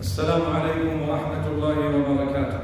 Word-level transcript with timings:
السلام 0.00 0.42
عليكم 0.54 1.08
ورحمة 1.08 1.46
الله 1.46 1.76
وبركاته 1.90 2.60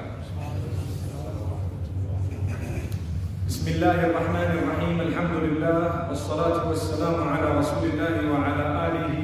بسم 3.49 3.67
الله 3.75 3.99
الرحمن 4.07 4.51
الرحيم 4.63 4.97
الحمد 5.01 5.35
لله 5.43 6.09
والصلاة 6.09 6.69
والسلام 6.69 7.17
على 7.29 7.59
رسول 7.59 7.85
الله 7.91 8.15
وعلى 8.31 8.65
آله 8.87 9.15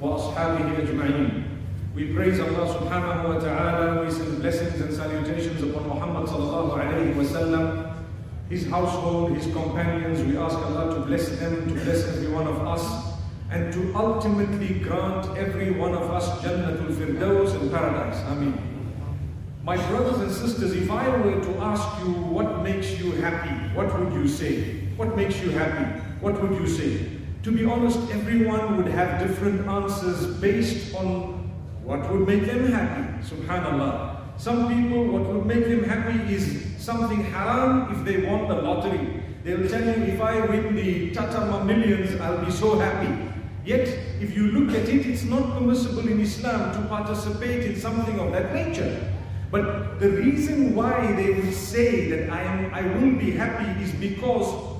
وأصحابه 0.00 0.66
أجمعين 0.84 1.28
We 1.96 2.12
praise 2.12 2.38
Allah 2.44 2.68
subhanahu 2.76 3.32
wa 3.32 3.36
ta'ala, 3.40 4.04
we 4.04 4.10
send 4.12 4.44
blessings 4.44 4.76
and 4.80 4.92
salutations 4.92 5.64
upon 5.64 5.88
Muhammad 5.88 6.28
sallallahu 6.28 6.76
alayhi 6.76 7.16
wa 7.16 7.24
sallam, 7.24 7.64
his 8.48 8.68
household, 8.68 9.32
his 9.34 9.48
companions. 9.52 10.22
We 10.22 10.36
ask 10.36 10.54
Allah 10.54 10.94
to 10.94 11.00
bless 11.08 11.28
them, 11.40 11.66
to 11.66 11.74
bless 11.74 12.06
every 12.06 12.28
one 12.28 12.46
of 12.46 12.62
us, 12.62 13.09
and 13.50 13.72
to 13.72 13.92
ultimately 13.96 14.78
grant 14.78 15.36
every 15.36 15.72
one 15.72 15.92
of 15.92 16.10
us 16.10 16.28
Jannatul 16.40 16.94
Firdaus 16.94 17.60
and 17.60 17.70
paradise. 17.70 18.22
Ameen. 18.28 18.54
My 19.64 19.76
brothers 19.88 20.20
and 20.20 20.30
sisters, 20.30 20.72
if 20.72 20.90
I 20.90 21.08
were 21.18 21.40
to 21.40 21.58
ask 21.58 22.04
you 22.04 22.12
what 22.12 22.62
makes 22.62 22.98
you 23.00 23.12
happy, 23.12 23.50
what 23.74 23.98
would 23.98 24.12
you 24.12 24.28
say? 24.28 24.86
What 24.96 25.16
makes 25.16 25.40
you 25.42 25.50
happy? 25.50 26.00
What 26.20 26.40
would 26.40 26.58
you 26.60 26.66
say? 26.66 27.18
To 27.42 27.50
be 27.50 27.64
honest, 27.64 27.98
everyone 28.10 28.76
would 28.76 28.86
have 28.86 29.26
different 29.26 29.66
answers 29.66 30.26
based 30.40 30.94
on 30.94 31.50
what 31.82 32.08
would 32.10 32.26
make 32.28 32.46
them 32.46 32.70
happy. 32.70 33.26
Subhanallah. 33.26 34.38
Some 34.38 34.68
people, 34.68 35.06
what 35.08 35.26
would 35.26 35.46
make 35.46 35.64
them 35.64 35.84
happy 35.84 36.34
is 36.34 36.64
something 36.78 37.24
haram 37.24 37.92
if 37.92 38.04
they 38.04 38.24
won 38.24 38.48
the 38.48 38.54
lottery. 38.54 39.22
They'll 39.42 39.68
tell 39.68 39.82
you, 39.82 40.04
if 40.04 40.20
I 40.20 40.40
win 40.46 40.76
the 40.76 41.10
Tata 41.10 41.64
millions, 41.64 42.18
I'll 42.20 42.44
be 42.44 42.50
so 42.50 42.78
happy. 42.78 43.29
Yet, 43.64 43.88
if 44.20 44.34
you 44.34 44.50
look 44.52 44.74
at 44.74 44.88
it, 44.88 45.06
it's 45.06 45.24
not 45.24 45.58
permissible 45.58 46.08
in 46.08 46.20
Islam 46.20 46.72
to 46.74 46.88
participate 46.88 47.64
in 47.64 47.76
something 47.76 48.18
of 48.18 48.32
that 48.32 48.54
nature. 48.54 49.12
But 49.50 50.00
the 50.00 50.10
reason 50.10 50.74
why 50.74 51.12
they 51.12 51.30
will 51.32 51.52
say 51.52 52.08
that 52.10 52.30
I, 52.30 52.42
am, 52.42 52.72
I 52.74 52.82
will 52.82 53.18
be 53.18 53.32
happy 53.32 53.82
is 53.82 53.92
because 53.92 54.78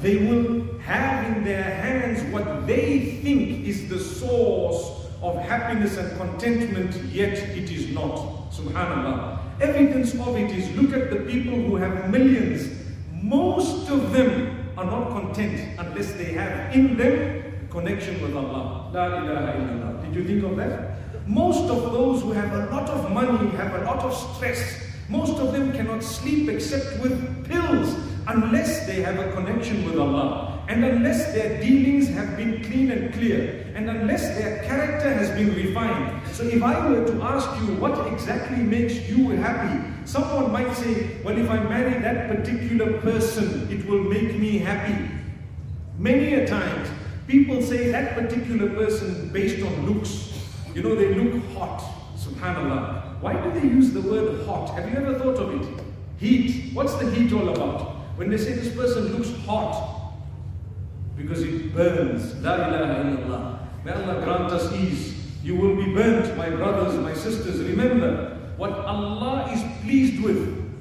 they 0.00 0.16
will 0.26 0.78
have 0.80 1.36
in 1.36 1.44
their 1.44 1.62
hands 1.62 2.22
what 2.32 2.66
they 2.66 3.20
think 3.22 3.66
is 3.66 3.88
the 3.88 3.98
source 3.98 5.06
of 5.22 5.36
happiness 5.38 5.96
and 5.96 6.16
contentment, 6.18 6.94
yet 7.12 7.38
it 7.38 7.70
is 7.70 7.90
not. 7.90 8.50
Subhanallah. 8.50 9.38
Evidence 9.60 10.14
of 10.14 10.36
it 10.36 10.50
is 10.50 10.68
look 10.76 10.92
at 10.92 11.10
the 11.10 11.20
people 11.30 11.54
who 11.54 11.76
have 11.76 12.10
millions. 12.10 12.70
Most 13.12 13.88
of 13.88 14.12
them 14.12 14.72
are 14.76 14.84
not 14.84 15.10
content 15.10 15.78
unless 15.78 16.12
they 16.12 16.32
have 16.32 16.74
in 16.74 16.96
them 16.96 17.43
connection 17.74 18.22
with 18.22 18.36
Allah. 18.36 18.90
La 18.94 19.06
ilaha 19.18 19.58
illallah. 19.58 20.04
Did 20.04 20.14
you 20.14 20.24
think 20.24 20.44
of 20.44 20.56
that? 20.56 21.26
Most 21.26 21.68
of 21.68 21.92
those 21.92 22.22
who 22.22 22.32
have 22.32 22.52
a 22.52 22.70
lot 22.70 22.88
of 22.88 23.10
money 23.10 23.50
have 23.56 23.74
a 23.82 23.84
lot 23.84 23.98
of 24.04 24.14
stress. 24.14 24.80
Most 25.08 25.38
of 25.38 25.52
them 25.52 25.72
cannot 25.72 26.02
sleep 26.02 26.48
except 26.48 27.02
with 27.02 27.18
pills 27.44 27.94
unless 28.26 28.86
they 28.86 29.02
have 29.02 29.18
a 29.18 29.32
connection 29.32 29.84
with 29.84 29.98
Allah. 29.98 30.64
And 30.68 30.84
unless 30.84 31.34
their 31.34 31.60
dealings 31.60 32.08
have 32.08 32.36
been 32.38 32.62
clean 32.64 32.90
and 32.90 33.12
clear, 33.12 33.70
and 33.74 33.90
unless 33.90 34.22
their 34.38 34.62
character 34.64 35.12
has 35.12 35.28
been 35.30 35.54
refined. 35.54 36.26
So 36.32 36.44
if 36.44 36.62
I 36.62 36.88
were 36.88 37.04
to 37.06 37.22
ask 37.22 37.48
you 37.60 37.74
what 37.76 38.10
exactly 38.10 38.62
makes 38.62 38.94
you 39.08 39.30
happy, 39.30 39.92
someone 40.06 40.52
might 40.52 40.72
say, 40.74 41.20
well, 41.22 41.36
if 41.36 41.50
I 41.50 41.58
marry 41.64 42.00
that 42.00 42.34
particular 42.34 42.98
person, 43.00 43.68
it 43.70 43.86
will 43.86 44.04
make 44.04 44.38
me 44.38 44.56
happy. 44.56 45.10
Many 45.98 46.32
a 46.34 46.46
times, 46.46 46.88
people 47.26 47.62
say 47.62 47.90
that 47.90 48.14
particular 48.14 48.70
person 48.70 49.28
based 49.32 49.64
on 49.64 49.86
looks. 49.86 50.32
You 50.74 50.82
know, 50.82 50.94
they 50.94 51.14
look 51.14 51.42
hot, 51.54 51.80
subhanAllah. 52.16 53.20
Why 53.20 53.34
do 53.34 53.58
they 53.58 53.66
use 53.66 53.92
the 53.92 54.02
word 54.02 54.44
hot? 54.46 54.74
Have 54.74 54.90
you 54.90 54.96
ever 54.96 55.18
thought 55.18 55.36
of 55.36 55.60
it? 55.60 55.84
Heat. 56.18 56.74
What's 56.74 56.94
the 56.94 57.10
heat 57.10 57.32
all 57.32 57.48
about? 57.48 57.96
When 58.16 58.30
they 58.30 58.38
say 58.38 58.52
this 58.52 58.74
person 58.74 59.16
looks 59.16 59.30
hot, 59.44 59.94
because 61.16 61.42
it 61.42 61.74
burns. 61.74 62.34
La 62.42 62.54
ilaha 62.54 63.04
illallah. 63.04 63.84
May 63.84 63.92
Allah 63.92 64.22
grant 64.24 64.52
us 64.52 64.72
ease. 64.72 65.14
You 65.42 65.56
will 65.56 65.76
be 65.76 65.92
burnt, 65.94 66.36
my 66.36 66.50
brothers, 66.50 66.98
my 67.00 67.14
sisters. 67.14 67.60
Remember, 67.60 68.36
what 68.56 68.72
Allah 68.72 69.50
is 69.52 69.62
pleased 69.82 70.22
with 70.22 70.72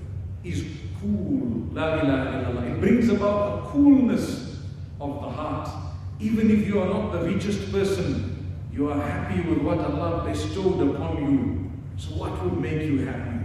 is 0.43 0.65
cool. 1.01 1.67
La 1.71 1.95
ilaha 1.95 2.45
illallah. 2.45 2.71
It 2.71 2.79
brings 2.79 3.09
about 3.09 3.59
a 3.59 3.67
coolness 3.67 4.57
of 4.99 5.21
the 5.21 5.29
heart. 5.29 5.69
Even 6.23 6.49
if 6.49 6.65
you 6.65 6.79
are 6.79 6.87
not 6.87 7.11
the 7.11 7.23
richest 7.25 7.69
person, 7.69 8.55
you 8.71 8.89
are 8.89 8.97
happy 8.97 9.41
with 9.41 9.57
what 9.57 9.77
Allah 9.79 10.23
bestowed 10.23 10.79
upon 10.95 11.17
you. 11.17 11.71
So 11.97 12.15
what 12.15 12.41
would 12.41 12.61
make 12.61 12.81
you 12.81 13.05
happy? 13.05 13.39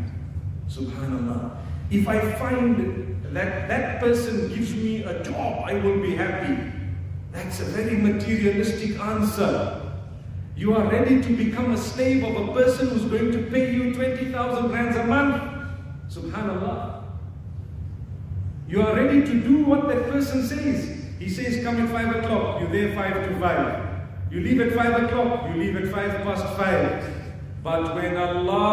Subhanallah. 0.69 1.57
If 1.91 2.07
I 2.07 2.21
find 2.37 3.19
that 3.33 3.69
that 3.69 3.99
person 3.99 4.49
gives 4.55 4.73
me 4.77 5.03
a 5.03 5.25
job, 5.25 5.65
I 5.67 5.75
will 5.75 6.01
be 6.01 6.15
happy. 6.15 6.73
That's 7.33 7.59
a 7.61 7.65
very 7.65 7.97
materialistic 7.97 9.01
answer. 9.01 9.83
You 10.57 10.75
are 10.75 10.89
ready 10.89 11.21
to 11.21 11.37
become 11.37 11.73
a 11.73 11.77
slave 11.77 12.23
of 12.23 12.49
a 12.49 12.53
person 12.53 12.91
who's 12.91 13.05
going 13.07 13.33
to 13.33 13.43
pay 13.51 13.75
you 13.75 13.93
20,000 13.93 14.71
rands 14.71 14.97
a 14.97 15.05
month. 15.05 15.43
Subhanallah. 16.09 17.03
You 18.69 18.83
are 18.83 18.95
ready 18.95 19.23
to 19.23 19.41
do 19.41 19.65
what 19.65 19.89
that 19.89 20.11
person 20.11 20.47
says. 20.47 20.98
He 21.19 21.29
says, 21.29 21.63
come 21.65 21.81
at 21.81 21.91
5 21.91 22.17
o'clock, 22.17 22.61
you're 22.61 22.71
there 22.71 22.95
5 22.95 23.29
to 23.29 23.39
5. 23.41 23.85
You 24.31 24.41
leave 24.41 24.61
at 24.61 24.73
5 24.73 25.03
o'clock, 25.05 25.49
you 25.49 25.57
leave 25.61 25.75
at 25.77 25.89
5 25.93 26.23
past 26.23 26.45
5. 26.57 27.05
But 27.63 27.95
when 27.97 28.17
Allah, 28.17 28.69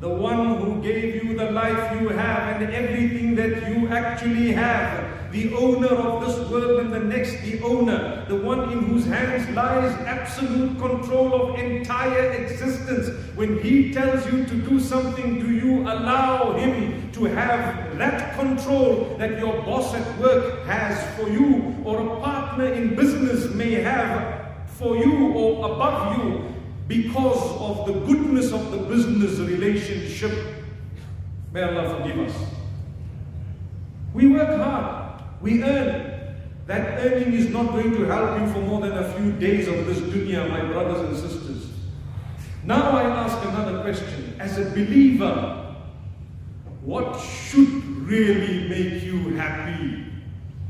the 0.00 0.08
one 0.08 0.56
who 0.56 0.80
gave 0.82 1.22
you 1.22 1.36
the 1.36 1.50
life 1.50 2.00
you 2.00 2.08
have 2.08 2.62
and 2.62 2.72
everything 2.72 3.34
that 3.34 3.68
you 3.68 3.88
actually 3.88 4.52
have, 4.52 5.30
the 5.30 5.52
owner 5.54 5.88
of 5.88 6.24
this 6.26 6.38
world 6.50 6.80
and 6.80 6.92
the 6.92 7.00
next, 7.00 7.42
the 7.42 7.60
owner, 7.62 8.24
the 8.28 8.36
one 8.36 8.72
in 8.72 8.84
whose 8.84 9.04
hands 9.06 9.48
lies 9.54 9.92
absolute 10.06 10.78
control 10.78 11.34
of 11.34 11.58
entire 11.58 12.32
existence. 12.32 13.10
When 13.34 13.58
he 13.62 13.92
tells 13.92 14.24
you 14.26 14.44
to 14.44 14.54
do 14.54 14.80
something, 14.80 15.38
do 15.38 15.50
you 15.50 15.82
allow 15.82 16.52
him 16.52 17.01
have 17.24 17.98
that 17.98 18.38
control 18.38 19.16
that 19.18 19.38
your 19.38 19.62
boss 19.62 19.94
at 19.94 20.18
work 20.18 20.64
has 20.66 21.16
for 21.16 21.28
you, 21.28 21.76
or 21.84 22.00
a 22.00 22.20
partner 22.20 22.72
in 22.72 22.94
business 22.94 23.52
may 23.54 23.72
have 23.74 24.42
for 24.66 24.96
you 24.96 25.32
or 25.32 25.72
above 25.72 26.18
you 26.18 26.54
because 26.88 27.40
of 27.60 27.86
the 27.86 27.92
goodness 28.06 28.52
of 28.52 28.70
the 28.70 28.78
business 28.78 29.38
relationship? 29.38 30.32
May 31.52 31.62
Allah 31.62 31.98
forgive 31.98 32.18
us. 32.18 32.34
We 34.14 34.28
work 34.28 34.56
hard. 34.56 35.22
We 35.40 35.62
earn. 35.62 36.08
That 36.66 37.00
earning 37.00 37.34
is 37.34 37.48
not 37.48 37.72
going 37.72 37.92
to 37.92 38.04
help 38.04 38.40
you 38.40 38.52
for 38.52 38.60
more 38.60 38.80
than 38.80 38.92
a 38.92 39.12
few 39.14 39.32
days 39.32 39.68
of 39.68 39.86
this 39.86 39.98
dunya, 39.98 40.48
my 40.48 40.62
brothers 40.64 41.00
and 41.00 41.16
sisters. 41.16 41.68
Now 42.64 42.90
I 42.90 43.02
ask 43.02 43.44
another 43.48 43.82
question. 43.82 44.36
As 44.38 44.58
a 44.58 44.70
believer, 44.70 45.61
what 46.84 47.20
should 47.20 47.84
really 48.06 48.68
make 48.68 49.02
you 49.04 49.36
happy? 49.36 50.04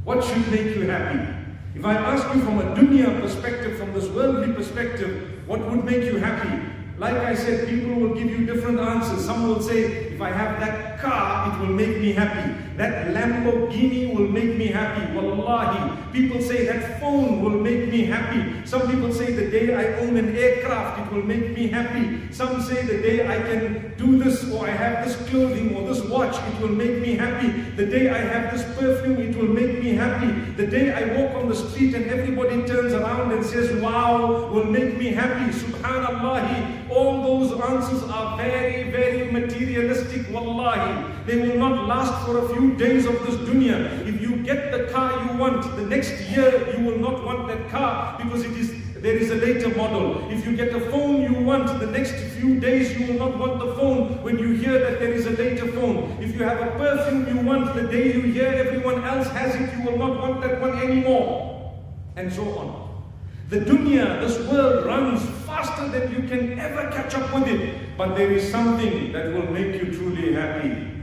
What 0.05 0.23
should 0.23 0.47
make 0.51 0.77
you 0.77 0.83
happy? 0.83 1.27
If 1.75 1.85
I 1.87 1.95
ask 1.95 2.35
you 2.35 2.43
from 2.43 2.59
a 2.59 2.75
dunya 2.77 3.21
perspective, 3.21 3.79
from 3.79 3.95
this 3.95 4.09
worldly 4.09 4.53
perspective, 4.53 5.43
what 5.47 5.61
would 5.71 5.85
make 5.85 6.05
you 6.05 6.19
happy? 6.19 6.71
Like 6.99 7.17
I 7.17 7.35
said, 7.35 7.67
people 7.69 7.95
will 7.95 8.15
give 8.15 8.29
you 8.29 8.45
different 8.45 8.79
answers. 8.79 9.25
Some 9.25 9.49
will 9.49 9.63
say, 9.63 10.12
if 10.13 10.21
I 10.21 10.31
have 10.31 10.61
that 10.61 11.01
car, 11.01 11.49
it 11.49 11.61
will 11.61 11.75
make 11.75 11.99
me 11.99 12.13
happy. 12.13 12.53
That 12.77 13.15
Lamborghini 13.15 14.15
will 14.15 14.29
make 14.29 14.57
me 14.57 14.67
happy. 14.67 15.05
Wallahi. 15.15 16.13
People 16.13 16.41
say 16.41 16.67
that 16.67 17.01
phone 17.01 17.43
will 17.43 17.59
make 17.59 17.89
me 17.89 18.05
happy. 18.05 18.67
Some 18.67 18.91
people 18.91 19.13
say 19.13 19.33
the 19.33 19.51
day 19.51 19.75
I 19.75 19.99
own 20.01 20.17
an 20.17 20.37
aircraft, 20.37 21.01
it 21.01 21.15
will 21.15 21.25
make 21.25 21.57
me 21.57 21.69
happy. 21.69 22.33
Some 22.33 22.61
say 22.61 22.85
the 22.85 22.99
day 23.03 23.27
I 23.27 23.39
can 23.41 23.95
do 23.97 24.23
this 24.23 24.51
or 24.51 24.67
I 24.67 24.71
have 24.71 25.07
this 25.07 25.17
clothing 25.29 25.75
or 25.77 25.89
this 25.89 26.03
watch, 26.05 26.37
it 26.37 26.61
will 26.61 26.77
make 26.85 27.01
me 27.01 27.15
happy. 27.15 27.49
The 27.77 27.87
day 27.87 28.11
I 28.11 28.19
have 28.19 28.53
this 28.53 28.65
perfume, 28.79 29.19
it 29.21 29.37
will 29.37 29.49
make 29.49 29.83
me 29.83 29.95
happy. 29.95 30.31
The 30.57 30.67
day 30.67 30.93
I 30.93 31.03
walk 31.19 31.35
on 31.37 31.49
the 31.49 31.55
street 31.55 31.95
and 31.95 32.07
everybody 32.07 32.67
turns 32.67 32.93
around 32.93 33.33
and 33.33 33.45
says, 33.45 33.73
wow, 33.81 34.51
will 34.53 34.65
make 34.65 34.99
me 34.99 35.07
happy. 35.07 35.53
Subhanallah. 35.53 36.91
All 36.91 37.23
those 37.23 37.59
answers 37.61 38.03
are 38.11 38.37
very, 38.37 38.91
very 38.91 39.31
materialistic. 39.31 40.12
Wallahi. 40.31 41.25
They 41.27 41.37
will 41.37 41.59
not 41.59 41.87
last 41.87 42.27
for 42.27 42.39
a 42.39 42.49
few 42.55 42.75
days 42.75 43.07
of 43.07 43.15
this 43.25 43.37
dunya. 43.49 44.07
If 44.07 44.21
you 44.21 44.37
get 44.43 44.73
the 44.73 44.93
car 44.93 45.11
you 45.25 45.39
want, 45.39 45.63
the 45.77 45.87
next 45.87 46.13
year 46.31 46.77
you 46.77 46.85
will 46.85 46.99
not 46.99 47.25
want 47.25 47.49
that 47.49 47.71
car 47.71 48.19
because 48.23 48.45
it 48.45 48.53
is 48.53 48.75
there 49.03 49.17
is 49.17 49.31
a 49.31 49.35
later 49.35 49.69
model. 49.75 50.31
If 50.31 50.47
you 50.47 50.57
get 50.57 50.73
a 50.73 50.79
phone 50.79 51.23
you 51.23 51.35
want, 51.43 51.67
the 51.81 51.89
next 51.89 52.15
few 52.39 52.61
days 52.61 52.97
you 52.97 53.09
will 53.09 53.19
not 53.19 53.37
want 53.37 53.59
the 53.59 53.75
phone 53.75 54.23
when 54.23 54.39
you 54.39 54.53
hear 54.53 54.79
that 54.79 55.01
there 55.01 55.13
is 55.13 55.27
a 55.27 55.31
later 55.31 55.67
phone. 55.73 56.17
If 56.21 56.37
you 56.37 56.45
have 56.45 56.61
a 56.61 56.71
perfume 56.79 57.27
you 57.27 57.45
want, 57.45 57.75
the 57.75 57.83
day 57.83 58.15
you 58.15 58.21
hear 58.21 58.47
everyone 58.47 59.03
else 59.03 59.27
has 59.31 59.57
it, 59.57 59.77
you 59.77 59.91
will 59.91 59.99
not 59.99 60.21
want 60.21 60.41
that 60.43 60.61
one 60.61 60.79
anymore. 60.79 61.75
And 62.15 62.33
so 62.33 62.45
on. 62.57 63.05
The 63.49 63.59
dunya, 63.59 64.21
this 64.21 64.39
world 64.49 64.87
runs 64.87 65.29
faster 65.47 65.89
than 65.89 66.13
you 66.13 66.29
can 66.29 66.61
ever 66.61 66.89
catch 66.91 67.17
up 67.17 67.35
with 67.35 67.49
it 67.49 67.82
But 67.98 68.16
there 68.16 68.32
is 68.32 68.52
something 68.52 69.12
that 69.14 69.34
will 69.34 69.50
make 69.52 69.74
you 69.82 69.92
truly 69.92 70.34
happy. 70.34 70.98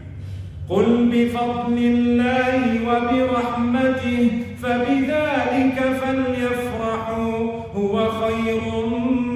قل 0.69 1.11
بفضل 1.13 1.77
الله 1.79 2.89
وبرحمته 2.89 4.31
فبذلك 4.63 5.79
فليفرحوا 6.01 7.37
هو 7.77 8.11
خير 8.11 8.63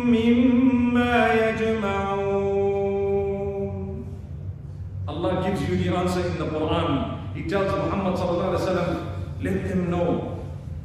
مما 0.09 1.17
يجمعون 1.35 2.19
Allah 5.09 5.43
gives 5.45 5.69
you 5.69 5.77
the 5.77 5.91
answer 5.97 6.21
in 6.21 6.39
the 6.39 6.47
Quran. 6.47 7.19
He 7.35 7.43
tells 7.49 7.73
Muhammad 7.73 8.15
sallallahu 8.17 8.55
alaihi 8.55 8.65
wasallam, 8.65 8.91
let 9.43 9.69
them 9.69 9.91
know 9.91 10.39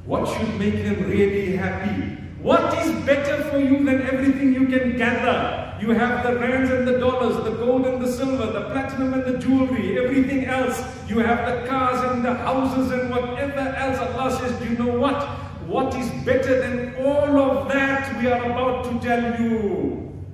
what 0.05 0.27
should 0.27 0.59
make 0.59 0.83
them 0.83 1.07
really 1.07 1.55
happy. 1.55 2.17
What 2.41 2.73
is 2.83 2.91
better 3.05 3.43
for 3.51 3.59
you 3.59 3.83
than 3.85 4.01
everything 4.11 4.53
you 4.53 4.67
can 4.67 4.97
gather? 4.97 5.66
You 5.80 5.90
have 5.90 6.26
the 6.26 6.38
rands 6.40 6.70
and 6.70 6.88
the 6.88 6.98
dollars, 6.98 7.36
the 7.44 7.52
gold 7.52 7.86
and 7.86 8.02
the 8.02 8.10
silver, 8.10 8.46
the 8.46 8.62
platinum 8.70 9.14
and 9.14 9.24
the 9.24 9.38
jewelry, 9.38 9.98
everything 10.04 10.46
else. 10.46 10.82
You 11.08 11.20
have 11.20 11.46
the 11.46 11.68
cars 11.68 12.02
and 12.10 12.24
the 12.24 12.34
houses 12.34 12.90
and 12.90 13.10
whatever 13.10 13.60
else. 13.60 13.98
Allah 13.98 14.36
says, 14.38 14.58
do 14.58 14.64
you 14.70 14.76
know 14.76 14.98
what? 14.98 15.22
What 15.66 15.94
is 15.94 16.10
better 16.24 16.60
than 16.60 16.96
all 17.04 17.38
of 17.38 17.68
that 17.68 18.20
we 18.20 18.26
are 18.26 18.42
about 18.50 18.84
to 18.84 18.98
tell 19.06 19.40
you? 19.40 20.24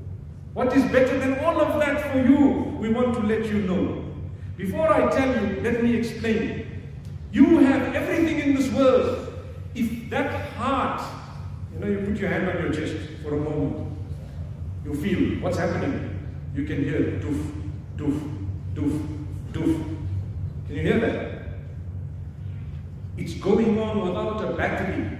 What 0.54 0.74
is 0.74 0.84
better 0.90 1.18
than 1.18 1.38
all 1.40 1.60
of 1.60 1.78
that 1.80 2.12
for 2.12 2.18
you? 2.18 2.76
We 2.80 2.88
want 2.88 3.14
to 3.14 3.20
let 3.20 3.44
you 3.46 3.58
know. 3.62 4.04
Before 4.56 4.88
I 4.88 5.10
tell 5.10 5.28
you, 5.28 5.60
let 5.60 5.82
me 5.82 5.94
explain. 5.94 6.82
You 7.32 7.58
have 7.58 7.94
everything 7.94 8.38
in 8.38 8.54
this 8.54 8.72
world. 8.72 9.34
If 9.74 10.08
that 10.10 10.52
heart, 10.52 11.02
you 11.72 11.80
know, 11.80 11.88
you 11.88 12.06
put 12.06 12.16
your 12.16 12.30
hand 12.30 12.48
on 12.48 12.62
your 12.62 12.72
chest 12.72 12.94
for 13.22 13.34
a 13.34 13.40
moment, 13.40 13.83
you 14.84 14.94
feel 14.94 15.40
what's 15.42 15.58
happening. 15.58 16.20
You 16.54 16.64
can 16.64 16.84
hear 16.84 17.20
doof, 17.20 17.40
doof, 17.96 18.20
doof, 18.74 19.06
doof. 19.52 19.96
Can 20.66 20.76
you 20.76 20.82
hear 20.82 21.00
that? 21.00 21.34
It's 23.16 23.34
going 23.34 23.78
on 23.80 24.06
without 24.06 24.44
a 24.44 24.56
battery. 24.56 25.18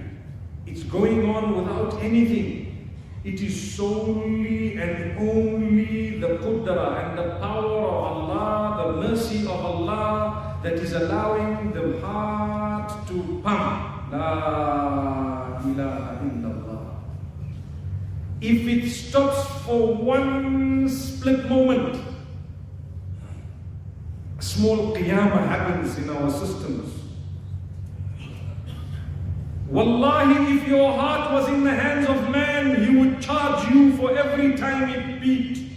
It's 0.65 0.83
going 0.83 1.29
on 1.29 1.55
without 1.55 2.01
anything. 2.01 2.91
It 3.23 3.41
is 3.41 3.75
solely 3.75 4.77
and 4.77 5.17
only 5.17 6.19
the 6.19 6.37
qudra 6.37 7.09
and 7.09 7.17
the 7.17 7.39
power 7.39 7.81
of 7.89 8.03
Allah, 8.13 8.83
the 8.85 9.07
mercy 9.07 9.41
of 9.45 9.65
Allah 9.65 10.59
that 10.61 10.73
is 10.73 10.93
allowing 10.93 11.71
the 11.71 11.99
heart 12.01 13.07
to 13.07 13.41
pump. 13.43 14.11
La 14.11 15.59
ilaha. 15.65 16.14
If 18.41 18.67
it 18.67 18.89
stops 18.89 19.47
for 19.65 19.95
one 19.95 20.89
split 20.89 21.49
moment, 21.49 22.01
a 24.37 24.41
small 24.41 24.95
qiyamah 24.95 25.47
happens 25.47 25.97
in 25.97 26.09
our 26.09 26.29
systems. 26.29 26.91
Wallahi, 29.69 30.57
if 30.57 30.67
your 30.67 30.93
heart 30.93 31.31
was 31.31 31.47
in 31.49 31.63
the 31.63 31.73
hands 31.73 32.07
of 32.07 32.29
man, 32.29 32.83
he 32.83 32.95
would 32.97 33.21
charge 33.21 33.67
you 33.73 33.95
for 33.97 34.15
every 34.15 34.55
time 34.55 34.89
it 34.89 35.21
beat. 35.21 35.71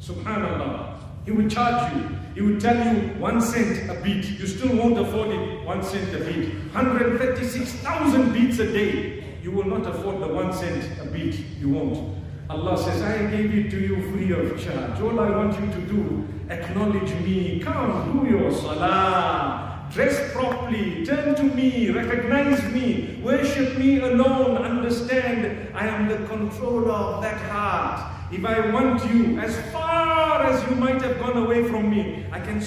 Subhanallah. 0.00 0.94
He 1.26 1.32
would 1.32 1.50
charge 1.50 1.92
you. 1.94 2.08
He 2.34 2.40
would 2.40 2.60
tell 2.60 2.76
you 2.76 3.08
one 3.18 3.40
cent 3.40 3.90
a 3.90 4.00
beat. 4.00 4.28
You 4.38 4.46
still 4.46 4.76
won't 4.76 4.98
afford 4.98 5.30
it, 5.30 5.64
one 5.64 5.82
cent 5.82 6.14
a 6.14 6.24
beat. 6.24 6.54
136,000 6.72 8.32
beats 8.32 8.58
a 8.58 8.72
day. 8.72 9.15
You 9.46 9.52
will 9.52 9.78
not 9.78 9.86
afford 9.86 10.20
the 10.20 10.26
one 10.26 10.52
cent 10.52 10.84
a 11.00 11.04
bit. 11.04 11.36
You 11.60 11.68
won't. 11.68 12.18
Allah 12.50 12.76
says, 12.76 13.00
I 13.00 13.30
gave 13.30 13.54
it 13.54 13.70
to 13.70 13.78
you 13.78 14.10
free 14.10 14.32
of 14.32 14.60
charge. 14.60 15.00
All 15.00 15.20
I 15.20 15.30
want 15.30 15.54
you 15.60 15.66
to 15.70 15.80
do, 15.82 16.26
acknowledge 16.50 17.14
me. 17.22 17.60
Come, 17.60 18.24
do 18.24 18.28
your 18.28 18.50
salah. 18.50 19.86
Dress 19.92 20.32
properly, 20.32 21.06
turn 21.06 21.36
to 21.36 21.44
me, 21.44 21.90
recognize 21.90 22.60
me, 22.72 23.20
worship 23.22 23.78
me 23.78 24.00
alone, 24.00 24.56
understand 24.56 25.72
I 25.76 25.86
am 25.86 26.08
the 26.08 26.26
controller 26.26 26.90
of 26.90 27.22
that 27.22 27.40
heart. 27.42 28.32
If 28.32 28.44
I 28.44 28.72
want 28.72 29.08
you, 29.14 29.38
as 29.38 29.54
far 29.70 30.42
as 30.42 30.68
you 30.68 30.74
might 30.74 31.00
have 31.02 31.20
gone 31.20 31.36
away 31.36 31.62
from 31.68 31.88
me, 31.88 32.26
I 32.32 32.40
can, 32.40 32.60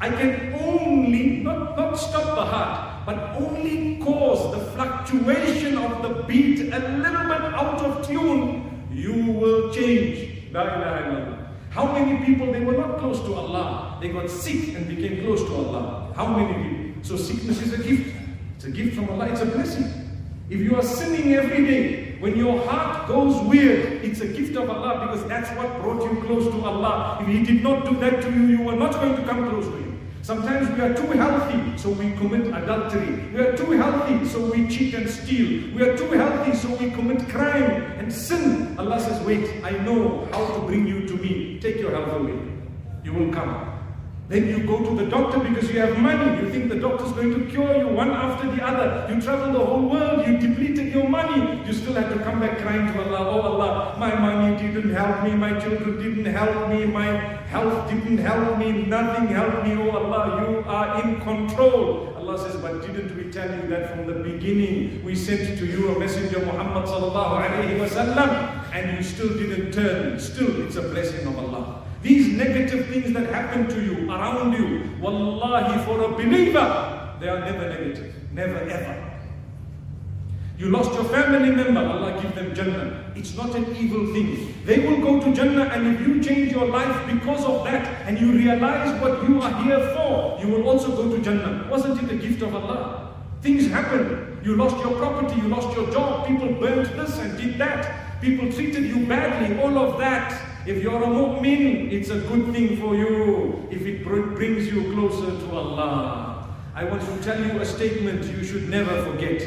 I 0.00 0.08
can 0.08 0.54
only, 0.54 1.40
not, 1.40 1.76
not 1.76 1.98
stop 1.98 2.34
the 2.34 2.46
heart, 2.46 3.04
but 3.04 3.36
only 3.36 3.98
cause 3.98 4.52
the 4.52 4.64
fluctuation 5.22 5.78
of 5.78 6.02
the 6.02 6.22
beat 6.24 6.60
a 6.60 6.78
little 6.78 7.24
bit 7.24 7.42
out 7.54 7.80
of 7.80 8.06
tune, 8.06 8.86
you 8.92 9.32
will 9.32 9.72
change. 9.72 10.52
La 10.52 10.62
ilaha 10.62 11.04
illallah. 11.04 11.46
How 11.70 11.92
many 11.92 12.24
people, 12.24 12.52
they 12.52 12.60
were 12.60 12.76
not 12.76 12.98
close 12.98 13.20
to 13.20 13.34
Allah. 13.34 13.98
They 14.00 14.08
got 14.08 14.30
sick 14.30 14.74
and 14.74 14.86
became 14.88 15.24
close 15.24 15.42
to 15.42 15.54
Allah. 15.54 16.12
How 16.14 16.26
many 16.28 16.54
people? 16.54 17.02
So 17.02 17.16
sickness 17.16 17.60
is 17.62 17.72
a 17.72 17.82
gift. 17.82 18.14
It's 18.56 18.64
a 18.64 18.70
gift 18.70 18.94
from 18.94 19.10
Allah. 19.10 19.28
It's 19.30 19.40
a 19.40 19.46
blessing. 19.46 19.86
If 20.50 20.60
you 20.60 20.76
are 20.76 20.82
sinning 20.82 21.34
every 21.34 21.64
day, 21.64 22.16
when 22.20 22.36
your 22.36 22.64
heart 22.66 23.08
goes 23.08 23.42
weird, 23.42 24.04
it's 24.04 24.20
a 24.20 24.28
gift 24.28 24.56
of 24.56 24.70
Allah 24.70 25.06
because 25.06 25.26
that's 25.26 25.50
what 25.58 25.80
brought 25.80 26.02
you 26.10 26.22
close 26.22 26.46
to 26.52 26.64
Allah. 26.64 27.18
If 27.22 27.28
He 27.28 27.42
did 27.42 27.62
not 27.62 27.86
do 27.86 27.96
that 27.96 28.22
to 28.22 28.30
you, 28.30 28.46
you 28.46 28.62
were 28.62 28.76
not 28.76 28.92
going 28.92 29.16
to 29.16 29.22
come 29.24 29.48
close 29.48 29.64
to 29.66 29.72
Him. 29.72 29.83
Sometimes 30.24 30.70
we 30.70 30.80
are 30.80 30.94
too 30.94 31.12
healthy, 31.12 31.76
so 31.76 31.90
we 31.90 32.10
commit 32.12 32.46
adultery. 32.46 33.28
We 33.34 33.40
are 33.40 33.54
too 33.54 33.72
healthy, 33.72 34.24
so 34.24 34.50
we 34.50 34.66
cheat 34.68 34.94
and 34.94 35.06
steal. 35.06 35.70
We 35.74 35.82
are 35.82 35.94
too 35.98 36.10
healthy, 36.12 36.56
so 36.56 36.74
we 36.76 36.90
commit 36.92 37.28
crime 37.28 37.82
and 38.00 38.10
sin. 38.10 38.74
Allah 38.78 38.98
says, 39.00 39.20
wait, 39.26 39.62
I 39.62 39.72
know 39.84 40.26
how 40.32 40.46
to 40.54 40.60
bring 40.60 40.86
you 40.86 41.06
to 41.06 41.14
me. 41.14 41.58
Take 41.60 41.76
your 41.76 41.90
health 41.90 42.22
away. 42.22 42.40
You 43.04 43.12
will 43.12 43.34
come. 43.34 43.73
Then 44.26 44.48
you 44.48 44.66
go 44.66 44.78
to 44.82 44.96
the 44.96 45.10
doctor 45.10 45.38
because 45.38 45.70
you 45.70 45.80
have 45.80 45.98
money. 45.98 46.40
You 46.40 46.50
think 46.50 46.70
the 46.70 46.80
doctor's 46.80 47.12
going 47.12 47.34
to 47.38 47.50
cure 47.50 47.76
you 47.76 47.88
one 47.88 48.10
after 48.10 48.50
the 48.50 48.66
other. 48.66 49.12
You 49.12 49.20
travel 49.20 49.52
the 49.52 49.64
whole 49.64 49.86
world. 49.86 50.26
You 50.26 50.38
depleted 50.38 50.94
your 50.94 51.06
money. 51.06 51.62
You 51.66 51.72
still 51.74 51.92
have 51.92 52.10
to 52.10 52.18
come 52.24 52.40
back 52.40 52.58
crying 52.58 52.90
to 52.90 53.02
Allah. 53.02 53.28
Oh 53.28 53.40
Allah, 53.42 53.96
my 53.98 54.14
money 54.14 54.56
didn't 54.56 54.94
help 54.94 55.24
me. 55.24 55.32
My 55.32 55.60
children 55.60 55.98
didn't 55.98 56.24
help 56.32 56.70
me. 56.70 56.86
My 56.86 57.04
health 57.52 57.90
didn't 57.90 58.16
help 58.16 58.56
me. 58.56 58.86
Nothing 58.86 59.26
helped 59.28 59.66
me. 59.66 59.74
Oh 59.74 59.90
Allah, 59.90 60.50
you 60.50 60.64
are 60.66 61.02
in 61.04 61.20
control. 61.20 62.14
Allah 62.16 62.38
says, 62.38 62.58
but 62.62 62.80
didn't 62.80 63.14
we 63.14 63.30
tell 63.30 63.54
you 63.54 63.68
that 63.68 63.90
from 63.90 64.06
the 64.06 64.14
beginning? 64.14 65.04
We 65.04 65.14
sent 65.14 65.58
to 65.58 65.66
you 65.66 65.94
a 65.94 65.98
messenger, 65.98 66.40
Muhammad 66.40 66.86
sallallahu 66.86 67.44
alayhi 67.44 67.78
wasallam, 67.78 68.72
and 68.72 68.96
you 68.96 69.02
still 69.04 69.28
didn't 69.36 69.72
turn. 69.72 70.18
Still, 70.18 70.66
it's 70.66 70.76
a 70.76 70.82
blessing 70.82 71.26
of 71.26 71.38
Allah. 71.38 71.73
These 72.04 72.36
negative 72.36 72.86
things 72.88 73.14
that 73.14 73.30
happen 73.30 73.66
to 73.66 73.82
you, 73.82 74.10
around 74.10 74.52
you, 74.52 74.90
wallahi, 75.00 75.82
for 75.86 76.02
a 76.02 76.08
believer, 76.08 77.16
they 77.18 77.28
are 77.28 77.40
never 77.40 77.66
negative. 77.66 78.14
Never 78.30 78.58
ever. 78.58 79.10
You 80.58 80.68
lost 80.68 80.92
your 80.92 81.04
family 81.04 81.50
member, 81.50 81.80
Allah 81.80 82.20
give 82.20 82.34
them 82.34 82.54
Jannah. 82.54 83.10
It's 83.16 83.34
not 83.34 83.54
an 83.54 83.74
evil 83.74 84.12
thing. 84.12 84.54
They 84.66 84.80
will 84.80 85.00
go 85.00 85.18
to 85.18 85.34
Jannah 85.34 85.64
and 85.64 85.96
if 85.96 86.06
you 86.06 86.22
change 86.22 86.52
your 86.52 86.66
life 86.66 87.06
because 87.10 87.42
of 87.46 87.64
that 87.64 88.06
and 88.06 88.20
you 88.20 88.32
realize 88.32 89.00
what 89.00 89.26
you 89.26 89.40
are 89.40 89.62
here 89.62 89.80
for, 89.96 90.38
you 90.42 90.48
will 90.48 90.68
also 90.68 90.94
go 90.94 91.10
to 91.10 91.22
Jannah. 91.22 91.66
Wasn't 91.70 92.02
it 92.02 92.12
a 92.12 92.16
gift 92.16 92.42
of 92.42 92.54
Allah? 92.54 93.14
Things 93.40 93.70
happen. 93.70 94.40
You 94.44 94.56
lost 94.56 94.76
your 94.84 94.94
property, 94.98 95.40
you 95.40 95.48
lost 95.48 95.74
your 95.74 95.90
job, 95.90 96.26
people 96.26 96.52
burnt 96.52 96.94
this 96.98 97.18
and 97.18 97.34
did 97.38 97.56
that. 97.56 98.20
People 98.20 98.52
treated 98.52 98.84
you 98.84 99.06
badly, 99.06 99.58
all 99.62 99.78
of 99.78 99.98
that. 99.98 100.53
If 100.66 100.82
you're 100.82 101.02
a 101.02 101.06
mu'min, 101.06 101.92
it's 101.92 102.08
a 102.08 102.20
good 102.20 102.52
thing 102.54 102.78
for 102.78 102.96
you 102.96 103.68
if 103.70 103.82
it 103.86 104.02
brings 104.02 104.66
you 104.66 104.92
closer 104.92 105.38
to 105.38 105.56
Allah. 105.56 106.48
I 106.74 106.84
want 106.84 107.02
to 107.02 107.22
tell 107.22 107.38
you 107.38 107.60
a 107.60 107.64
statement 107.66 108.24
you 108.24 108.42
should 108.42 108.70
never 108.70 109.04
forget. 109.04 109.46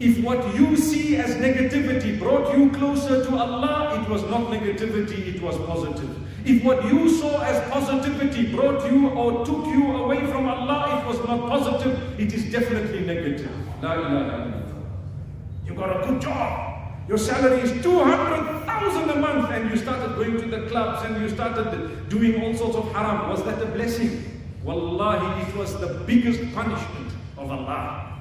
If 0.00 0.18
what 0.24 0.54
you 0.56 0.76
see 0.76 1.16
as 1.18 1.36
negativity 1.36 2.18
brought 2.18 2.58
you 2.58 2.70
closer 2.72 3.24
to 3.24 3.36
Allah, 3.36 4.02
it 4.02 4.08
was 4.10 4.22
not 4.24 4.50
negativity, 4.50 5.36
it 5.36 5.40
was 5.40 5.56
positive. 5.58 6.10
If 6.44 6.64
what 6.64 6.84
you 6.86 7.08
saw 7.08 7.40
as 7.42 7.70
positivity 7.70 8.50
brought 8.52 8.84
you 8.90 9.10
or 9.10 9.46
took 9.46 9.64
you 9.66 9.96
away 9.98 10.26
from 10.26 10.48
Allah, 10.48 10.98
it 11.00 11.06
was 11.06 11.18
not 11.24 11.48
positive, 11.48 12.18
it 12.18 12.34
is 12.34 12.50
definitely 12.50 13.06
negative. 13.06 13.52
La 13.80 13.92
ilaha 13.92 14.16
illallah. 14.16 15.66
You 15.66 15.74
got 15.74 16.02
a 16.02 16.06
good 16.08 16.20
job. 16.20 16.71
Your 17.12 17.18
salary 17.18 17.60
is 17.60 17.82
200,000 17.82 19.10
a 19.10 19.16
month 19.16 19.50
and 19.50 19.70
you 19.70 19.76
started 19.76 20.16
going 20.16 20.40
to 20.40 20.46
the 20.48 20.66
clubs 20.68 21.04
and 21.04 21.20
you 21.20 21.28
started 21.28 22.08
doing 22.08 22.42
all 22.42 22.54
sorts 22.54 22.74
of 22.74 22.90
haram. 22.94 23.28
Was 23.28 23.44
that 23.44 23.60
a 23.60 23.66
blessing? 23.66 24.40
Wallahi, 24.64 25.42
it 25.42 25.54
was 25.54 25.78
the 25.78 25.88
biggest 26.06 26.40
punishment 26.54 27.12
of 27.36 27.50
Allah. 27.50 28.11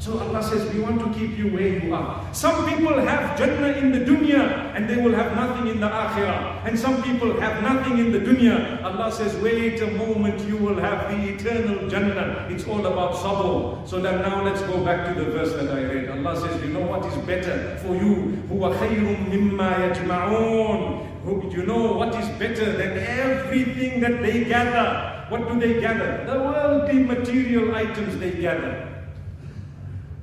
So 0.00 0.18
Allah 0.18 0.42
says, 0.42 0.72
we 0.72 0.80
want 0.80 1.00
to 1.00 1.18
keep 1.18 1.38
you 1.38 1.48
where 1.50 1.66
you 1.66 1.94
are. 1.94 2.22
Some 2.32 2.68
people 2.68 3.00
have 3.00 3.36
Jannah 3.38 3.78
in 3.78 3.92
the 3.92 4.00
dunya 4.00 4.74
and 4.76 4.88
they 4.88 5.02
will 5.02 5.14
have 5.14 5.34
nothing 5.34 5.68
in 5.68 5.80
the 5.80 5.88
akhirah. 5.88 6.64
And 6.66 6.78
some 6.78 7.02
people 7.02 7.32
have 7.40 7.62
nothing 7.62 7.98
in 7.98 8.12
the 8.12 8.20
dunya. 8.20 8.84
Allah 8.84 9.10
says, 9.10 9.34
wait 9.42 9.80
a 9.80 9.90
moment, 9.92 10.38
you 10.46 10.58
will 10.58 10.78
have 10.78 11.10
the 11.10 11.34
eternal 11.34 11.88
Jannah. 11.88 12.46
It's 12.50 12.68
all 12.68 12.86
about 12.86 13.14
sabr. 13.14 13.88
So 13.88 14.00
then 14.00 14.20
now 14.22 14.44
let's 14.44 14.60
go 14.62 14.84
back 14.84 15.08
to 15.08 15.14
the 15.18 15.30
verse 15.30 15.54
that 15.54 15.74
I 15.74 15.82
read. 15.82 16.10
Allah 16.10 16.38
says, 16.38 16.62
you 16.62 16.68
know 16.68 16.86
what 16.86 17.04
is 17.06 17.16
better 17.26 17.76
for 17.78 17.96
you? 17.96 18.44
هُوَ 18.50 18.78
خَيْرٌ 18.78 19.26
مِمَّا 19.26 19.90
يَجْمَعُونَ 19.90 21.52
You 21.52 21.66
know 21.66 21.94
what 21.94 22.14
is 22.14 22.28
better 22.38 22.76
than 22.76 22.98
everything 22.98 24.00
that 24.00 24.22
they 24.22 24.44
gather? 24.44 25.26
What 25.30 25.48
do 25.48 25.58
they 25.58 25.80
gather? 25.80 26.22
The 26.26 26.38
worldly 26.38 27.02
material 27.02 27.74
items 27.74 28.18
they 28.18 28.30
gather. 28.30 28.89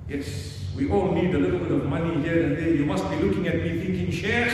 Yes, 0.08 0.64
we 0.74 0.90
all 0.90 1.12
need 1.12 1.34
a 1.34 1.38
little 1.38 1.58
bit 1.58 1.70
of 1.70 1.84
money 1.84 2.22
here 2.22 2.42
and 2.42 2.56
there. 2.56 2.70
You 2.70 2.86
must 2.86 3.08
be 3.10 3.16
looking 3.16 3.46
at 3.46 3.56
me 3.56 3.78
thinking, 3.78 4.10
Sheikh, 4.10 4.50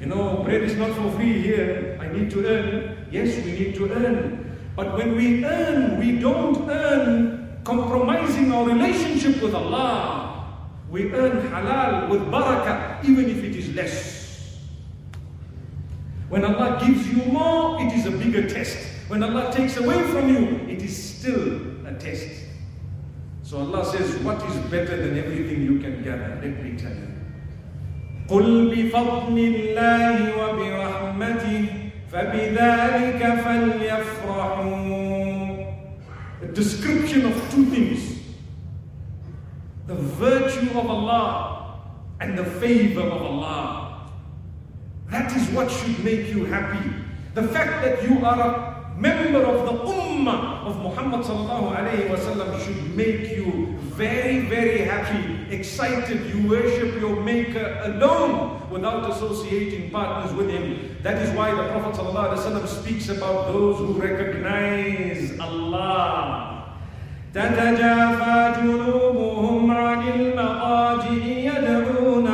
you 0.00 0.06
know, 0.06 0.44
bread 0.44 0.62
is 0.62 0.76
not 0.76 0.92
for 0.92 1.10
free 1.10 1.42
here. 1.42 1.98
I 2.00 2.06
need 2.06 2.30
to 2.30 2.46
earn. 2.46 3.08
Yes, 3.10 3.44
we 3.44 3.50
need 3.50 3.74
to 3.74 3.90
earn. 3.90 4.56
But 4.76 4.94
when 4.94 5.16
we 5.16 5.44
earn, 5.44 5.98
we 5.98 6.20
don't 6.20 6.70
earn 6.70 7.60
compromising 7.64 8.52
our 8.52 8.64
relationship 8.64 9.42
with 9.42 9.54
Allah. 9.54 10.54
We 10.88 11.10
earn 11.12 11.48
halal 11.50 12.08
with 12.08 12.22
barakah, 12.30 13.02
even 13.04 13.28
if 13.28 13.42
it 13.42 13.56
is 13.56 13.74
less. 13.74 14.60
When 16.28 16.44
Allah 16.44 16.78
gives 16.80 17.08
you 17.08 17.24
more, 17.32 17.82
it 17.82 17.92
is 17.92 18.06
a 18.06 18.12
bigger 18.12 18.48
test. 18.48 18.78
When 19.08 19.24
Allah 19.24 19.52
takes 19.52 19.78
away 19.78 20.00
from 20.12 20.28
you, 20.28 20.60
it 20.68 20.80
is 20.80 20.94
still 20.94 21.58
a 21.86 21.94
test. 21.98 22.45
So 23.45 23.57
Allah 23.59 23.83
says, 23.85 24.15
what 24.23 24.41
is 24.49 24.55
better 24.69 24.95
than 24.95 25.17
everything 25.17 25.61
you 25.63 25.79
can 25.79 26.03
gather? 26.03 26.39
Let 26.41 26.63
me 26.63 26.77
tell 26.77 26.91
you. 26.93 27.07
قل 28.27 28.71
بفضل 28.71 29.37
الله 29.37 30.37
وبرحمته 30.39 31.65
فبذلك 32.11 33.21
فليفرحوا 33.43 34.91
A 36.43 36.47
description 36.53 37.25
of 37.25 37.35
two 37.51 37.65
things. 37.65 38.19
The 39.87 39.95
virtue 39.95 40.69
of 40.79 40.89
Allah 40.89 41.79
and 42.19 42.37
the 42.37 42.45
favor 42.45 43.01
of 43.01 43.21
Allah. 43.21 44.09
That 45.09 45.35
is 45.35 45.49
what 45.49 45.69
should 45.69 46.03
make 46.03 46.29
you 46.33 46.45
happy. 46.45 46.89
The 47.35 47.43
fact 47.43 47.83
that 47.83 48.01
you 48.09 48.25
are 48.25 48.39
a 48.39 48.97
member 48.97 49.43
of 49.43 49.65
the 49.65 49.73
ummah 49.91 50.54
of 50.67 50.81
Muhammad 50.81 51.21
sallallahu 51.21 51.75
alayhi 51.75 52.09
wasallam 52.09 52.59
should 52.63 52.95
make 52.95 53.31
you 53.35 53.77
very, 53.97 54.45
very 54.47 54.79
happy, 54.79 55.45
excited. 55.53 56.33
You 56.33 56.47
worship 56.47 56.99
your 56.99 57.21
maker 57.21 57.79
alone 57.83 58.69
without 58.69 59.09
associating 59.11 59.91
partners 59.91 60.33
with 60.33 60.49
him. 60.49 60.97
That 61.03 61.21
is 61.21 61.29
why 61.35 61.51
the 61.51 61.67
Prophet 61.69 61.99
sallallahu 61.99 62.33
alayhi 62.33 62.43
wasallam 62.43 62.67
speaks 62.67 63.09
about 63.09 63.51
those 63.53 63.77
who 63.77 63.93
recognize 63.93 65.37
Allah. 65.39 66.47
تتجافى 67.33 68.53
جنوبهم 68.61 69.71
عن 69.71 70.01
المضاجع 70.07 71.23
يدعون 71.25 72.27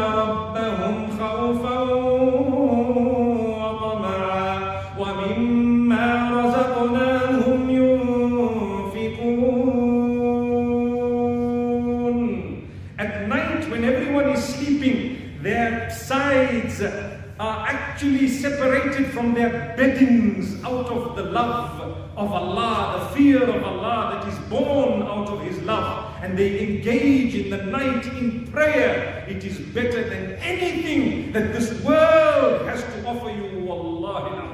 the 21.16 21.24
love 21.24 21.80
of 22.16 22.32
Allah, 22.32 23.08
the 23.08 23.16
fear 23.16 23.42
of 23.42 23.64
Allah 23.64 24.20
that 24.24 24.32
is 24.32 24.38
born 24.48 25.02
out 25.02 25.28
of 25.28 25.42
His 25.42 25.58
love, 25.62 26.14
and 26.22 26.38
they 26.38 26.62
engage 26.62 27.34
in 27.34 27.50
the 27.50 27.64
night 27.64 28.06
in 28.06 28.46
prayer. 28.52 29.24
It 29.28 29.44
is 29.44 29.58
better 29.58 30.08
than 30.08 30.32
anything 30.36 31.32
that 31.32 31.52
this 31.52 31.72
world 31.82 32.66
has 32.66 32.82
to 32.82 33.06
offer 33.06 33.30
you, 33.30 33.64
Wallahi 33.64 34.36
al 34.36 34.52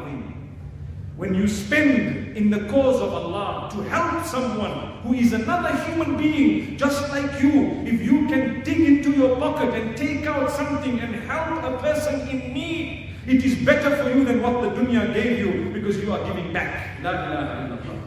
when 1.19 1.35
you 1.35 1.49
spend 1.49 2.37
in 2.37 2.49
the 2.49 2.61
cause 2.71 3.01
of 3.03 3.13
Allah 3.13 3.69
to 3.73 3.83
help 3.83 4.25
someone 4.25 5.03
who 5.03 5.15
is 5.15 5.33
another 5.33 5.77
human 5.83 6.17
being 6.17 6.79
just 6.79 7.09
like 7.11 7.43
you, 7.43 7.83
if 7.85 8.01
you 8.01 8.29
can 8.29 8.63
dig 8.63 8.79
into 8.79 9.11
your 9.11 9.35
pocket 9.37 9.75
and 9.75 9.97
take 9.97 10.27
out 10.27 10.49
something 10.49 11.01
and 11.01 11.17
help 11.17 11.65
a 11.65 11.77
person 11.79 12.21
in 12.29 12.55
need, 12.55 13.08
it 13.28 13.44
is 13.46 13.56
better 13.66 13.96
for 13.98 14.10
you 14.10 14.24
than 14.26 14.42
what 14.42 14.62
the 14.62 14.70
dunya 14.82 15.14
gave 15.14 15.40
you 15.40 15.72
because 15.74 15.98
you 16.04 16.12
are 16.12 16.24
giving 16.26 16.52
back. 16.52 17.00
La 17.04 17.12
ilaha 17.12 17.54
illallah. 17.64 18.00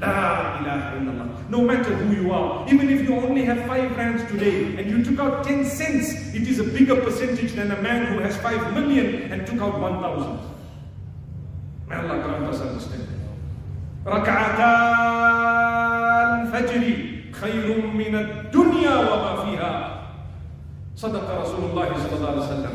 La 0.00 0.60
ilaha 0.60 0.96
illallah. 0.98 1.50
No 1.50 1.60
matter 1.62 1.94
who 1.94 2.22
you 2.22 2.32
are, 2.32 2.66
even 2.68 2.90
if 2.90 3.08
you 3.08 3.14
only 3.14 3.44
have 3.44 3.64
five 3.66 3.96
rands 3.96 4.24
today 4.30 4.76
and 4.76 4.90
you 4.90 5.04
took 5.04 5.18
out 5.20 5.44
10 5.44 5.64
cents, 5.64 6.34
it 6.34 6.48
is 6.48 6.58
a 6.58 6.64
bigger 6.64 6.96
percentage 6.96 7.52
than 7.52 7.70
a 7.70 7.80
man 7.82 8.06
who 8.06 8.18
has 8.18 8.36
five 8.38 8.72
million 8.74 9.30
and 9.30 9.46
took 9.46 9.60
out 9.60 9.78
1,000. 9.78 10.38
May 11.88 11.96
Allah 11.96 12.22
grant 12.22 12.46
us 12.46 12.60
understanding. 12.60 13.08
ركعتا 14.06 14.72
الفجر 16.42 16.82
خير 17.32 17.86
من 17.86 18.14
الدنيا 18.14 18.96
وما 18.96 19.32
فيها 19.44 20.00
صدق 20.96 21.40
رسول 21.40 21.70
الله 21.70 21.88
صلى 21.96 22.16
الله 22.16 22.28
عليه 22.30 22.40
وسلم 22.40 22.74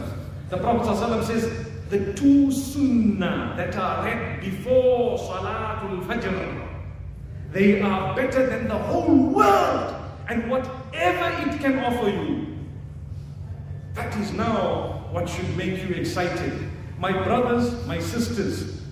The 0.50 0.58
Prophet 0.58 0.82
ﷺ 0.90 1.24
says 1.26 1.46
the 1.91 2.13
two 2.15 2.51
sunnah 2.51 3.55
that 3.57 3.77
are 3.77 4.05
read 4.05 4.41
before 4.41 5.19
Salatul 5.19 6.03
Fajr 6.07 6.65
they 7.55 7.81
are 7.81 8.17
better 8.17 8.47
than 8.47 8.67
the 8.67 8.77
whole 8.77 9.15
world 9.15 9.95
and 10.29 10.51
whatever 10.51 11.49
it 11.49 11.61
can 11.61 11.79
offer 11.79 12.09
you. 12.11 12.49
That 13.95 14.17
is 14.19 14.33
now 14.33 15.07
what 15.13 15.29
should 15.29 15.57
make 15.57 15.81
you 15.89 15.95
excited. 15.95 16.69
My 16.99 17.13
brothers, 17.13 17.87
my 17.87 18.01
sisters, 18.01 18.83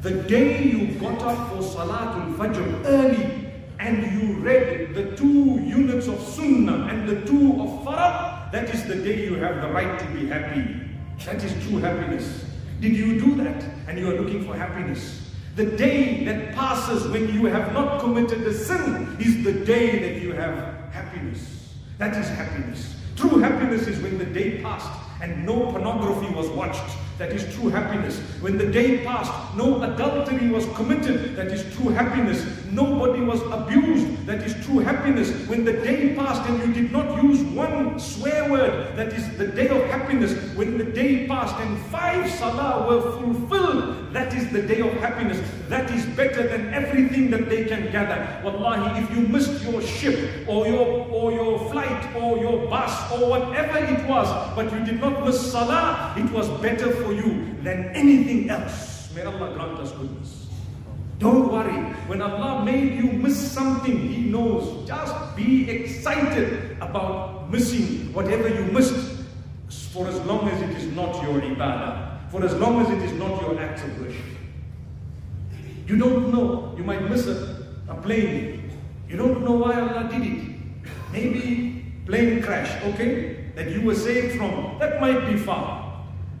the 0.00 0.22
day 0.22 0.62
you 0.62 0.98
got 0.98 1.20
up 1.20 1.50
for 1.50 1.56
Salatul 1.62 2.34
Fajr 2.36 2.82
early 2.86 3.52
and 3.78 4.10
you 4.10 4.36
read 4.38 4.94
the 4.94 5.14
two 5.14 5.60
units 5.60 6.06
of 6.08 6.18
Sunnah 6.22 6.86
and 6.86 7.06
the 7.06 7.20
two 7.26 7.60
of 7.60 7.84
Fard, 7.84 8.52
that 8.52 8.74
is 8.74 8.86
the 8.86 8.94
day 8.96 9.22
you 9.26 9.34
have 9.34 9.60
the 9.60 9.68
right 9.68 9.98
to 9.98 10.06
be 10.18 10.26
happy. 10.28 10.79
That 11.26 11.42
is 11.44 11.52
true 11.66 11.78
happiness. 11.78 12.44
Did 12.80 12.96
you 12.96 13.20
do 13.20 13.34
that 13.36 13.62
and 13.86 13.98
you 13.98 14.10
are 14.10 14.20
looking 14.20 14.44
for 14.44 14.56
happiness? 14.56 15.30
The 15.56 15.66
day 15.66 16.24
that 16.24 16.54
passes 16.54 17.06
when 17.08 17.34
you 17.34 17.46
have 17.46 17.72
not 17.74 18.00
committed 18.00 18.42
a 18.42 18.54
sin 18.54 19.16
is 19.20 19.44
the 19.44 19.52
day 19.52 19.98
that 19.98 20.22
you 20.22 20.32
have 20.32 20.90
happiness. 20.92 21.74
That 21.98 22.16
is 22.16 22.28
happiness. 22.28 22.96
True 23.16 23.38
happiness 23.38 23.86
is 23.86 24.00
when 24.00 24.16
the 24.16 24.24
day 24.24 24.62
passed 24.62 24.90
and 25.20 25.44
no 25.44 25.70
pornography 25.70 26.32
was 26.34 26.48
watched 26.48 26.96
that 27.20 27.32
is 27.32 27.54
true 27.54 27.68
happiness. 27.68 28.18
When 28.40 28.56
the 28.56 28.64
day 28.72 29.04
passed, 29.04 29.30
no 29.54 29.82
adultery 29.82 30.48
was 30.48 30.64
committed. 30.74 31.36
That 31.36 31.48
is 31.48 31.62
true 31.76 31.90
happiness. 31.90 32.42
Nobody 32.70 33.20
was 33.20 33.42
abused. 33.42 34.24
That 34.24 34.42
is 34.42 34.54
true 34.64 34.78
happiness. 34.78 35.30
When 35.46 35.66
the 35.66 35.74
day 35.74 36.14
passed 36.14 36.48
and 36.48 36.58
you 36.64 36.72
did 36.82 36.90
not 36.90 37.22
use 37.22 37.42
one 37.42 38.00
swear 38.00 38.50
word, 38.50 38.96
that 38.96 39.12
is 39.12 39.36
the 39.36 39.48
day 39.48 39.68
of 39.68 39.84
happiness. 39.90 40.32
When 40.56 40.78
the 40.78 40.84
day 40.84 41.26
passed 41.26 41.56
and 41.56 41.78
five 41.86 42.30
salah 42.30 42.88
were 42.88 43.02
fulfilled, 43.20 44.14
that 44.14 44.32
is 44.32 44.50
the 44.50 44.62
day 44.62 44.80
of 44.80 44.92
happiness. 44.94 45.38
That 45.68 45.90
is 45.90 46.04
better 46.16 46.48
than 46.48 46.72
everything 46.72 47.30
that 47.30 47.48
they 47.48 47.64
can 47.64 47.92
gather. 47.92 48.40
Wallahi, 48.42 49.02
if 49.02 49.10
you 49.14 49.28
missed 49.28 49.62
your 49.62 49.82
ship 49.82 50.48
or 50.48 50.66
your 50.66 51.06
or 51.10 51.32
your 51.32 51.58
flight 51.70 52.16
or 52.16 52.38
your 52.38 52.66
bus 52.68 53.12
or 53.12 53.28
whatever 53.28 53.78
it 53.78 54.08
was, 54.08 54.28
but 54.56 54.72
you 54.72 54.84
did 54.84 55.00
not 55.00 55.24
miss 55.24 55.52
salah, 55.52 56.14
it 56.16 56.30
was 56.32 56.48
better 56.60 56.90
for 56.90 57.09
for 57.10 57.16
you 57.16 57.56
than 57.62 57.90
anything 57.90 58.48
else. 58.50 59.12
May 59.14 59.22
Allah 59.22 59.52
grant 59.54 59.78
us 59.80 59.90
goodness. 59.92 60.46
Don't 61.18 61.50
worry. 61.52 61.78
When 62.06 62.22
Allah 62.22 62.64
made 62.64 62.94
you 62.94 63.10
miss 63.12 63.36
something, 63.50 63.98
He 64.08 64.30
knows. 64.30 64.86
Just 64.86 65.14
be 65.34 65.68
excited 65.68 66.76
about 66.80 67.50
missing 67.50 68.12
whatever 68.14 68.48
you 68.48 68.62
missed 68.70 69.24
for 69.92 70.06
as 70.06 70.20
long 70.20 70.48
as 70.48 70.62
it 70.62 70.70
is 70.70 70.86
not 70.94 71.20
your 71.24 71.40
ibadah. 71.40 72.30
For 72.30 72.44
as 72.44 72.54
long 72.54 72.80
as 72.80 72.88
it 72.90 73.02
is 73.02 73.12
not 73.18 73.42
your 73.42 73.60
act 73.60 73.82
of 73.82 74.00
worship. 74.00 74.30
You 75.88 75.98
don't 75.98 76.32
know. 76.32 76.72
You 76.78 76.84
might 76.84 77.02
miss 77.10 77.26
a, 77.26 77.66
a 77.88 77.96
plane. 77.96 78.70
You 79.08 79.16
don't 79.16 79.42
know 79.44 79.58
why 79.66 79.80
Allah 79.80 80.08
did 80.08 80.22
it. 80.22 80.54
Maybe 81.10 81.92
plane 82.06 82.40
crash, 82.40 82.70
okay? 82.94 83.50
That 83.56 83.68
you 83.72 83.82
were 83.82 83.96
saved 83.96 84.38
from. 84.38 84.78
That 84.78 85.00
might 85.00 85.26
be 85.26 85.36
far. 85.36 85.79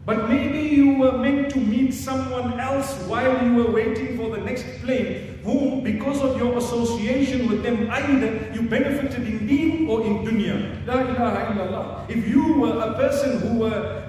But 0.09 0.29
maybe 0.29 0.59
you 0.59 0.99
were 0.99 1.17
meant 1.17 1.49
to 1.51 1.59
meet 1.59 1.91
someone 1.91 2.59
else 2.59 2.93
while 3.07 3.43
you 3.43 3.55
were 3.55 3.71
waiting 3.71 4.17
for 4.17 4.29
the 4.29 4.37
next 4.37 4.63
plane, 4.83 5.39
whom, 5.43 5.83
because 5.83 6.21
of 6.21 6.37
your 6.37 6.57
association 6.59 7.49
with 7.49 7.63
them, 7.63 7.89
either 7.89 8.51
you 8.53 8.69
benefited 8.69 9.25
in 9.27 9.47
deen 9.47 9.89
or 9.89 10.05
in 10.05 10.23
dunya. 10.23 10.85
La 10.85 11.01
ilaha 11.01 11.53
illallah. 11.53 12.09
If 12.09 12.27
you 12.27 12.53
were 12.59 12.77
a 12.77 12.93
person 12.93 13.39
who 13.39 13.59
were 13.59 14.03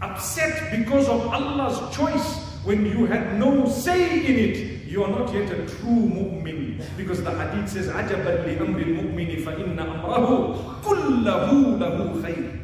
upset 0.00 0.70
because 0.70 1.08
of 1.08 1.26
Allah's 1.26 1.94
choice 1.94 2.38
when 2.64 2.86
you 2.86 3.06
had 3.06 3.38
no 3.38 3.66
say 3.66 4.24
in 4.24 4.36
it, 4.38 4.86
you 4.86 5.02
are 5.02 5.10
not 5.10 5.32
yet 5.34 5.50
a 5.50 5.66
true 5.66 6.06
mu'min. 6.06 6.84
Because 6.96 7.22
the 7.24 7.30
hadith 7.30 7.70
says, 7.70 7.88
عَجَبًا 7.88 8.46
لِأَمْرِ 8.46 8.78
الْمُؤْمِنِ 8.78 9.42
فَإِنَّ 9.42 9.78
أَمْرَهُ 9.78 10.82
كُلَّهُ 10.82 11.48
لَهُ 11.82 12.22
خَيْرٌ 12.22 12.58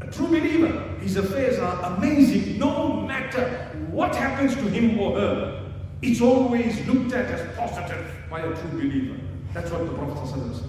A 0.00 0.06
true 0.10 0.28
believer, 0.28 0.72
his 1.01 1.17
affairs 1.17 1.57
are 1.59 1.95
amazing 1.95 2.59
no 2.59 3.01
matter 3.01 3.49
what 3.89 4.15
happens 4.15 4.55
to 4.55 4.61
him 4.61 4.99
or 4.99 5.19
her. 5.19 5.71
It's 6.01 6.21
always 6.21 6.85
looked 6.87 7.13
at 7.13 7.25
as 7.25 7.57
positive 7.57 8.05
by 8.29 8.41
a 8.41 8.55
true 8.55 8.69
believer. 8.71 9.19
That's 9.53 9.69
what 9.71 9.85
the 9.85 9.93
Prophet 9.93 10.27
says. 10.27 10.63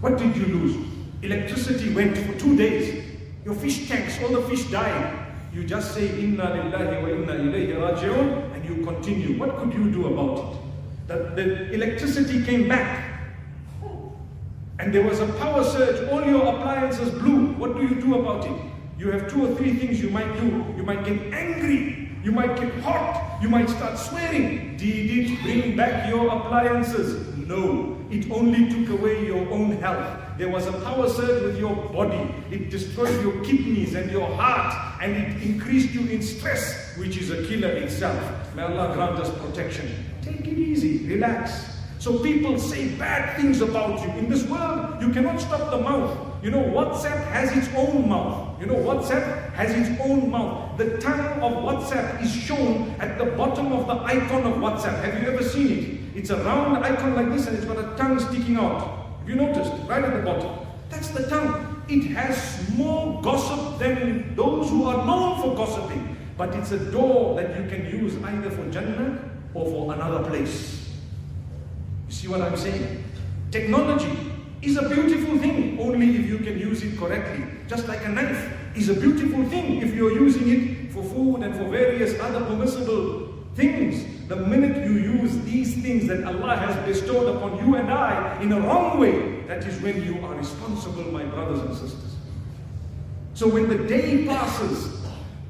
What 0.00 0.18
did 0.18 0.36
you 0.36 0.46
lose? 0.46 0.86
Electricity 1.22 1.92
went 1.94 2.18
for 2.18 2.38
two 2.38 2.56
days. 2.56 3.04
Your 3.44 3.54
fish 3.54 3.88
tanks, 3.88 4.18
all 4.22 4.28
the 4.28 4.42
fish 4.48 4.64
died. 4.70 5.26
You 5.52 5.64
just 5.64 5.94
say, 5.94 6.08
Inna 6.20 6.44
lillahi 6.44 7.02
wa 7.02 7.08
inna 7.08 7.32
ilayhi 7.32 7.74
raji'un, 7.74 8.54
and 8.54 8.64
you 8.64 8.84
continue. 8.84 9.38
What 9.38 9.56
could 9.58 9.72
you 9.72 9.90
do 9.90 10.06
about 10.06 10.54
it? 10.54 10.58
The, 11.08 11.42
the 11.42 11.72
electricity 11.72 12.44
came 12.44 12.68
back. 12.68 13.06
And 14.78 14.94
there 14.94 15.02
was 15.02 15.20
a 15.20 15.26
power 15.34 15.62
surge, 15.62 16.08
all 16.08 16.24
your 16.24 16.54
appliances 16.54 17.10
blew. 17.10 17.52
What 17.54 17.76
do 17.76 17.82
you 17.82 18.00
do 18.00 18.20
about 18.20 18.46
it? 18.46 18.69
You 19.00 19.10
have 19.12 19.30
two 19.30 19.46
or 19.46 19.56
three 19.56 19.72
things 19.76 19.98
you 19.98 20.10
might 20.10 20.30
do. 20.38 20.46
You 20.76 20.82
might 20.82 21.06
get 21.06 21.32
angry. 21.32 22.10
You 22.22 22.32
might 22.32 22.60
get 22.60 22.70
hot. 22.80 23.38
You 23.40 23.48
might 23.48 23.70
start 23.70 23.96
swearing. 23.96 24.76
Did 24.76 25.10
it 25.10 25.40
bring 25.42 25.74
back 25.74 26.10
your 26.10 26.28
appliances? 26.28 27.34
No. 27.38 27.96
It 28.10 28.30
only 28.30 28.68
took 28.68 29.00
away 29.00 29.24
your 29.24 29.48
own 29.48 29.70
health. 29.80 30.36
There 30.36 30.50
was 30.50 30.66
a 30.66 30.72
power 30.72 31.08
surge 31.08 31.44
with 31.44 31.58
your 31.58 31.74
body. 31.74 32.28
It 32.50 32.68
destroyed 32.68 33.18
your 33.22 33.42
kidneys 33.42 33.94
and 33.94 34.10
your 34.10 34.28
heart. 34.36 35.00
And 35.00 35.16
it 35.16 35.42
increased 35.44 35.94
you 35.94 36.06
in 36.08 36.20
stress, 36.20 36.94
which 36.98 37.16
is 37.16 37.30
a 37.30 37.42
killer 37.46 37.70
itself. 37.70 38.54
May 38.54 38.64
Allah 38.64 38.92
grant 38.92 39.18
us 39.18 39.30
protection. 39.40 39.88
Take 40.20 40.46
it 40.46 40.58
easy. 40.58 41.08
Relax. 41.08 41.78
So 42.00 42.18
people 42.18 42.58
say 42.58 42.88
bad 42.96 43.40
things 43.40 43.62
about 43.62 44.02
you. 44.02 44.10
In 44.18 44.28
this 44.28 44.44
world, 44.46 45.00
you 45.00 45.10
cannot 45.10 45.40
stop 45.40 45.70
the 45.70 45.78
mouth. 45.78 46.29
You 46.42 46.50
know, 46.50 46.62
WhatsApp 46.62 47.26
has 47.32 47.54
its 47.54 47.68
own 47.76 48.08
mouth. 48.08 48.58
You 48.60 48.66
know, 48.66 48.76
WhatsApp 48.76 49.52
has 49.52 49.72
its 49.72 50.00
own 50.00 50.30
mouth. 50.30 50.78
The 50.78 50.96
tongue 50.96 51.20
of 51.42 51.52
WhatsApp 51.64 52.22
is 52.22 52.32
shown 52.32 52.94
at 52.98 53.18
the 53.18 53.26
bottom 53.26 53.72
of 53.72 53.86
the 53.86 53.94
icon 54.04 54.44
of 54.44 54.54
WhatsApp. 54.54 55.02
Have 55.04 55.22
you 55.22 55.28
ever 55.28 55.42
seen 55.42 55.68
it? 55.68 56.18
It's 56.18 56.30
a 56.30 56.42
round 56.42 56.82
icon 56.82 57.14
like 57.14 57.30
this 57.30 57.46
and 57.46 57.56
it's 57.56 57.66
got 57.66 57.78
a 57.78 57.94
tongue 57.96 58.18
sticking 58.18 58.56
out. 58.56 59.18
Have 59.18 59.28
you 59.28 59.34
noticed? 59.34 59.70
Right 59.86 60.02
at 60.02 60.14
the 60.14 60.22
bottom. 60.22 60.66
That's 60.88 61.08
the 61.08 61.28
tongue. 61.28 61.82
It 61.88 62.04
has 62.12 62.68
more 62.76 63.20
gossip 63.20 63.78
than 63.78 64.34
those 64.34 64.70
who 64.70 64.84
are 64.84 65.04
known 65.04 65.42
for 65.42 65.54
gossiping. 65.54 66.16
But 66.38 66.54
it's 66.54 66.72
a 66.72 66.78
door 66.90 67.34
that 67.36 67.50
you 67.50 67.68
can 67.68 67.84
use 67.90 68.16
either 68.16 68.50
for 68.50 68.70
Jannah 68.70 69.30
or 69.52 69.66
for 69.66 69.92
another 69.92 70.26
place. 70.26 70.88
You 72.08 72.14
see 72.14 72.28
what 72.28 72.40
I'm 72.40 72.56
saying? 72.56 73.04
Technology 73.50 74.30
is 74.62 74.76
a 74.76 74.88
beautiful 74.88 75.38
thing 75.38 75.78
only 75.80 76.16
if 76.16 76.26
you 76.28 76.38
can 76.38 76.58
use 76.58 76.82
it 76.82 76.98
correctly. 76.98 77.44
Just 77.66 77.88
like 77.88 78.04
a 78.04 78.08
knife 78.08 78.52
is 78.76 78.88
a 78.88 78.94
beautiful 78.94 79.44
thing 79.46 79.80
if 79.82 79.94
you're 79.94 80.12
using 80.12 80.48
it 80.48 80.92
for 80.92 81.02
food 81.02 81.42
and 81.42 81.54
for 81.54 81.64
various 81.68 82.18
other 82.20 82.44
permissible 82.44 83.34
things. 83.54 84.28
The 84.28 84.36
minute 84.36 84.86
you 84.86 84.98
use 84.98 85.38
these 85.40 85.82
things 85.82 86.06
that 86.08 86.24
Allah 86.24 86.56
has 86.56 86.76
bestowed 86.86 87.36
upon 87.36 87.66
you 87.66 87.76
and 87.76 87.90
I 87.90 88.40
in 88.42 88.52
a 88.52 88.60
wrong 88.60 89.00
way, 89.00 89.42
that 89.46 89.66
is 89.66 89.80
when 89.80 90.04
you 90.04 90.24
are 90.24 90.34
responsible, 90.34 91.04
my 91.10 91.24
brothers 91.24 91.60
and 91.60 91.74
sisters. 91.74 92.16
So 93.34 93.48
when 93.48 93.68
the 93.68 93.88
day 93.88 94.26
passes 94.26 95.00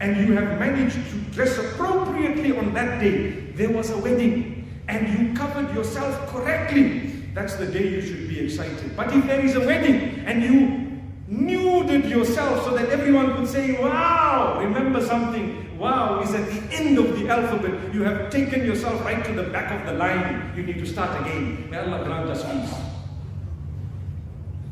and 0.01 0.17
you 0.17 0.35
have 0.35 0.59
managed 0.59 0.95
to 0.95 1.17
dress 1.33 1.59
appropriately 1.59 2.57
on 2.57 2.73
that 2.75 3.01
day, 3.01 3.31
there 3.55 3.71
was 3.71 3.91
a 3.91 3.99
wedding 3.99 4.69
and 4.89 5.09
you 5.09 5.35
covered 5.35 5.75
yourself 5.75 6.29
correctly, 6.29 7.09
that's 7.35 7.57
the 7.57 7.67
day 7.67 7.89
you 7.89 8.01
should 8.01 8.29
excited. 8.45 8.97
But 8.97 9.13
if 9.15 9.27
there 9.27 9.41
is 9.41 9.57
a 9.57 9.61
wedding 9.61 10.25
and 10.27 10.43
you 10.43 10.91
nuded 11.31 12.09
yourself 12.09 12.65
so 12.65 12.77
that 12.77 12.89
everyone 12.89 13.37
could 13.37 13.49
say, 13.49 13.81
wow, 13.81 14.59
remember 14.61 15.05
something, 15.05 15.79
wow 15.79 16.21
is 16.21 16.35
at 16.35 16.47
the 16.47 16.75
end 16.75 16.99
of 16.99 17.19
the 17.19 17.29
alphabet. 17.29 17.95
You 17.95 18.03
have 18.03 18.31
taken 18.31 18.65
yourself 18.65 19.05
right 19.05 19.25
to 19.25 19.33
the 19.33 19.45
back 19.45 19.81
of 19.81 19.87
the 19.87 19.95
line. 19.95 20.53
You 20.57 20.63
need 20.63 20.79
to 20.79 20.87
start 20.87 21.21
again. 21.21 21.71
May 21.71 21.79
Allah 21.79 22.05
grant 22.05 22.29
us 22.29 22.45
peace. 22.45 22.75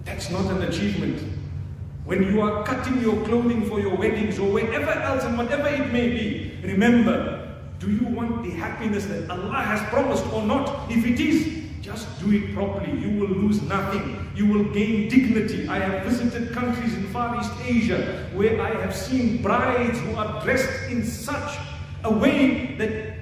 That's 0.04 0.30
not 0.30 0.46
an 0.50 0.62
achievement. 0.62 1.22
When 2.04 2.22
you 2.22 2.40
are 2.40 2.64
cutting 2.64 3.00
your 3.00 3.22
clothing 3.26 3.66
for 3.66 3.80
your 3.80 3.94
weddings 3.94 4.38
or 4.38 4.50
wherever 4.50 4.90
else 4.90 5.24
and 5.24 5.36
whatever 5.36 5.68
it 5.68 5.92
may 5.92 6.08
be, 6.08 6.58
remember 6.62 7.38
do 7.78 7.90
you 7.92 8.06
want 8.08 8.42
the 8.42 8.50
happiness 8.50 9.06
that 9.06 9.30
Allah 9.30 9.62
has 9.62 9.80
promised 9.88 10.26
or 10.32 10.42
not? 10.42 10.90
If 10.90 11.06
it 11.06 11.20
is, 11.20 11.57
just 11.82 12.06
do 12.20 12.32
it 12.32 12.54
properly. 12.54 12.98
You 13.00 13.20
will 13.20 13.28
lose 13.28 13.62
nothing. 13.62 14.30
You 14.34 14.46
will 14.46 14.64
gain 14.72 15.08
dignity. 15.08 15.68
I 15.68 15.78
have 15.78 16.04
visited 16.04 16.52
countries 16.52 16.94
in 16.94 17.06
Far 17.08 17.40
East 17.40 17.52
Asia 17.64 18.28
where 18.34 18.60
I 18.60 18.80
have 18.80 18.94
seen 18.94 19.42
brides 19.42 19.98
who 20.00 20.14
are 20.16 20.42
dressed 20.44 20.90
in 20.90 21.04
such 21.04 21.58
a 22.04 22.12
way 22.12 22.76
that 22.76 23.18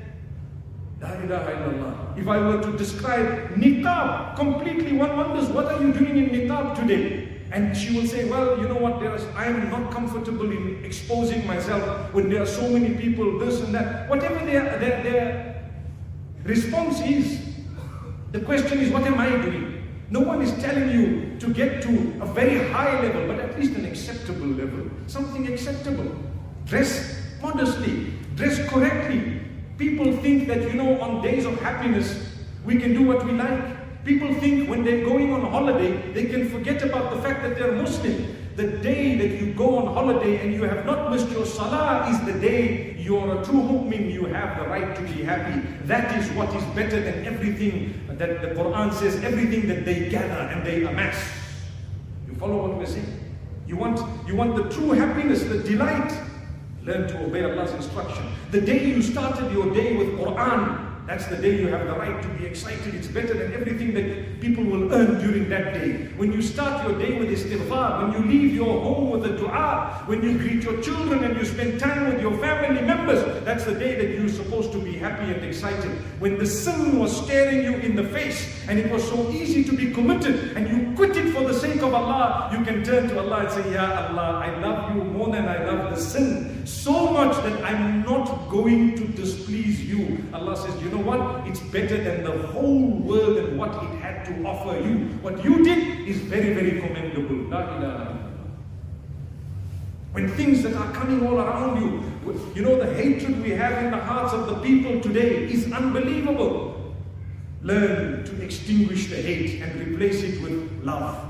if 2.17 2.29
I 2.29 2.39
were 2.39 2.63
to 2.63 2.77
describe 2.77 3.55
niqab 3.55 4.37
completely, 4.37 4.97
one 4.97 5.17
wonders 5.17 5.49
what 5.49 5.67
are 5.67 5.83
you 5.83 5.93
doing 5.93 6.17
in 6.17 6.31
niqab 6.31 6.75
today? 6.75 7.43
And 7.53 7.77
she 7.77 7.97
will 7.97 8.07
say, 8.07 8.29
well, 8.29 8.59
you 8.59 8.67
know 8.67 8.77
what, 8.77 8.95
I 9.37 9.45
am 9.45 9.71
not 9.71 9.93
comfortable 9.93 10.51
in 10.51 10.85
exposing 10.85 11.47
myself 11.47 12.13
when 12.13 12.29
there 12.29 12.43
are 12.43 12.47
so 12.47 12.69
many 12.69 12.97
people, 12.97 13.39
this 13.39 13.61
and 13.61 13.73
that. 13.75 14.09
Whatever 14.11 14.45
their, 14.45 14.79
their, 14.79 15.03
their 15.03 15.71
response 16.45 17.01
is, 17.03 17.46
the 18.37 18.45
question 18.45 18.81
is, 18.81 18.93
what 18.93 19.03
am 19.05 19.19
I 19.19 19.31
doing? 19.31 19.83
No 20.11 20.21
one 20.21 20.43
is 20.43 20.53
telling 20.63 20.91
you 20.91 21.39
to 21.39 21.49
get 21.55 21.81
to 21.85 21.91
a 22.21 22.27
very 22.27 22.69
high 22.71 23.01
level, 23.01 23.27
but 23.27 23.41
at 23.41 23.59
least 23.59 23.75
an 23.77 23.87
acceptable 23.87 24.49
level. 24.49 24.91
Something 25.07 25.49
acceptable. 25.49 26.15
Dress 26.67 27.19
modestly, 27.41 28.13
dress 28.35 28.59
correctly. 28.69 29.41
People 29.79 30.15
think 30.19 30.49
that, 30.49 30.61
you 30.63 30.75
know, 30.75 31.01
on 31.01 31.23
days 31.23 31.47
of 31.47 31.59
happiness, 31.63 32.29
we 32.67 32.77
can 32.77 32.93
do 32.93 33.07
what 33.07 33.25
we 33.25 33.33
like. 33.33 34.05
People 34.05 34.35
think 34.35 34.69
when 34.69 34.85
they're 34.85 35.05
going 35.05 35.33
on 35.33 35.41
holiday, 35.51 36.13
they 36.13 36.27
can 36.27 36.51
forget 36.51 36.83
about 36.83 37.15
the 37.15 37.23
fact 37.23 37.43
that 37.43 37.57
they're 37.57 37.73
Muslim. 37.73 38.37
The 38.57 38.69
day 38.79 39.17
that 39.17 39.39
you 39.39 39.53
go 39.53 39.77
on 39.77 39.93
holiday 39.93 40.41
and 40.41 40.55
you 40.55 40.63
have 40.63 40.87
not 40.87 41.13
missed 41.13 41.29
your 41.29 41.45
salah 41.45 42.09
is 42.11 42.19
the 42.25 42.41
day 42.41 42.97
you're 42.99 43.39
a 43.39 43.45
true 43.45 43.61
mu'min, 43.61 44.11
you 44.11 44.25
have 44.25 44.59
the 44.59 44.67
right 44.67 44.97
to 44.97 45.03
be 45.03 45.23
happy. 45.23 45.61
That 45.85 46.19
is 46.19 46.31
what 46.31 46.49
is 46.57 46.65
better 46.75 46.99
than 46.99 47.27
everything 47.27 48.01
that 48.09 48.41
the 48.41 48.49
Quran 48.49 48.95
says, 48.95 49.23
everything 49.23 49.69
that 49.69 49.85
they 49.85 50.09
gather 50.09 50.51
and 50.51 50.67
they 50.67 50.85
amass. 50.85 51.23
You 52.27 52.35
follow 52.37 52.67
what 52.67 52.79
we're 52.79 52.87
saying? 52.87 53.21
You 53.67 53.77
want, 53.77 54.01
you 54.27 54.35
want 54.35 54.57
the 54.57 54.71
true 54.71 54.93
happiness, 54.93 55.43
the 55.43 55.59
delight. 55.59 56.19
Learn 56.83 57.09
to 57.09 57.27
obey 57.27 57.45
Allah's 57.45 57.73
instruction. 57.73 58.25
The 58.53 58.63
day 58.63 58.87
you 58.87 59.03
started 59.03 59.53
your 59.53 59.75
day 59.75 59.97
with 59.97 60.19
Quran, 60.19 60.86
that's 61.07 61.27
the 61.27 61.37
day 61.37 61.61
you 61.61 61.69
have 61.69 61.87
the 61.87 61.93
right 61.93 62.21
to 62.21 62.29
be 62.31 62.47
excited. 62.47 62.93
It's 62.93 63.07
better 63.07 63.35
than 63.35 63.55
everything 63.55 63.95
that 63.95 64.41
people 64.41 64.65
will 64.65 64.93
earn 64.93 65.21
during 65.21 65.49
that 65.51 65.75
day. 65.75 66.09
When 66.17 66.33
you 66.33 66.43
start 66.43 66.89
your 66.89 66.99
day 66.99 67.17
with 67.17 67.29
istighfar, 67.29 68.03
when 68.03 68.13
you 68.13 68.29
leave 68.29 68.55
your 68.55 68.81
home 68.83 69.11
with 69.11 69.25
a 69.25 69.37
dua, 69.37 70.03
when 70.07 70.21
you 70.21 70.37
greet 70.37 70.65
your 70.65 70.83
children 70.83 71.23
and 71.23 71.37
you 71.37 71.45
spend 71.45 71.79
time 71.79 72.09
with 72.13 72.21
your 72.21 72.37
family 72.39 72.83
members, 72.83 73.23
that's 73.45 73.65
the 73.65 73.75
day 73.75 73.95
that 73.95 74.19
you're 74.19 74.29
supposed 74.29 74.73
to 74.73 74.79
be 74.79 74.95
happy 74.95 75.33
and 75.33 75.45
excited. 75.45 75.93
When 76.19 76.39
the 76.39 76.47
sin 76.47 76.99
was 76.99 77.17
staring 77.25 77.63
you 77.63 77.77
in 77.79 77.95
the 77.95 78.09
face 78.09 78.67
and 78.67 78.77
it 78.77 78.91
was 78.91 79.07
so 79.09 79.31
easy 79.31 79.63
to 79.63 79.77
be 79.77 79.93
committed 79.93 80.57
and 80.57 80.69
you 80.69 80.93
quit 80.97 81.17
it 81.17 81.33
for 81.33 81.43
the 81.43 81.55
sake 81.55 81.83
of 81.83 81.95
Allah, 81.95 82.51
you 82.53 82.65
can 82.65 82.83
turn 82.83 83.09
to 83.11 83.21
Allah 83.21 83.47
and 83.47 83.51
say, 83.51 83.73
Ya 83.73 84.09
Allah, 84.09 84.43
I 84.45 84.59
love 84.59 84.97
you 84.97 85.05
more 85.05 85.31
than 85.31 85.47
I 85.47 85.65
love 85.65 85.95
the 85.95 86.01
sin. 86.01 86.56
So 86.67 87.13
much 87.13 87.37
that 87.45 87.63
I'm 87.63 88.03
not 88.03 88.49
going 88.49 88.97
to 88.97 89.07
displease 89.07 89.85
you. 89.85 90.19
Allah 90.35 90.57
says, 90.57 90.83
you 90.83 90.89
know 90.91 90.99
what? 90.99 91.47
It's 91.47 91.61
better 91.61 91.97
than 92.03 92.25
the 92.25 92.47
whole 92.49 92.89
world 92.89 93.37
and 93.37 93.57
what 93.57 93.71
it 93.85 93.91
had 94.01 94.25
to 94.25 94.45
offer 94.45 94.77
you. 94.81 95.07
What 95.23 95.45
you 95.45 95.63
did 95.63 96.09
is 96.09 96.17
very, 96.19 96.55
very 96.55 96.81
commendable. 96.81 97.37
When 100.11 100.29
things 100.31 100.65
that 100.65 100.75
are 100.75 100.93
coming 100.93 101.25
all 101.25 101.39
around 101.39 101.81
you, 101.81 102.03
you 102.57 102.63
know, 102.63 102.83
the 102.83 102.93
hatred 102.95 103.41
we 103.45 103.51
have 103.51 103.85
in 103.85 103.93
the 103.93 103.99
hearts 103.99 104.33
of 104.33 104.49
the 104.49 104.57
people 104.57 105.01
today 105.01 105.45
is 105.45 105.71
unbelievable. 105.73 106.95
Learn 107.63 108.25
to 108.25 108.43
extinguish 108.43 109.09
the 109.09 109.17
hate 109.17 109.63
and 109.63 109.89
replace 109.89 110.23
it 110.25 110.43
with 110.43 110.83
love. 110.83 111.23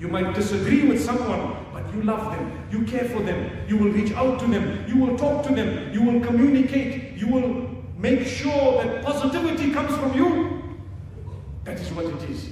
You 0.00 0.08
might 0.08 0.34
disagree 0.34 0.88
with 0.88 1.00
someone, 1.00 1.65
you 1.96 2.02
love 2.02 2.36
them, 2.36 2.68
you 2.70 2.84
care 2.84 3.08
for 3.08 3.22
them, 3.22 3.50
you 3.66 3.76
will 3.76 3.90
reach 3.90 4.12
out 4.12 4.38
to 4.40 4.46
them, 4.46 4.84
you 4.86 4.96
will 4.96 5.16
talk 5.16 5.46
to 5.46 5.54
them, 5.54 5.92
you 5.92 6.02
will 6.02 6.20
communicate, 6.20 7.16
you 7.16 7.28
will 7.28 7.76
Make 7.96 8.26
sure 8.26 8.84
that 8.84 9.02
positivity 9.02 9.72
comes 9.72 9.96
from 9.96 10.14
you. 10.14 10.62
That 11.64 11.80
is 11.80 11.90
what 11.92 12.04
it 12.04 12.30
is. 12.30 12.50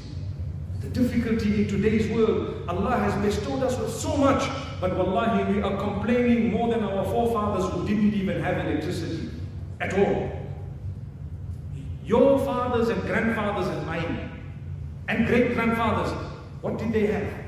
The 0.80 0.88
difficulty 0.88 1.62
in 1.62 1.68
today's 1.68 2.10
world, 2.10 2.64
Allah 2.66 2.96
has 2.96 3.14
bestowed 3.22 3.62
us 3.62 3.78
with 3.78 3.92
so 3.92 4.16
much, 4.16 4.48
but 4.80 4.96
wallahi, 4.96 5.52
we 5.52 5.62
are 5.62 5.76
complaining 5.76 6.50
more 6.50 6.70
than 6.70 6.82
our 6.82 7.04
forefathers 7.04 7.70
who 7.72 7.86
didn't 7.86 8.14
even 8.14 8.42
have 8.42 8.66
electricity 8.66 9.30
at 9.80 9.92
all. 9.98 10.30
Your 12.06 12.38
fathers 12.38 12.88
and 12.88 13.00
grandfathers 13.02 13.68
and 13.68 13.86
mine, 13.86 14.30
and 15.08 15.26
great 15.26 15.54
grandfathers, 15.54 16.10
what 16.62 16.78
did 16.78 16.92
they 16.92 17.06
have? 17.06 17.43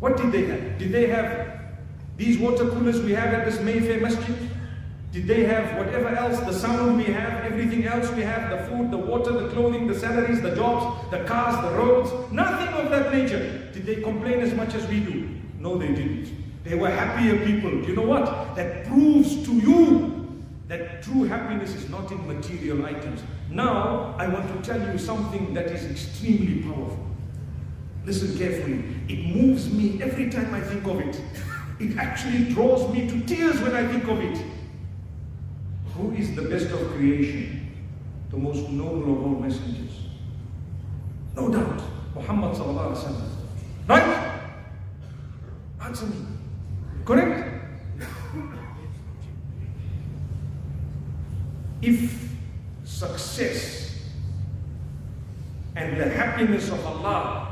What 0.00 0.16
did 0.16 0.32
they 0.32 0.44
have? 0.46 0.78
Did 0.78 0.92
they 0.92 1.06
have 1.08 1.60
these 2.16 2.38
water 2.38 2.68
coolers 2.68 3.00
we 3.00 3.12
have 3.12 3.34
at 3.34 3.44
this 3.44 3.60
Mayfair 3.60 4.00
Masjid? 4.00 4.36
Did 5.10 5.26
they 5.26 5.44
have 5.44 5.76
whatever 5.78 6.08
else, 6.08 6.38
the 6.40 6.52
sound 6.52 6.98
we 6.98 7.04
have, 7.04 7.44
everything 7.44 7.86
else 7.86 8.10
we 8.12 8.22
have, 8.22 8.50
the 8.50 8.66
food, 8.68 8.90
the 8.90 8.98
water, 8.98 9.32
the 9.32 9.48
clothing, 9.48 9.86
the 9.86 9.98
salaries, 9.98 10.42
the 10.42 10.54
jobs, 10.54 11.10
the 11.10 11.24
cars, 11.24 11.56
the 11.64 11.76
roads? 11.76 12.10
Nothing 12.30 12.68
of 12.74 12.90
that 12.90 13.12
nature. 13.12 13.70
Did 13.72 13.86
they 13.86 13.96
complain 13.96 14.40
as 14.40 14.52
much 14.54 14.74
as 14.74 14.86
we 14.86 15.00
do? 15.00 15.28
No, 15.58 15.78
they 15.78 15.88
didn't. 15.88 16.30
They 16.62 16.74
were 16.74 16.90
happier 16.90 17.44
people. 17.44 17.70
You 17.88 17.96
know 17.96 18.02
what? 18.02 18.54
That 18.54 18.86
proves 18.86 19.44
to 19.46 19.52
you 19.52 20.44
that 20.68 21.02
true 21.02 21.24
happiness 21.24 21.74
is 21.74 21.88
not 21.88 22.12
in 22.12 22.26
material 22.26 22.84
items. 22.84 23.22
Now, 23.50 24.14
I 24.18 24.28
want 24.28 24.46
to 24.54 24.70
tell 24.70 24.80
you 24.92 24.98
something 24.98 25.54
that 25.54 25.66
is 25.66 25.90
extremely 25.90 26.62
powerful. 26.62 27.07
Listen 28.08 28.38
carefully. 28.38 28.82
It 29.06 29.36
moves 29.36 29.70
me 29.70 30.00
every 30.02 30.30
time 30.30 30.54
I 30.54 30.62
think 30.62 30.86
of 30.86 30.98
it. 30.98 31.20
It 31.78 31.98
actually 31.98 32.54
draws 32.54 32.90
me 32.90 33.06
to 33.06 33.20
tears 33.26 33.60
when 33.60 33.74
I 33.74 33.86
think 33.86 34.08
of 34.08 34.18
it. 34.20 34.42
Who 35.92 36.12
is 36.12 36.34
the 36.34 36.40
best 36.40 36.70
of 36.70 36.88
creation? 36.92 37.70
The 38.30 38.38
most 38.38 38.70
noble 38.70 39.12
of 39.12 39.22
all 39.26 39.38
messengers. 39.38 39.90
No 41.36 41.50
doubt. 41.50 41.82
Muhammad 42.14 42.56
sallallahu 42.56 42.94
alaihi 42.94 43.04
wasallam. 43.04 43.28
Right? 43.86 44.40
Answer 45.82 46.06
me. 46.06 46.16
Correct? 47.04 47.44
If 51.82 52.32
success 52.84 54.00
and 55.76 56.00
the 56.00 56.08
happiness 56.08 56.70
of 56.70 56.86
Allah 56.86 57.47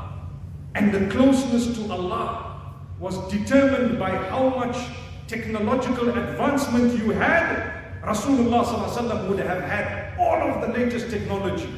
and 0.77 0.93
the 0.93 1.07
closeness 1.11 1.75
to 1.75 1.91
Allah 1.91 2.61
was 2.99 3.17
determined 3.31 3.97
by 3.97 4.11
how 4.11 4.49
much 4.49 4.77
technological 5.27 6.09
advancement 6.09 6.95
you 6.99 7.09
had, 7.13 7.73
Rasulullah 8.03 9.27
would 9.27 9.39
have 9.39 9.63
had 9.63 10.15
all 10.19 10.39
of 10.39 10.61
the 10.61 10.77
latest 10.77 11.09
technology. 11.09 11.73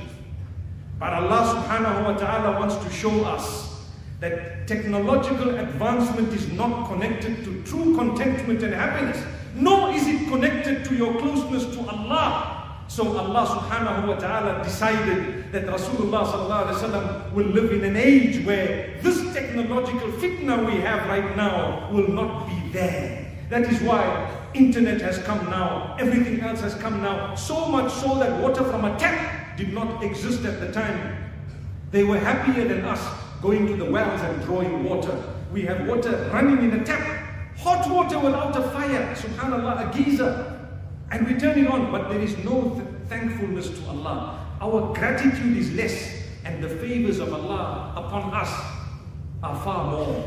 But 1.00 1.14
Allah 1.14 1.56
subhanahu 1.56 2.04
wa 2.04 2.18
ta'ala 2.18 2.60
wants 2.60 2.76
to 2.76 2.90
show 2.92 3.24
us 3.24 3.88
that 4.20 4.68
technological 4.68 5.58
advancement 5.58 6.34
is 6.34 6.52
not 6.52 6.90
connected 6.90 7.46
to 7.46 7.64
true 7.64 7.96
contentment 7.96 8.62
and 8.64 8.74
happiness, 8.74 9.24
nor 9.56 9.92
is 9.92 10.08
it 10.08 10.28
connected 10.28 10.84
to 10.84 10.96
your 10.96 11.18
closeness 11.20 11.64
to 11.74 11.88
Allah. 11.88 12.59
So 12.90 13.16
Allah 13.16 13.46
subhanahu 13.46 14.08
wa 14.08 14.16
ta'ala 14.16 14.64
decided 14.64 15.54
that 15.54 15.70
Rasulullah 15.70 16.26
sallallahu 16.26 16.74
alayhi 16.74 17.30
wa 17.30 17.36
will 17.36 17.46
live 17.46 17.72
in 17.72 17.86
an 17.86 17.96
age 17.96 18.44
where 18.44 18.98
this 19.04 19.32
technological 19.32 20.10
fitna 20.18 20.66
we 20.66 20.82
have 20.82 21.06
right 21.08 21.38
now 21.38 21.88
will 21.94 22.10
not 22.10 22.50
be 22.50 22.58
there. 22.74 23.30
That 23.50 23.70
is 23.70 23.80
why 23.82 24.02
internet 24.56 25.02
has 25.02 25.20
come 25.20 25.38
now, 25.52 25.98
everything 26.00 26.42
else 26.42 26.62
has 26.62 26.74
come 26.74 27.04
now, 27.04 27.36
so 27.36 27.68
much 27.68 27.94
so 27.94 28.18
that 28.18 28.42
water 28.42 28.64
from 28.64 28.84
a 28.86 28.98
tap 28.98 29.56
did 29.56 29.72
not 29.72 30.04
exist 30.04 30.44
at 30.46 30.60
the 30.60 30.72
time. 30.72 31.30
They 31.92 32.04
were 32.04 32.18
happier 32.18 32.68
than 32.68 32.86
us 32.86 33.06
going 33.40 33.68
to 33.68 33.76
the 33.76 33.86
wells 33.86 34.22
and 34.22 34.42
drawing 34.46 34.84
water. 34.84 35.16
We 35.54 35.62
have 35.70 35.88
water 35.88 36.28
running 36.34 36.64
in 36.66 36.80
a 36.80 36.84
tap, 36.84 37.06
hot 37.56 37.88
water 37.88 38.18
without 38.18 38.58
a 38.58 38.64
fire, 38.72 39.14
subhanAllah, 39.14 39.94
a 39.94 39.94
geyser. 39.96 40.49
And 41.12 41.28
we 41.28 41.34
turn 41.36 41.58
it 41.58 41.68
on, 41.68 41.92
but 41.92 42.10
there 42.10 42.22
is 42.22 42.38
no 42.44 42.76
th 42.76 42.86
thankfulness 43.10 43.70
to 43.70 43.82
Allah. 43.90 44.46
Our 44.62 44.94
gratitude 44.94 45.58
is 45.58 45.74
less, 45.74 45.96
and 46.46 46.64
the 46.64 46.70
favors 46.70 47.20
of 47.20 47.34
Allah 47.34 47.94
upon 47.96 48.34
us 48.34 48.52
are 49.42 49.56
far 49.64 49.92
more. 49.92 50.22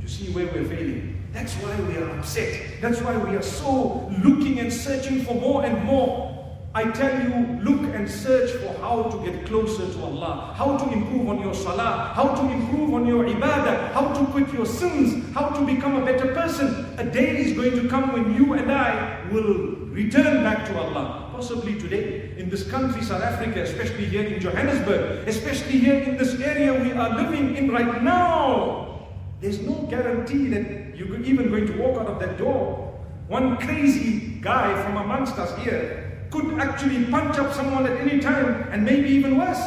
You 0.00 0.08
see 0.08 0.32
where 0.32 0.46
we're 0.46 0.64
failing. 0.64 1.14
That's 1.32 1.54
why 1.62 1.78
we 1.86 1.96
are 1.98 2.10
upset. 2.18 2.80
That's 2.80 3.00
why 3.00 3.16
we 3.16 3.36
are 3.36 3.42
so 3.42 4.10
looking 4.24 4.58
and 4.58 4.72
searching 4.72 5.22
for 5.22 5.34
more 5.34 5.64
and 5.64 5.84
more. 5.84 6.34
I 6.74 6.90
tell 6.90 7.14
you, 7.22 7.60
look 7.62 7.82
and 7.94 8.08
search 8.08 8.50
for 8.60 8.72
how 8.80 9.04
to 9.04 9.16
get 9.24 9.46
closer 9.46 9.86
to 9.90 10.02
Allah, 10.04 10.54
how 10.56 10.76
to 10.76 10.92
improve 10.92 11.28
on 11.28 11.40
your 11.40 11.54
salah, 11.54 12.12
how 12.14 12.34
to 12.34 12.42
improve 12.50 12.94
on 12.94 13.06
your 13.06 13.24
ibadah, 13.24 13.92
how 13.92 14.12
to 14.12 14.24
quit 14.32 14.52
your 14.52 14.66
sins, 14.66 15.34
how 15.34 15.48
to 15.48 15.64
become 15.64 15.96
a 15.96 16.04
better 16.04 16.34
person. 16.34 16.86
A 16.98 17.04
day 17.04 17.38
is 17.38 17.52
going 17.54 17.72
to 17.82 17.88
come 17.88 18.12
when 18.12 18.34
you 18.34 18.52
and 18.54 18.70
I 18.70 19.24
will 19.30 19.87
return 19.98 20.44
back 20.44 20.64
to 20.66 20.78
Allah. 20.78 21.28
Possibly 21.34 21.74
today, 21.74 22.34
in 22.38 22.48
this 22.48 22.62
country, 22.70 23.02
South 23.02 23.22
Africa, 23.22 23.62
especially 23.62 24.06
here 24.06 24.22
in 24.22 24.40
Johannesburg, 24.40 25.26
especially 25.26 25.78
here 25.78 25.98
in 26.02 26.16
this 26.16 26.38
area 26.40 26.72
we 26.72 26.92
are 26.92 27.10
living 27.16 27.56
in 27.56 27.70
right 27.70 28.02
now. 28.02 29.08
There's 29.40 29.60
no 29.60 29.74
guarantee 29.90 30.46
that 30.54 30.96
you're 30.96 31.20
even 31.22 31.50
going 31.50 31.66
to 31.66 31.74
walk 31.78 32.00
out 32.00 32.06
of 32.06 32.18
that 32.20 32.38
door. 32.38 32.94
One 33.26 33.56
crazy 33.58 34.38
guy 34.40 34.70
from 34.84 34.96
amongst 34.96 35.36
us 35.38 35.50
here 35.62 36.26
could 36.30 36.58
actually 36.58 37.04
punch 37.06 37.38
up 37.38 37.52
someone 37.52 37.86
at 37.86 37.98
any 37.98 38.20
time 38.20 38.68
and 38.70 38.84
maybe 38.84 39.08
even 39.10 39.36
worse. 39.36 39.62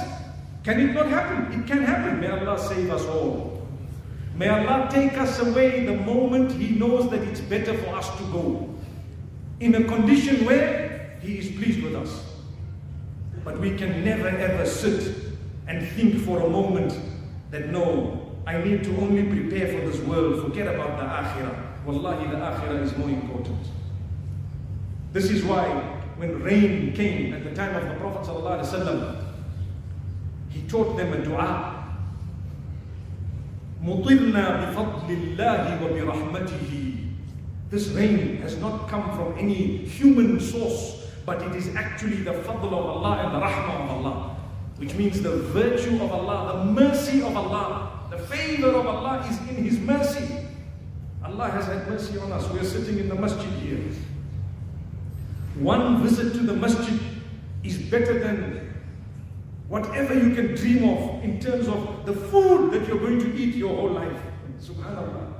Can 0.63 0.79
it 0.79 0.93
not 0.93 1.07
happen? 1.07 1.59
It 1.59 1.67
can 1.67 1.83
happen. 1.83 2.19
May 2.19 2.29
Allah 2.29 2.57
save 2.59 2.89
us 2.89 3.03
all. 3.05 3.67
May 4.35 4.47
Allah 4.47 4.87
take 4.91 5.17
us 5.17 5.39
away 5.39 5.85
the 5.85 5.97
moment 5.97 6.51
He 6.53 6.75
knows 6.75 7.09
that 7.11 7.21
it's 7.23 7.41
better 7.41 7.77
for 7.77 7.95
us 7.95 8.07
to 8.17 8.23
go 8.31 8.70
In 9.60 9.74
a 9.74 9.84
condition 9.84 10.44
where 10.44 11.16
He 11.20 11.38
is 11.38 11.48
pleased 11.56 11.82
with 11.82 11.94
us. 11.94 12.24
But 13.44 13.58
we 13.60 13.76
can 13.76 14.04
never 14.04 14.28
ever 14.28 14.66
sit 14.66 15.14
and 15.68 15.86
think 15.88 16.18
for 16.24 16.40
a 16.40 16.48
moment 16.48 16.98
that 17.50 17.70
no, 17.70 18.32
I 18.46 18.62
need 18.62 18.84
to 18.84 18.96
only 18.98 19.24
prepare 19.24 19.66
for 19.68 19.86
this 19.90 20.00
world, 20.02 20.42
forget 20.42 20.66
about 20.72 20.98
the 20.98 21.04
akhirah. 21.04 21.84
Wallahi, 21.86 22.26
the 22.30 22.36
akhirah 22.36 22.82
is 22.82 22.96
more 22.96 23.08
important. 23.08 23.58
This 25.12 25.30
is 25.30 25.44
why 25.44 25.66
when 26.16 26.42
rain 26.42 26.92
came 26.94 27.32
at 27.34 27.44
the 27.44 27.54
time 27.54 27.74
of 27.76 27.88
the 27.88 27.94
Prophet 28.00 28.22
ﷺ, 28.30 29.24
he 30.50 30.62
taught 30.62 30.96
them 30.96 31.12
a 31.12 31.24
dua. 31.24 31.72
مطرنا 33.82 34.44
بفضل 34.66 35.10
الله 35.10 35.78
وبرحمته 35.84 36.94
this 37.71 37.87
rain 37.87 38.41
has 38.41 38.57
not 38.57 38.89
come 38.89 39.15
from 39.15 39.39
any 39.39 39.77
human 39.77 40.41
source, 40.41 41.07
but 41.25 41.41
it 41.41 41.55
is 41.55 41.73
actually 41.73 42.17
the 42.17 42.33
fadl 42.33 42.67
of 42.67 42.73
Allah 42.73 43.23
and 43.23 43.33
the 43.33 43.39
rahmah 43.39 43.83
of 43.85 43.89
Allah, 43.91 44.35
which 44.75 44.93
means 44.95 45.21
the 45.21 45.37
virtue 45.37 45.95
of 46.03 46.11
Allah, 46.11 46.57
the 46.57 46.65
mercy 46.65 47.21
of 47.21 47.35
Allah, 47.37 48.07
the 48.11 48.17
favor 48.17 48.67
of 48.67 48.85
Allah 48.85 49.25
is 49.25 49.37
in 49.49 49.63
His 49.63 49.79
mercy. 49.79 50.27
Allah 51.23 51.49
has 51.49 51.67
had 51.67 51.87
mercy 51.87 52.19
on 52.19 52.33
us. 52.33 52.49
We 52.51 52.59
are 52.59 52.65
sitting 52.65 52.99
in 52.99 53.07
the 53.07 53.15
masjid 53.15 53.49
here. 53.63 53.79
One 55.55 56.03
visit 56.03 56.33
to 56.33 56.39
the 56.39 56.53
masjid 56.53 56.99
is 57.63 57.77
better 57.77 58.19
than 58.19 58.73
whatever 59.69 60.13
you 60.13 60.35
can 60.35 60.55
dream 60.55 60.89
of 60.89 61.23
in 61.23 61.39
terms 61.39 61.69
of 61.69 62.05
the 62.05 62.13
food 62.13 62.71
that 62.71 62.85
you're 62.85 62.99
going 62.99 63.19
to 63.19 63.33
eat 63.33 63.55
your 63.55 63.73
whole 63.73 63.91
life. 63.91 64.21
Subhanallah. 64.59 65.30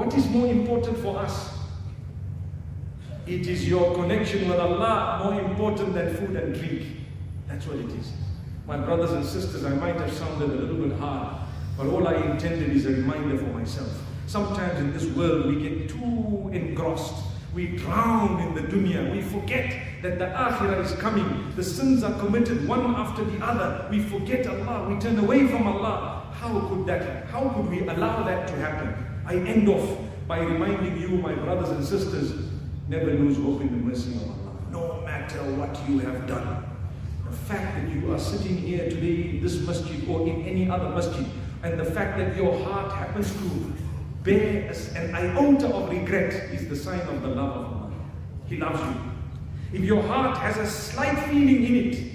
What 0.00 0.14
is 0.14 0.26
more 0.30 0.46
important 0.46 0.96
for 1.00 1.18
us? 1.18 1.50
It 3.26 3.46
is 3.46 3.68
your 3.68 3.94
connection 3.94 4.48
with 4.48 4.58
Allah 4.58 5.20
more 5.22 5.38
important 5.38 5.92
than 5.92 6.16
food 6.16 6.34
and 6.36 6.54
drink. 6.54 6.86
That's 7.46 7.66
what 7.66 7.76
it 7.76 7.90
is. 7.90 8.10
My 8.66 8.78
brothers 8.78 9.12
and 9.12 9.22
sisters, 9.22 9.62
I 9.66 9.74
might 9.74 9.96
have 9.96 10.10
sounded 10.10 10.48
a 10.48 10.54
little 10.54 10.88
bit 10.88 10.98
hard, 10.98 11.42
but 11.76 11.86
all 11.88 12.08
I 12.08 12.14
intended 12.14 12.70
is 12.74 12.86
a 12.86 12.92
reminder 12.92 13.36
for 13.36 13.52
myself. 13.52 13.92
Sometimes 14.26 14.78
in 14.80 14.90
this 14.94 15.04
world 15.14 15.54
we 15.54 15.68
get 15.68 15.90
too 15.90 16.48
engrossed 16.50 17.22
we 17.52 17.66
drown 17.76 18.40
in 18.40 18.54
the 18.54 18.62
dunya. 18.62 19.12
We 19.12 19.20
forget 19.20 19.74
that 20.00 20.18
the 20.18 20.26
akhirah 20.26 20.82
is 20.82 20.92
coming. 20.92 21.52
The 21.56 21.64
sins 21.64 22.02
are 22.04 22.18
committed 22.18 22.66
one 22.66 22.94
after 22.94 23.22
the 23.22 23.44
other. 23.44 23.86
We 23.90 24.00
forget 24.00 24.46
Allah. 24.46 24.88
We 24.88 24.98
turn 24.98 25.18
away 25.18 25.46
from 25.48 25.66
Allah. 25.66 26.32
How 26.32 26.58
could 26.68 26.86
that, 26.86 27.26
how 27.26 27.50
could 27.50 27.68
we 27.68 27.80
allow 27.86 28.22
that 28.22 28.48
to 28.48 28.56
happen? 28.56 29.09
I 29.30 29.34
end 29.34 29.68
off 29.68 29.96
by 30.26 30.40
reminding 30.40 31.00
you, 31.00 31.10
my 31.10 31.32
brothers 31.32 31.68
and 31.68 31.84
sisters, 31.84 32.32
never 32.88 33.12
lose 33.12 33.36
hope 33.36 33.60
in 33.60 33.70
the 33.70 33.76
mercy 33.76 34.16
of 34.16 34.22
Allah. 34.22 34.56
No 34.72 35.02
matter 35.06 35.38
what 35.54 35.78
you 35.88 36.00
have 36.00 36.26
done. 36.26 36.64
The 37.24 37.36
fact 37.36 37.76
that 37.76 37.88
you 37.94 38.12
are 38.12 38.18
sitting 38.18 38.56
here 38.56 38.90
today 38.90 39.30
in 39.30 39.40
this 39.40 39.64
masjid 39.64 40.08
or 40.08 40.26
in 40.26 40.42
any 40.42 40.68
other 40.68 40.88
masjid, 40.88 41.24
and 41.62 41.78
the 41.78 41.84
fact 41.84 42.18
that 42.18 42.36
your 42.36 42.58
heart 42.64 42.90
happens 42.90 43.32
to 43.34 43.72
bear 44.24 44.72
an 44.96 45.14
iota 45.14 45.68
of 45.68 45.88
regret 45.90 46.32
is 46.52 46.68
the 46.68 46.74
sign 46.74 46.98
of 47.02 47.22
the 47.22 47.28
love 47.28 47.56
of 47.56 47.66
Allah. 47.66 47.92
He 48.48 48.56
loves 48.56 48.80
you. 48.80 49.78
If 49.78 49.84
your 49.84 50.02
heart 50.02 50.38
has 50.38 50.56
a 50.56 50.66
slight 50.66 51.16
feeling 51.28 51.64
in 51.66 51.76
it 51.76 52.12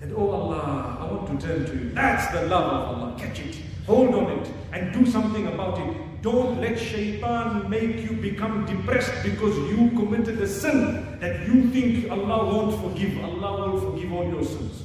that, 0.00 0.14
oh 0.14 0.28
Allah, 0.28 0.98
I 1.00 1.10
want 1.10 1.40
to 1.40 1.46
turn 1.46 1.64
to 1.64 1.72
you. 1.72 1.90
That's 1.92 2.30
the 2.34 2.42
love 2.48 2.70
of 2.70 2.98
Allah. 2.98 3.16
Catch 3.18 3.40
it, 3.40 3.56
hold 3.86 4.14
on 4.14 4.40
it, 4.40 4.50
and 4.72 4.92
do 4.92 5.10
something 5.10 5.46
about 5.46 5.78
it. 5.78 6.09
Don't 6.22 6.60
let 6.60 6.78
shaitan 6.78 7.70
make 7.70 8.02
you 8.02 8.12
become 8.12 8.66
depressed 8.66 9.12
because 9.24 9.56
you 9.70 9.90
committed 9.96 10.38
a 10.40 10.46
sin 10.46 11.18
that 11.18 11.46
you 11.46 11.70
think 11.70 12.10
Allah 12.10 12.44
won't 12.44 12.80
forgive. 12.82 13.24
Allah 13.24 13.70
will 13.70 13.92
forgive 13.92 14.12
all 14.12 14.24
your 14.28 14.44
sins. 14.44 14.82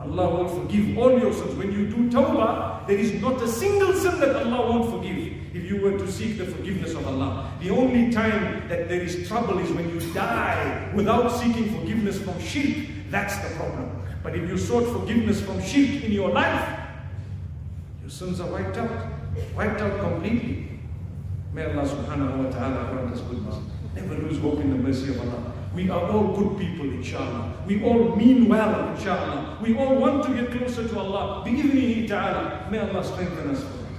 Allah 0.00 0.28
will 0.34 0.48
forgive 0.48 0.98
all 0.98 1.16
your 1.18 1.32
sins. 1.32 1.54
When 1.54 1.70
you 1.72 1.86
do 1.86 2.10
tawbah, 2.10 2.86
there 2.88 2.96
is 2.98 3.12
not 3.20 3.40
a 3.42 3.46
single 3.46 3.92
sin 3.92 4.18
that 4.18 4.34
Allah 4.34 4.70
won't 4.70 4.90
forgive 4.90 5.34
if 5.54 5.70
you 5.70 5.80
were 5.80 5.96
to 5.96 6.10
seek 6.10 6.38
the 6.38 6.46
forgiveness 6.46 6.94
of 6.94 7.06
Allah. 7.06 7.52
The 7.60 7.70
only 7.70 8.10
time 8.10 8.68
that 8.68 8.88
there 8.88 9.00
is 9.00 9.28
trouble 9.28 9.58
is 9.58 9.70
when 9.70 9.88
you 9.90 10.00
die 10.12 10.90
without 10.96 11.28
seeking 11.28 11.78
forgiveness 11.78 12.20
from 12.20 12.40
shirk. 12.40 12.88
That's 13.10 13.36
the 13.38 13.54
problem. 13.56 14.02
But 14.24 14.34
if 14.34 14.48
you 14.48 14.58
sought 14.58 14.84
forgiveness 14.98 15.40
from 15.40 15.62
shirk 15.62 16.02
in 16.02 16.10
your 16.10 16.30
life, 16.30 16.78
your 18.00 18.10
sins 18.10 18.40
are 18.40 18.50
wiped 18.50 18.76
out. 18.78 19.19
Wiped 19.56 19.80
out 19.80 20.00
completely. 20.00 20.80
May 21.52 21.64
Allah 21.64 21.82
subhanahu 21.82 22.44
wa 22.44 22.50
ta'ala 22.50 22.92
grant 22.92 23.12
us 23.14 23.20
goodness. 23.22 23.56
Never 23.94 24.14
lose 24.14 24.38
hope 24.38 24.60
in 24.60 24.70
the 24.70 24.76
mercy 24.76 25.10
of 25.10 25.20
Allah. 25.20 25.52
We 25.74 25.88
are 25.90 26.10
all 26.10 26.34
good 26.36 26.58
people, 26.58 26.86
inshallah. 26.86 27.54
We 27.66 27.82
all 27.84 28.16
mean 28.16 28.48
well, 28.48 28.90
inshallah. 28.90 29.58
We 29.62 29.76
all 29.76 29.96
want 29.96 30.24
to 30.24 30.34
get 30.34 30.50
closer 30.50 30.86
to 30.86 30.98
Allah. 30.98 31.42
Bi 31.44 32.06
ta'ala. 32.06 32.68
May 32.70 32.78
Allah 32.78 33.04
strengthen 33.04 33.50
us 33.50 33.62
for 33.62 33.78
that. 33.78 33.90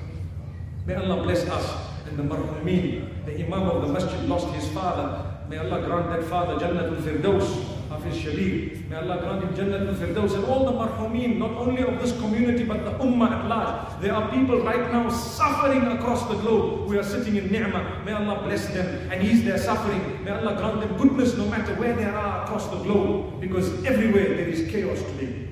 May 0.86 0.96
Allah 0.96 1.24
bless 1.24 1.48
us 1.48 1.88
and 2.08 2.18
the 2.18 2.24
marhumeen. 2.24 3.26
The 3.26 3.46
Imam 3.46 3.70
of 3.70 3.88
the 3.88 3.94
masjid 3.94 4.20
lost 4.28 4.48
his 4.56 4.68
father. 4.70 5.26
May 5.50 5.58
Allah 5.58 5.82
grant 5.86 6.10
that 6.10 6.24
father 6.28 6.56
Jannatul 6.56 7.02
Firdaus. 7.02 7.81
Hafiz. 7.92 8.90
May 8.90 8.96
Allah 8.96 9.20
grant 9.20 9.44
him 9.44 9.56
Jannah 9.56 9.88
al-Firdaus 9.88 10.34
and 10.36 10.46
all 10.46 10.66
the 10.66 10.72
marhumeen, 10.72 11.38
not 11.38 11.52
only 11.52 11.84
of 11.84 12.02
this 12.02 12.18
community 12.20 12.64
but 12.64 12.84
the 12.86 12.92
ummah 13.04 13.32
at 13.32 13.48
large. 13.48 14.02
There 14.02 14.14
are 14.14 14.32
people 14.32 14.62
right 14.62 14.92
now 14.92 15.10
suffering 15.10 15.84
across 15.88 16.28
the 16.28 16.36
globe. 16.36 16.90
We 16.90 16.98
are 16.98 17.04
sitting 17.04 17.36
in 17.36 17.52
ni'mah. 17.52 18.04
May 18.06 18.14
Allah 18.14 18.42
bless 18.44 18.68
them 18.68 19.12
and 19.12 19.24
ease 19.24 19.44
their 19.44 19.58
suffering. 19.58 20.24
May 20.24 20.32
Allah 20.32 20.56
grant 20.56 20.82
them 20.82 20.98
goodness 20.98 21.36
no 21.36 21.46
matter 21.48 21.76
where 21.76 21.96
they 21.96 22.06
are 22.06 22.44
across 22.44 22.68
the 22.70 22.78
globe 22.78 23.42
because 23.42 23.68
everywhere 23.86 24.36
there 24.36 24.48
is 24.48 24.72
chaos 24.72 25.00
today. 25.12 25.50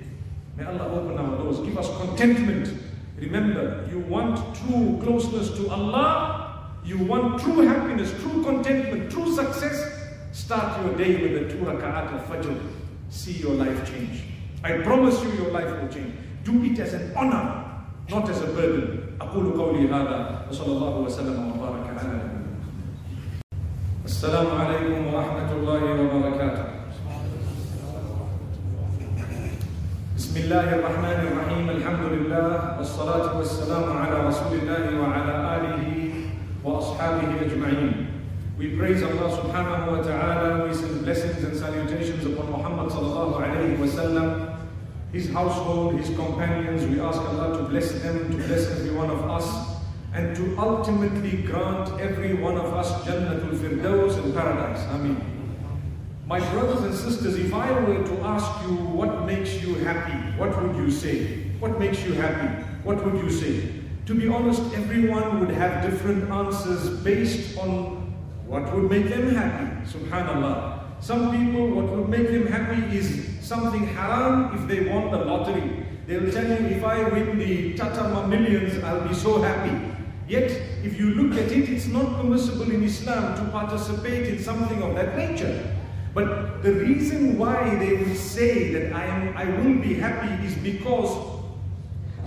May 0.57 0.65
Allah 0.65 0.87
open 0.91 1.17
our 1.17 1.37
doors, 1.37 1.59
give 1.59 1.77
us 1.77 1.87
contentment. 1.97 2.73
Remember, 3.17 3.85
you 3.91 3.99
want 3.99 4.55
true 4.55 4.99
closeness 5.03 5.51
to 5.57 5.69
Allah, 5.69 6.71
you 6.85 6.97
want 6.97 7.41
true 7.41 7.61
happiness, 7.67 8.11
true 8.21 8.43
contentment, 8.43 9.11
true 9.11 9.33
success, 9.33 9.98
Start 10.32 10.82
your 10.84 10.94
day 10.96 11.12
with 11.22 11.42
a 11.42 11.48
two 11.50 11.58
raka'at 11.64 12.14
of 12.14 12.22
fajr. 12.28 12.56
See 13.10 13.32
your 13.32 13.54
life 13.54 13.88
change. 13.90 14.24
I 14.64 14.78
promise 14.78 15.22
you 15.22 15.30
your 15.32 15.50
life 15.52 15.70
will 15.80 15.88
change. 15.88 16.14
Do 16.44 16.62
it 16.64 16.78
as 16.78 16.92
an 16.94 17.12
honor, 17.16 17.64
not 18.10 18.28
as 18.28 18.42
a 18.42 18.46
burden. 18.48 19.00
أقول 19.20 19.52
قولي 19.58 19.88
هذا 19.88 20.46
وصلى 20.50 20.72
الله 20.72 20.96
وسلم 20.98 21.38
وبارك 21.54 21.86
على 21.86 22.08
نبينا 22.08 22.44
السلام 24.04 24.46
عليكم 24.60 25.14
ورحمة 25.14 25.50
الله 25.52 25.82
وبركاته 26.02 26.64
بسم 30.16 30.34
الله 30.44 30.66
الرحمن 30.74 31.18
الرحيم 31.30 31.64
الحمد 31.70 32.04
لله 32.12 32.78
والصلاة 32.78 33.36
والسلام 33.38 33.86
على 33.96 34.16
رسول 34.28 34.52
الله 34.62 34.84
وعلى 35.00 35.34
آله 35.56 35.82
وأصحابه 36.64 37.28
أجمعين 37.46 37.92
we 38.59 38.75
praise 38.75 39.01
Allah 39.01 39.31
subhanahu 39.39 39.87
wa 39.87 40.01
ta'ala, 40.03 40.67
we 40.67 40.73
send 40.75 41.05
blessings 41.05 41.45
and 41.45 41.55
salutations 41.55 42.25
upon 42.25 42.51
Muhammad 42.51 42.91
sallallahu 42.91 43.39
alayhi 43.39 43.79
wa 43.79 43.87
sallam, 43.87 44.57
his 45.13 45.29
household, 45.29 45.95
his 45.95 46.09
companions. 46.17 46.83
We 46.85 46.99
ask 46.99 47.21
Allah 47.21 47.57
to 47.57 47.63
bless 47.69 47.93
them, 48.03 48.29
to 48.31 48.35
bless 48.35 48.67
every 48.71 48.91
one 48.91 49.09
of 49.09 49.23
us, 49.31 49.47
and 50.13 50.35
to 50.35 50.57
ultimately 50.59 51.37
grant 51.43 52.01
every 52.01 52.33
one 52.33 52.57
of 52.57 52.73
us 52.73 52.91
Jannatul 53.07 53.55
Firdaus 53.63 54.21
in 54.21 54.33
paradise. 54.33 54.83
Ameen. 54.91 55.15
My 56.27 56.41
brothers 56.51 56.83
and 56.83 56.93
sisters, 56.93 57.37
if 57.39 57.53
I 57.53 57.71
were 57.79 58.03
to 58.03 58.19
ask 58.27 58.67
you 58.67 58.75
what 58.75 59.25
makes 59.25 59.63
you 59.63 59.75
happy, 59.75 60.19
what 60.37 60.51
would 60.61 60.75
you 60.75 60.91
say? 60.91 61.47
What 61.61 61.79
makes 61.79 62.03
you 62.03 62.11
happy? 62.11 62.61
What 62.83 63.05
would 63.05 63.23
you 63.23 63.31
say? 63.31 63.71
To 64.07 64.13
be 64.13 64.27
honest, 64.27 64.61
everyone 64.73 65.39
would 65.39 65.55
have 65.55 65.89
different 65.89 66.29
answers 66.29 66.89
based 67.07 67.57
on 67.57 67.98
what 68.49 68.73
would 68.73 68.89
make 68.89 69.07
them 69.09 69.29
happy? 69.29 69.85
Subhanallah. 69.87 71.01
Some 71.01 71.29
people, 71.31 71.69
what 71.69 71.85
would 71.95 72.09
make 72.09 72.29
them 72.29 72.47
happy 72.47 72.97
is 72.97 73.29
something 73.41 73.85
haram 73.85 74.57
if 74.57 74.67
they 74.67 74.89
want 74.89 75.11
the 75.11 75.19
lottery. 75.19 75.85
They'll 76.07 76.31
tell 76.31 76.47
you, 76.47 76.67
if 76.75 76.83
I 76.83 77.07
win 77.09 77.37
the 77.37 77.75
Tata 77.75 78.27
millions, 78.27 78.83
I'll 78.83 79.07
be 79.07 79.13
so 79.13 79.39
happy. 79.39 79.95
Yet, 80.27 80.49
if 80.83 80.97
you 80.97 81.13
look 81.13 81.37
at 81.39 81.51
it, 81.51 81.69
it's 81.69 81.85
not 81.85 82.19
permissible 82.19 82.71
in 82.71 82.83
Islam 82.83 83.37
to 83.37 83.51
participate 83.51 84.27
in 84.27 84.39
something 84.39 84.81
of 84.81 84.95
that 84.95 85.15
nature. 85.15 85.75
But 86.15 86.63
the 86.63 86.73
reason 86.73 87.37
why 87.37 87.75
they 87.75 87.97
will 87.97 88.15
say 88.15 88.73
that 88.73 88.93
I, 88.93 89.05
am, 89.05 89.37
I 89.37 89.45
will 89.45 89.79
be 89.79 89.93
happy 89.93 90.43
is 90.43 90.55
because 90.55 91.39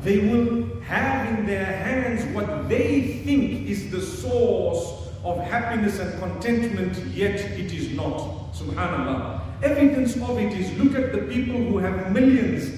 they 0.03 0.19
will 0.19 0.81
have 0.83 1.37
in 1.37 1.47
their 1.47 1.65
hands 1.65 2.25
what 2.33 2.69
they 2.69 3.23
think 3.25 3.69
is 3.69 3.91
the 3.91 4.01
source 4.01 5.02
of 5.25 5.39
happiness 5.39 5.99
and 5.99 6.19
contentment, 6.19 6.97
yet 7.15 7.39
it 7.59 7.73
is 7.73 7.93
not. 7.93 8.53
Subhanallah. 8.53 9.41
Evidence 9.63 10.17
of 10.17 10.39
it 10.39 10.53
is 10.53 10.73
look 10.79 10.95
at 10.95 11.13
the 11.13 11.23
people 11.33 11.57
who 11.57 11.79
have 11.79 12.13
millions. 12.13 12.73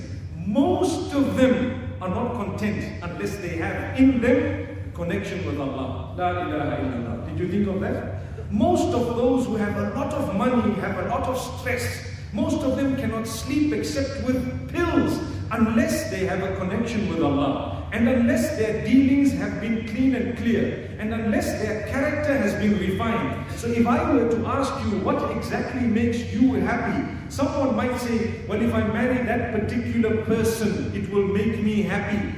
Most 0.47 1.15
of 1.15 1.37
them 1.37 1.97
are 2.01 2.09
not 2.09 2.35
content 2.35 3.03
unless 3.03 3.37
they 3.37 3.57
have 3.57 3.99
in 3.99 4.21
them 4.21 4.93
connection 4.95 5.45
with 5.47 5.59
Allah. 5.59 6.15
La 6.17 6.31
ilaha 6.31 6.83
illallah. 6.83 7.29
Did 7.29 7.39
you 7.39 7.49
think 7.49 7.69
of 7.69 7.81
that? 7.81 8.53
Most 8.53 8.95
of 8.95 9.17
those 9.17 9.47
who 9.47 9.57
have 9.57 9.77
a 9.77 9.99
lot 9.99 10.13
of 10.13 10.35
money 10.37 10.75
have 10.81 10.99
a 11.05 11.09
lot 11.09 11.23
of 11.23 11.39
stress. 11.39 12.14
Most 12.35 12.65
of 12.65 12.77
them 12.77 12.97
cannot 12.97 13.29
sleep 13.29 13.73
except 13.73 14.25
with 14.27 14.69
pills 14.73 15.21
unless 15.53 16.11
they 16.11 16.27
have 16.27 16.43
a 16.43 16.57
connection 16.57 17.09
with 17.09 17.23
Allah. 17.23 17.89
And 17.93 18.09
unless 18.09 18.57
their 18.59 18.85
dealings 18.85 19.31
have 19.35 19.61
been 19.61 19.87
clean 19.87 20.17
and 20.17 20.37
clear, 20.37 20.97
and 20.99 21.15
unless 21.15 21.47
their 21.63 21.87
character 21.87 22.37
has 22.37 22.53
been 22.55 22.77
refined. 22.77 23.49
So 23.53 23.69
if 23.69 23.87
I 23.87 24.13
were 24.13 24.29
to 24.29 24.47
ask 24.47 24.73
you 24.85 24.99
what 24.99 25.31
exactly 25.37 25.83
makes 25.83 26.33
you 26.33 26.55
happy, 26.55 27.09
someone 27.29 27.77
might 27.77 27.97
say, 27.99 28.41
well, 28.49 28.61
if 28.61 28.75
I 28.75 28.83
marry 28.89 29.25
that 29.25 29.53
particular 29.53 30.25
person, 30.25 30.93
it 30.93 31.09
will 31.13 31.29
make 31.29 31.63
me 31.63 31.83
happy. 31.83 32.35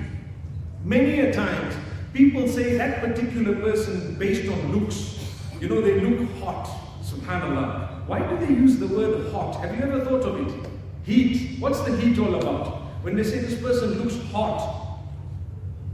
Many 0.85 1.21
a 1.21 1.33
times, 1.33 1.75
people 2.13 2.47
say 2.49 2.77
that 2.77 3.01
particular 3.01 3.57
person 3.57 4.15
based 4.19 4.47
on 4.47 4.79
looks. 4.79 5.33
You 5.59 5.71
know, 5.71 5.81
they 5.81 6.01
look 6.01 6.29
hot, 6.39 6.69
subhanAllah. 7.03 7.86
Why 8.07 8.21
do 8.21 8.37
they 8.45 8.53
use 8.53 8.79
the 8.79 8.87
word 8.87 9.33
hot? 9.33 9.57
Have 9.61 9.77
you 9.77 9.83
ever 9.83 10.05
thought 10.05 10.23
of 10.23 10.47
it? 10.47 10.71
Heat. 11.05 11.59
What's 11.61 11.81
the 11.81 11.97
heat 11.97 12.19
all 12.19 12.35
about? 12.35 12.83
When 13.03 13.16
they 13.16 13.25
say 13.25 13.38
this 13.40 13.61
person 13.61 14.03
looks 14.03 14.16
hot, 14.33 14.87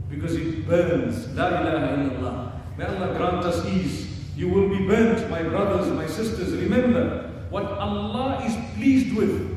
because 0.09 0.35
it 0.35 0.67
burns. 0.67 1.27
La 1.35 1.47
ilaha 1.47 1.97
illallah. 1.97 2.51
May 2.77 2.85
Allah 2.85 3.13
grant 3.17 3.45
us 3.45 3.65
ease. 3.65 4.07
You 4.35 4.49
will 4.49 4.69
be 4.69 4.85
burnt, 4.87 5.29
my 5.29 5.43
brothers, 5.43 5.91
my 5.91 6.07
sisters. 6.07 6.53
Remember, 6.53 7.29
what 7.49 7.65
Allah 7.65 8.43
is 8.45 8.55
pleased 8.75 9.15
with 9.15 9.49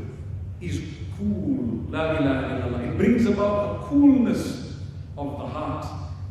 is 0.61 0.83
cool. 1.19 1.85
La 1.88 2.16
ilaha 2.16 2.61
illallah. 2.61 2.88
It 2.88 2.97
brings 2.97 3.27
about 3.27 3.77
a 3.77 3.85
coolness 3.87 4.75
of 5.16 5.38
the 5.38 5.47
heart. 5.47 5.87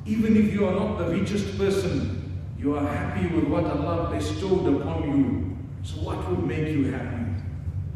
Even 0.05 0.37
if 0.37 0.53
you 0.53 0.67
are 0.67 0.73
not 0.73 0.97
the 0.97 1.09
richest 1.09 1.57
person, 1.57 2.41
you 2.59 2.77
are 2.77 2.85
happy 2.85 3.27
with 3.27 3.45
what 3.45 3.65
Allah 3.65 4.11
bestowed 4.15 4.81
upon 4.81 5.03
you. 5.03 5.54
So 5.85 6.01
what 6.01 6.27
would 6.27 6.43
make 6.47 6.67
you 6.67 6.91
happy? 6.91 7.25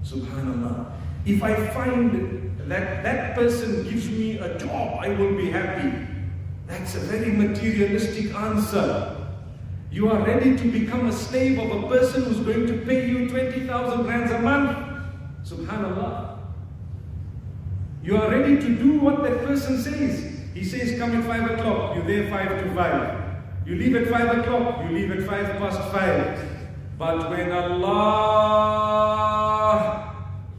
Subhanallah. 0.04 0.92
If 1.26 1.42
I 1.42 1.56
find 1.74 2.56
that 2.68 3.04
that 3.04 3.36
person 3.36 3.84
gives 3.84 4.08
me 4.10 4.38
a 4.38 4.60
job, 4.60 5.00
I 5.02 5.10
will 5.10 5.36
be 5.36 5.50
happy. 5.50 6.06
That's 6.68 6.94
a 6.94 7.00
very 7.00 7.32
materialistic 7.32 8.34
answer. 8.36 9.16
You 9.92 10.08
are 10.12 10.24
ready 10.24 10.56
to 10.56 10.72
become 10.72 11.08
a 11.08 11.12
slave 11.12 11.58
of 11.58 11.84
a 11.84 11.88
person 11.88 12.26
who's 12.26 12.40
going 12.42 12.68
to 12.68 12.86
pay 12.86 13.10
you 13.10 13.28
20,000 13.28 14.06
rands 14.06 14.32
a 14.34 14.40
month. 14.40 14.78
Subhanallah. 15.44 16.38
You 18.04 18.18
are 18.18 18.30
ready 18.30 18.58
to 18.58 18.70
do 18.76 19.00
what 19.00 19.24
that 19.24 19.46
person 19.46 19.82
says. 19.82 20.40
He 20.54 20.64
says, 20.64 21.00
come 21.00 21.16
at 21.16 21.26
5 21.26 21.60
o'clock, 21.60 21.96
you're 21.96 22.06
there 22.06 22.30
5 22.30 22.64
to 22.66 22.76
5. 22.76 23.68
You 23.68 23.76
leave 23.76 23.96
at 23.96 24.08
5 24.10 24.38
o'clock, 24.40 24.86
you 24.86 24.92
leave 24.96 25.12
at 25.12 25.26
5 25.26 25.58
past 25.58 25.92
5. 25.92 26.49
But 27.00 27.30
when 27.30 27.50
Allah, 27.54 28.84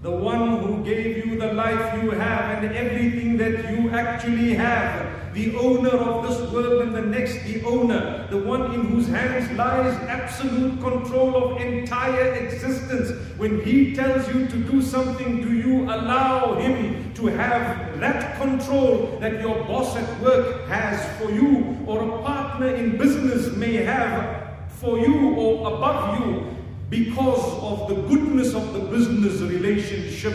the 0.01 0.11
one 0.11 0.57
who 0.63 0.83
gave 0.83 1.27
you 1.27 1.39
the 1.39 1.53
life 1.53 2.03
you 2.03 2.13
have 2.13 2.65
and 2.65 2.75
everything 2.75 3.37
that 3.37 3.71
you 3.71 3.91
actually 3.91 4.55
have, 4.55 5.35
the 5.35 5.55
owner 5.57 5.91
of 5.91 6.27
this 6.27 6.41
world 6.51 6.81
and 6.81 6.95
the 6.95 7.03
next, 7.03 7.45
the 7.45 7.63
owner, 7.65 8.27
the 8.31 8.39
one 8.39 8.73
in 8.73 8.87
whose 8.87 9.07
hands 9.07 9.53
lies 9.53 9.95
absolute 10.09 10.81
control 10.81 11.37
of 11.37 11.61
entire 11.61 12.33
existence. 12.37 13.11
When 13.37 13.63
he 13.63 13.95
tells 13.95 14.27
you 14.35 14.47
to 14.47 14.57
do 14.57 14.81
something, 14.81 15.43
do 15.43 15.53
you 15.53 15.83
allow 15.83 16.55
him 16.55 17.13
to 17.17 17.27
have 17.27 18.01
that 18.01 18.39
control 18.41 19.19
that 19.21 19.43
your 19.43 19.63
boss 19.65 19.95
at 19.95 20.21
work 20.23 20.67
has 20.69 21.05
for 21.19 21.31
you, 21.31 21.77
or 21.87 22.03
a 22.03 22.23
partner 22.23 22.75
in 22.75 22.97
business 22.97 23.55
may 23.57 23.75
have 23.75 24.40
for 24.81 24.99
you 24.99 25.35
or 25.35 25.75
above 25.75 26.21
you 26.21 26.57
because 26.89 27.45
of 27.63 27.89
the 27.89 27.95
goodness 28.09 28.55
of 28.55 28.73
the 28.73 28.81
business 28.81 29.41
relationship? 29.41 30.35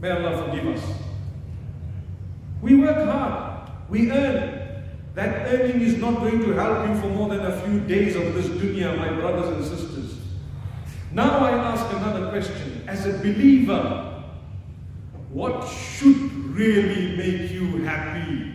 May 0.00 0.10
Allah 0.10 0.46
forgive 0.46 0.66
us. 0.76 0.82
We 2.62 2.76
work 2.76 3.04
hard, 3.04 3.70
we 3.88 4.10
earn. 4.10 4.62
That 5.14 5.48
earning 5.48 5.80
is 5.80 5.96
not 5.96 6.16
going 6.16 6.40
to 6.40 6.52
help 6.52 6.86
you 6.86 7.00
for 7.00 7.08
more 7.08 7.30
than 7.30 7.40
a 7.40 7.60
few 7.62 7.80
days 7.80 8.16
of 8.16 8.34
this 8.34 8.48
dunya, 8.48 8.96
my 8.98 9.08
brothers 9.08 9.48
and 9.48 9.64
sisters. 9.64 10.18
Now 11.10 11.38
I 11.38 11.52
ask 11.52 11.90
another 11.96 12.28
question. 12.28 12.84
As 12.86 13.06
a 13.06 13.12
believer, 13.18 14.24
what 15.30 15.66
should 15.68 16.16
really 16.54 17.16
make 17.16 17.50
you 17.50 17.82
happy? 17.84 18.52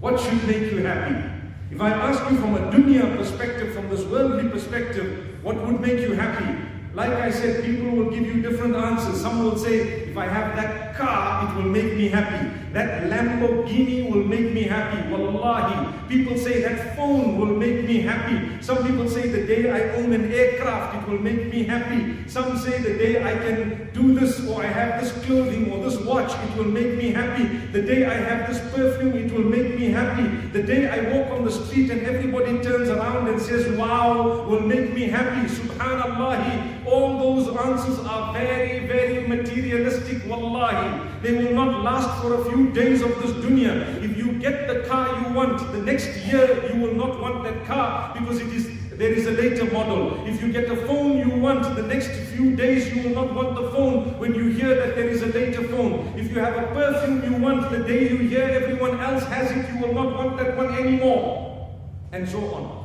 What 0.00 0.20
should 0.20 0.44
make 0.48 0.72
you 0.72 0.78
happy? 0.84 1.33
If 1.70 1.80
I 1.80 1.90
ask 1.90 2.30
you 2.30 2.36
from 2.38 2.54
a 2.54 2.70
dunya 2.70 3.16
perspective, 3.16 3.74
from 3.74 3.88
this 3.88 4.04
worldly 4.04 4.48
perspective, 4.48 5.38
what 5.42 5.56
would 5.66 5.80
make 5.80 6.00
you 6.00 6.12
happy? 6.12 6.58
Like 6.94 7.10
I 7.10 7.30
said, 7.30 7.64
people 7.64 7.90
will 7.90 8.10
give 8.10 8.24
you 8.26 8.42
different 8.42 8.76
answers. 8.76 9.20
Some 9.20 9.42
will 9.42 9.56
say, 9.56 10.03
if 10.14 10.18
I 10.18 10.28
have 10.28 10.54
that 10.54 10.94
car, 10.94 11.42
it 11.42 11.56
will 11.56 11.70
make 11.72 11.96
me 11.96 12.06
happy. 12.06 12.48
That 12.72 13.10
Lamborghini 13.10 14.08
will 14.08 14.22
make 14.22 14.52
me 14.52 14.62
happy. 14.62 15.10
Wallahi. 15.10 15.92
People 16.08 16.38
say 16.38 16.62
that 16.62 16.94
phone 16.94 17.36
will 17.36 17.56
make 17.56 17.84
me 17.84 17.98
happy. 17.98 18.62
Some 18.62 18.86
people 18.86 19.08
say 19.08 19.26
the 19.28 19.44
day 19.44 19.72
I 19.72 19.96
own 19.96 20.12
an 20.12 20.32
aircraft, 20.32 21.02
it 21.02 21.10
will 21.10 21.20
make 21.20 21.52
me 21.52 21.64
happy. 21.64 22.28
Some 22.28 22.56
say 22.58 22.78
the 22.78 22.96
day 22.96 23.24
I 23.24 23.34
can 23.38 23.90
do 23.92 24.14
this 24.14 24.46
or 24.46 24.62
I 24.62 24.66
have 24.66 25.02
this 25.02 25.10
clothing 25.24 25.72
or 25.72 25.82
this 25.82 25.98
watch, 26.02 26.30
it 26.30 26.56
will 26.56 26.70
make 26.70 26.94
me 26.94 27.10
happy. 27.10 27.44
The 27.72 27.82
day 27.82 28.06
I 28.06 28.14
have 28.14 28.48
this 28.48 28.60
perfume, 28.72 29.16
it 29.16 29.32
will 29.32 29.50
make 29.56 29.76
me 29.76 29.86
happy. 29.90 30.28
The 30.52 30.62
day 30.62 30.88
I 30.88 31.10
walk 31.12 31.32
on 31.32 31.44
the 31.44 31.50
street 31.50 31.90
and 31.90 32.02
everybody 32.02 32.62
turns 32.62 32.88
around 32.88 33.26
and 33.26 33.42
says, 33.42 33.76
wow, 33.76 34.46
will 34.46 34.60
make 34.60 34.94
me 34.94 35.08
happy. 35.08 35.48
Subhanallah. 35.48 36.86
All 36.86 37.18
those 37.18 37.56
answers 37.56 37.98
are 38.06 38.32
very, 38.32 38.86
very 38.86 39.26
materialistic. 39.26 40.03
Wallahi. 40.26 41.20
They 41.22 41.32
will 41.32 41.54
not 41.54 41.82
last 41.82 42.22
for 42.22 42.34
a 42.34 42.44
few 42.50 42.70
days 42.72 43.02
of 43.02 43.10
this 43.22 43.32
dunya. 43.32 44.02
If 44.02 44.16
you 44.16 44.32
get 44.38 44.68
the 44.68 44.88
car 44.88 45.08
you 45.20 45.34
want, 45.34 45.58
the 45.72 45.82
next 45.82 46.08
year 46.26 46.70
you 46.72 46.80
will 46.80 46.94
not 46.94 47.20
want 47.20 47.44
that 47.44 47.64
car 47.64 48.14
because 48.14 48.40
it 48.40 48.48
is 48.48 48.68
there 48.96 49.12
is 49.12 49.26
a 49.26 49.32
later 49.32 49.64
model. 49.72 50.24
If 50.24 50.40
you 50.40 50.52
get 50.52 50.70
a 50.70 50.76
phone 50.86 51.18
you 51.18 51.40
want, 51.40 51.74
the 51.74 51.82
next 51.82 52.10
few 52.34 52.54
days 52.54 52.94
you 52.94 53.02
will 53.02 53.24
not 53.24 53.34
want 53.34 53.56
the 53.56 53.68
phone 53.72 54.18
when 54.20 54.34
you 54.34 54.50
hear 54.50 54.74
that 54.76 54.94
there 54.94 55.08
is 55.08 55.22
a 55.22 55.26
later 55.26 55.66
phone. 55.66 56.12
If 56.16 56.30
you 56.30 56.38
have 56.38 56.56
a 56.56 56.66
perfume 56.68 57.24
you 57.24 57.42
want, 57.42 57.70
the 57.72 57.78
day 57.78 58.08
you 58.08 58.18
hear 58.18 58.44
everyone 58.44 59.00
else 59.00 59.24
has 59.24 59.50
it, 59.50 59.68
you 59.74 59.80
will 59.84 59.94
not 59.94 60.16
want 60.16 60.36
that 60.36 60.56
one 60.56 60.74
anymore. 60.74 61.74
And 62.12 62.28
so 62.28 62.38
on. 62.54 62.84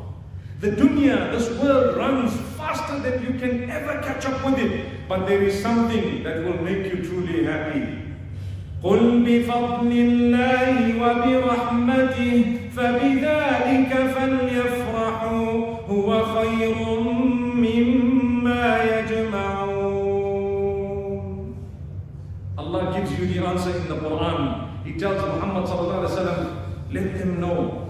The 0.61 0.71
dunya, 0.71 1.31
this 1.31 1.47
world 1.61 1.95
runs 1.95 2.33
faster 2.57 2.99
than 2.99 3.21
you 3.21 3.39
can 3.39 3.69
ever 3.69 4.01
catch 4.01 4.25
up 4.25 4.43
with 4.43 4.57
it 4.57 4.98
But 5.08 5.26
there 5.26 5.42
is 5.42 5.60
something 5.62 6.22
that 6.24 6.44
will 6.44 6.60
make 6.62 6.84
you 6.92 7.02
truly 7.02 7.44
happy. 7.44 8.04
قل 8.84 9.24
بفضل 9.24 9.92
الله 9.92 11.00
وبرحمته 11.00 12.44
فبذلك 12.76 13.92
فليفرحوا 14.14 15.50
هو 15.88 16.08
خير 16.24 16.74
مما 17.56 18.64
يجمعون 18.84 19.84
Allah 22.58 22.92
gives 22.94 23.12
you 23.18 23.26
the 23.26 23.40
answer 23.46 23.70
in 23.76 23.88
the 23.88 23.96
Quran. 23.96 24.68
He 24.84 24.92
tells 25.00 25.20
Muhammad 25.22 25.64
sallallahu 25.64 26.04
alaihi 26.04 26.12
wasallam, 26.12 26.40
let 26.92 27.18
them 27.18 27.40
know 27.40 27.88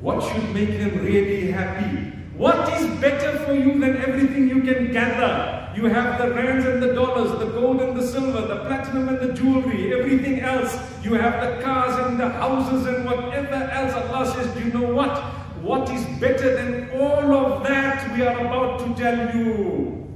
what 0.00 0.22
should 0.22 0.52
make 0.54 0.76
them 0.78 1.00
really 1.04 1.50
happy. 1.50 2.07
What 2.39 2.71
is 2.79 2.87
better 3.01 3.37
for 3.39 3.53
you 3.53 3.77
than 3.79 3.97
everything 3.97 4.47
you 4.47 4.61
can 4.61 4.93
gather? 4.93 5.73
You 5.75 5.87
have 5.87 6.17
the 6.17 6.33
rands 6.33 6.65
and 6.65 6.81
the 6.81 6.93
dollars, 6.93 7.37
the 7.37 7.47
gold 7.47 7.81
and 7.81 7.97
the 7.97 8.07
silver, 8.07 8.47
the 8.47 8.63
platinum 8.63 9.09
and 9.09 9.19
the 9.19 9.33
jewelry, 9.33 9.93
everything 9.93 10.39
else. 10.39 10.79
You 11.03 11.15
have 11.15 11.35
the 11.43 11.61
cars 11.61 11.99
and 12.07 12.17
the 12.17 12.29
houses 12.29 12.85
and 12.85 13.03
whatever 13.03 13.55
else. 13.55 13.93
Allah 13.93 14.25
says, 14.31 14.47
do 14.53 14.63
you 14.63 14.71
know 14.71 14.93
what? 14.93 15.17
What 15.61 15.89
is 15.89 16.05
better 16.21 16.55
than 16.55 16.89
all 17.01 17.33
of 17.33 17.63
that 17.63 18.15
we 18.15 18.23
are 18.23 18.39
about 18.39 18.79
to 18.85 18.95
tell 18.95 19.35
you? 19.35 20.07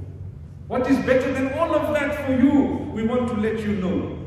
What 0.66 0.90
is 0.90 0.96
better 1.04 1.30
than 1.30 1.52
all 1.58 1.74
of 1.74 1.92
that 1.92 2.24
for 2.24 2.32
you? 2.32 2.90
We 2.94 3.02
want 3.02 3.28
to 3.28 3.34
let 3.34 3.60
you 3.60 3.76
know. 3.76 4.18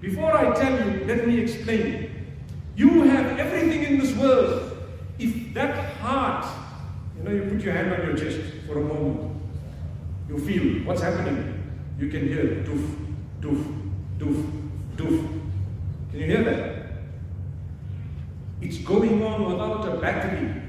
Before 0.00 0.36
I 0.36 0.52
tell 0.56 0.72
you, 0.72 1.04
let 1.04 1.24
me 1.28 1.38
explain. 1.38 2.10
You 2.74 3.02
have 3.02 3.38
everything 3.38 3.84
in 3.84 4.00
this 4.00 4.12
world. 4.16 4.76
If 5.20 5.54
that 5.54 5.94
heart, 5.98 6.44
you 7.24 7.30
know, 7.30 7.44
you 7.44 7.50
put 7.50 7.62
your 7.62 7.72
hand 7.72 7.92
on 7.92 8.06
your 8.06 8.16
chest 8.16 8.38
for 8.66 8.78
a 8.78 8.84
moment, 8.84 9.40
you 10.28 10.38
feel 10.38 10.84
what's 10.84 11.00
happening. 11.02 11.62
You 11.98 12.08
can 12.08 12.28
hear 12.28 12.64
doof, 12.66 12.84
doof, 13.40 13.64
doof, 14.18 14.50
doof. 14.96 15.40
Can 16.10 16.20
you 16.20 16.26
hear 16.26 16.44
that? 16.44 16.84
It's 18.60 18.78
going 18.78 19.22
on 19.22 19.50
without 19.50 19.88
a 19.88 20.00
battery. 20.00 20.62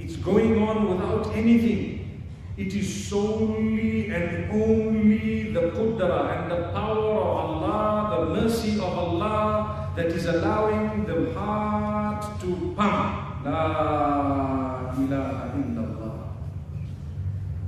It's 0.00 0.16
going 0.16 0.62
on 0.62 0.88
without 0.88 1.34
anything. 1.34 2.22
It 2.56 2.74
is 2.74 3.08
solely 3.08 4.10
and 4.10 4.50
only 4.52 5.52
the 5.52 5.70
qudra 5.70 6.42
and 6.42 6.50
the 6.50 6.68
power 6.72 7.14
of 7.20 7.36
Allah, 7.36 8.16
the 8.18 8.40
mercy 8.40 8.76
of 8.76 8.98
Allah 8.98 9.90
that 9.96 10.06
is 10.06 10.26
allowing 10.26 11.04
the 11.04 11.32
heart 11.34 12.40
to 12.40 12.74
pump. 12.76 13.44
La 13.44 14.94
ilaha. 14.98 15.43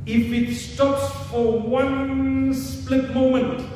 If 0.07 0.33
it 0.33 0.55
stops 0.55 1.13
for 1.31 1.59
one 1.59 2.55
split 2.55 3.13
moment, 3.13 3.69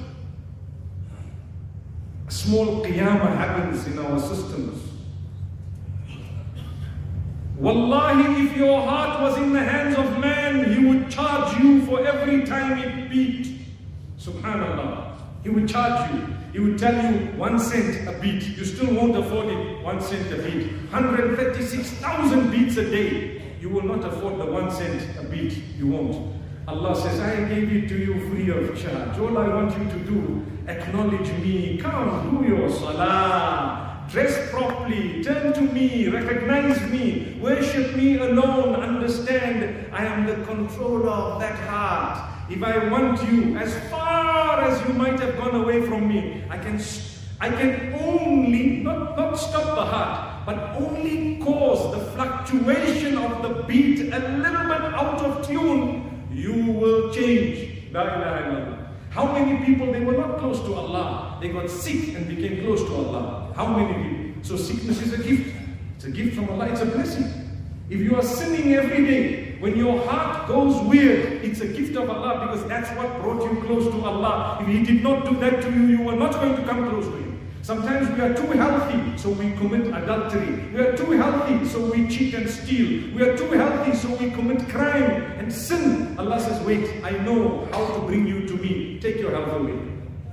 a 2.28 2.30
small 2.30 2.84
qiyamah 2.84 3.36
happens 3.36 3.84
in 3.88 3.98
our 3.98 4.20
systems. 4.20 4.80
Wallahi, 7.58 8.46
if 8.46 8.56
your 8.56 8.80
heart 8.80 9.20
was 9.20 9.38
in 9.38 9.52
the 9.52 9.60
hands 9.62 9.98
of 9.98 10.20
man, 10.20 10.72
he 10.72 10.86
would 10.86 11.10
charge 11.10 11.60
you 11.60 11.84
for 11.84 12.06
every 12.06 12.46
time 12.46 12.78
it 12.78 13.10
beat. 13.10 13.58
Subhanallah. 14.16 15.16
He 15.42 15.48
would 15.48 15.68
charge 15.68 16.14
you. 16.14 16.26
He 16.52 16.60
would 16.60 16.78
tell 16.78 16.94
you 16.94 17.26
one 17.32 17.58
cent 17.58 18.08
a 18.08 18.12
beat. 18.20 18.56
You 18.56 18.64
still 18.64 18.94
won't 18.94 19.16
afford 19.16 19.48
it, 19.48 19.82
one 19.82 20.00
cent 20.00 20.32
a 20.32 20.36
beat. 20.42 20.72
136,000 20.90 22.50
beats 22.52 22.76
a 22.76 22.88
day. 22.88 23.39
You 23.60 23.68
will 23.68 23.84
not 23.84 24.04
afford 24.04 24.38
the 24.38 24.46
one 24.46 24.70
cent 24.70 25.06
a 25.18 25.24
beat. 25.24 25.62
You 25.78 25.88
won't. 25.88 26.40
Allah 26.66 26.94
says, 26.94 27.20
I 27.20 27.48
gave 27.48 27.72
it 27.72 27.88
to 27.88 27.98
you 27.98 28.28
free 28.30 28.48
of 28.50 28.80
charge. 28.80 29.18
All 29.18 29.36
I 29.36 29.48
want 29.48 29.76
you 29.76 29.84
to 29.84 29.98
do, 29.98 30.46
acknowledge 30.66 31.30
me. 31.42 31.78
Come, 31.78 32.40
do 32.40 32.48
your 32.48 32.70
salah. 32.70 34.06
Dress 34.10 34.50
properly, 34.50 35.22
turn 35.22 35.52
to 35.52 35.60
me, 35.60 36.08
recognize 36.08 36.80
me, 36.90 37.38
worship 37.40 37.94
me 37.94 38.18
alone, 38.18 38.74
understand 38.74 39.86
I 39.92 40.04
am 40.04 40.26
the 40.26 40.44
controller 40.44 41.10
of 41.10 41.40
that 41.40 41.56
heart. 41.68 42.50
If 42.50 42.60
I 42.60 42.88
want 42.88 43.22
you, 43.30 43.56
as 43.56 43.72
far 43.88 44.62
as 44.62 44.84
you 44.88 44.94
might 44.94 45.20
have 45.20 45.36
gone 45.36 45.54
away 45.54 45.86
from 45.86 46.08
me, 46.08 46.42
I 46.50 46.58
can, 46.58 46.82
I 47.40 47.50
can 47.50 47.94
only, 48.00 48.80
not, 48.82 49.16
not 49.16 49.38
stop 49.38 49.76
the 49.76 49.84
heart, 49.84 50.29
but 50.50 50.82
only 50.82 51.36
cause 51.36 51.92
the 51.92 52.00
fluctuation 52.12 53.16
of 53.16 53.42
the 53.42 53.62
beat 53.68 54.00
a 54.00 54.18
little 54.18 54.64
bit 54.64 54.82
out 54.98 55.20
of 55.20 55.46
tune, 55.46 56.26
you 56.32 56.72
will 56.72 57.12
change. 57.12 57.92
How 59.10 59.32
many 59.32 59.64
people, 59.64 59.92
they 59.92 60.00
were 60.00 60.16
not 60.16 60.38
close 60.38 60.58
to 60.60 60.74
Allah. 60.74 61.38
They 61.40 61.50
got 61.50 61.70
sick 61.70 62.16
and 62.16 62.26
became 62.26 62.64
close 62.64 62.82
to 62.82 62.94
Allah. 62.94 63.52
How 63.54 63.76
many 63.76 63.94
people? 63.94 64.42
So 64.42 64.56
sickness 64.56 65.00
is 65.02 65.12
a 65.12 65.22
gift. 65.22 65.54
It's 65.96 66.04
a 66.06 66.10
gift 66.10 66.34
from 66.34 66.50
Allah. 66.50 66.66
It's 66.66 66.80
a 66.80 66.86
blessing. 66.86 67.26
If 67.88 68.00
you 68.00 68.16
are 68.16 68.22
sinning 68.22 68.74
every 68.74 69.04
day, 69.06 69.56
when 69.60 69.76
your 69.76 70.04
heart 70.06 70.48
goes 70.48 70.80
weird, 70.82 71.44
it's 71.44 71.60
a 71.60 71.68
gift 71.68 71.96
of 71.96 72.10
Allah 72.10 72.46
because 72.46 72.66
that's 72.68 72.90
what 72.96 73.20
brought 73.20 73.42
you 73.44 73.60
close 73.62 73.84
to 73.92 74.04
Allah. 74.04 74.58
If 74.62 74.66
He 74.68 74.82
did 74.82 75.02
not 75.02 75.26
do 75.28 75.36
that 75.36 75.62
to 75.62 75.70
you, 75.72 75.86
you 75.86 76.02
were 76.02 76.16
not 76.16 76.32
going 76.32 76.56
to 76.56 76.62
come 76.64 76.88
close 76.88 77.04
to 77.04 77.12
Him. 77.12 77.29
Sometimes 77.70 78.10
we 78.10 78.20
are 78.20 78.34
too 78.34 78.50
healthy, 78.58 79.16
so 79.16 79.30
we 79.30 79.52
commit 79.52 79.86
adultery. 79.94 80.58
We 80.74 80.80
are 80.80 80.96
too 80.96 81.12
healthy, 81.12 81.64
so 81.68 81.78
we 81.88 82.08
cheat 82.08 82.34
and 82.34 82.50
steal. 82.50 83.14
We 83.14 83.22
are 83.22 83.36
too 83.36 83.48
healthy, 83.52 83.94
so 83.94 84.08
we 84.16 84.32
commit 84.32 84.68
crime 84.68 85.38
and 85.38 85.52
sin. 85.52 86.18
Allah 86.18 86.40
says, 86.40 86.60
wait, 86.66 86.90
I 87.04 87.12
know 87.12 87.68
how 87.70 87.86
to 87.94 88.00
bring 88.00 88.26
you 88.26 88.44
to 88.48 88.54
me. 88.54 88.98
Take 88.98 89.20
your 89.20 89.30
health 89.30 89.54
away. 89.54 89.78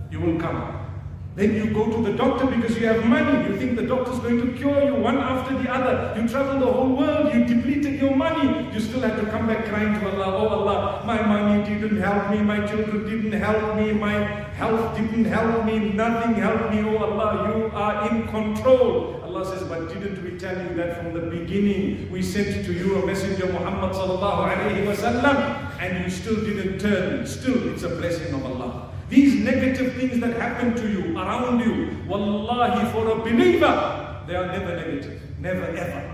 You 0.10 0.20
will 0.20 0.40
come. 0.40 0.87
Then 1.38 1.54
you 1.54 1.70
go 1.72 1.86
to 1.86 2.02
the 2.02 2.18
doctor 2.18 2.48
because 2.48 2.76
you 2.80 2.88
have 2.88 3.06
money. 3.06 3.48
You 3.48 3.56
think 3.60 3.76
the 3.76 3.86
doctor's 3.86 4.18
going 4.18 4.42
to 4.42 4.58
cure 4.58 4.84
you 4.84 4.96
one 4.96 5.20
after 5.20 5.56
the 5.56 5.72
other. 5.72 6.20
You 6.20 6.28
travel 6.28 6.60
the 6.60 6.66
whole 6.66 6.96
world. 6.96 7.32
You 7.32 7.46
depleted 7.46 8.02
your 8.02 8.16
money. 8.16 8.68
You 8.74 8.80
still 8.80 9.02
have 9.02 9.20
to 9.20 9.26
come 9.28 9.46
back 9.46 9.66
crying 9.66 10.00
to 10.00 10.10
Allah. 10.10 10.36
Oh 10.36 10.48
Allah, 10.48 11.04
my 11.06 11.22
money 11.22 11.64
didn't 11.64 12.02
help 12.02 12.32
me. 12.32 12.40
My 12.40 12.66
children 12.66 13.06
didn't 13.08 13.40
help 13.40 13.76
me. 13.76 13.94
My 13.94 14.16
health 14.58 14.98
didn't 14.98 15.26
help 15.26 15.64
me. 15.64 15.78
Nothing 15.94 16.34
helped 16.34 16.72
me. 16.74 16.80
Oh 16.90 16.98
Allah, 16.98 17.54
you 17.54 17.70
are 17.72 18.10
in 18.10 18.28
control. 18.30 19.22
Allah 19.24 19.46
says, 19.46 19.62
but 19.70 19.90
didn't 19.90 20.24
we 20.24 20.40
tell 20.40 20.60
you 20.60 20.74
that 20.74 20.98
from 20.98 21.14
the 21.14 21.30
beginning? 21.30 22.12
We 22.12 22.24
sent 22.24 22.66
to 22.66 22.74
you 22.74 23.04
a 23.04 23.06
messenger 23.06 23.46
Muhammad 23.54 23.94
sallallahu 23.94 24.58
alayhi 24.58 24.88
wasallam 24.90 25.80
and 25.80 26.04
you 26.04 26.10
still 26.10 26.38
didn't 26.44 26.80
turn. 26.80 27.28
Still, 27.28 27.72
it's 27.72 27.84
a 27.84 27.90
blessing 27.90 28.34
of 28.34 28.44
Allah. 28.44 28.57
These 29.10 29.36
negative 29.44 29.96
things 29.96 30.20
that 30.20 30.36
happen 30.36 30.76
to 30.76 30.92
you, 30.92 31.18
around 31.18 31.60
you, 31.60 31.98
wallahi, 32.08 32.92
for 32.92 33.10
a 33.10 33.16
believer, 33.16 34.24
they 34.28 34.36
are 34.36 34.48
never 34.48 34.76
negative. 34.76 35.22
Never 35.40 35.66
ever. 35.66 36.14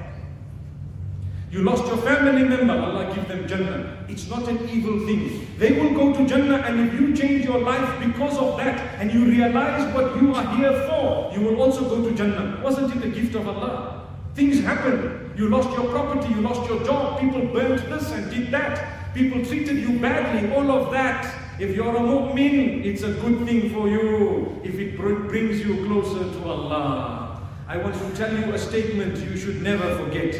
You 1.50 1.64
lost 1.64 1.86
your 1.88 1.98
family 1.98 2.44
member, 2.44 2.74
Allah 2.74 3.14
give 3.14 3.28
them 3.28 3.48
Jannah. 3.48 4.06
It's 4.10 4.28
not 4.30 4.48
an 4.48 4.70
evil 4.70 5.06
thing. 5.06 5.48
They 5.58 5.80
will 5.80 5.94
go 5.94 6.14
to 6.14 6.28
Jannah 6.28 6.58
and 6.58 6.88
if 6.88 7.00
you 7.00 7.16
change 7.16 7.46
your 7.46 7.60
life 7.60 8.04
because 8.04 8.38
of 8.38 8.58
that 8.58 9.00
and 9.00 9.12
you 9.12 9.26
realize 9.26 9.94
what 9.94 10.20
you 10.22 10.34
are 10.34 10.56
here 10.56 10.74
for, 10.88 11.32
you 11.34 11.42
will 11.42 11.62
also 11.62 11.88
go 11.88 12.08
to 12.08 12.16
Jannah. 12.16 12.60
Wasn't 12.64 12.96
it 12.96 13.04
a 13.06 13.10
gift 13.10 13.36
of 13.36 13.48
Allah? 13.48 14.08
Things 14.36 14.62
happen. 14.62 15.32
You 15.38 15.50
lost 15.50 15.70
your 15.78 15.90
property, 15.90 16.34
you 16.34 16.42
lost 16.42 16.68
your 16.70 16.84
job, 16.84 17.20
people 17.20 17.46
burnt 17.48 17.88
this 17.88 18.12
and 18.12 18.30
did 18.32 18.52
that. 18.52 19.14
People 19.14 19.46
treated 19.46 19.78
you 19.78 20.00
badly, 20.00 20.52
all 20.54 20.72
of 20.72 20.92
that 20.92 21.43
if 21.60 21.76
you're 21.76 21.96
a 21.96 22.00
mu'min, 22.00 22.84
it's 22.86 23.04
a 23.04 23.14
good 23.14 23.46
thing 23.46 23.70
for 23.72 23.88
you 23.88 24.60
if 24.64 24.76
it 24.76 24.98
brings 24.98 25.60
you 25.60 25.86
closer 25.86 26.32
to 26.32 26.50
Allah. 26.50 27.42
I 27.68 27.78
want 27.78 27.96
to 27.96 28.16
tell 28.16 28.36
you 28.36 28.54
a 28.54 28.58
statement 28.58 29.18
you 29.20 29.38
should 29.38 29.62
never 29.62 29.96
forget. 29.98 30.36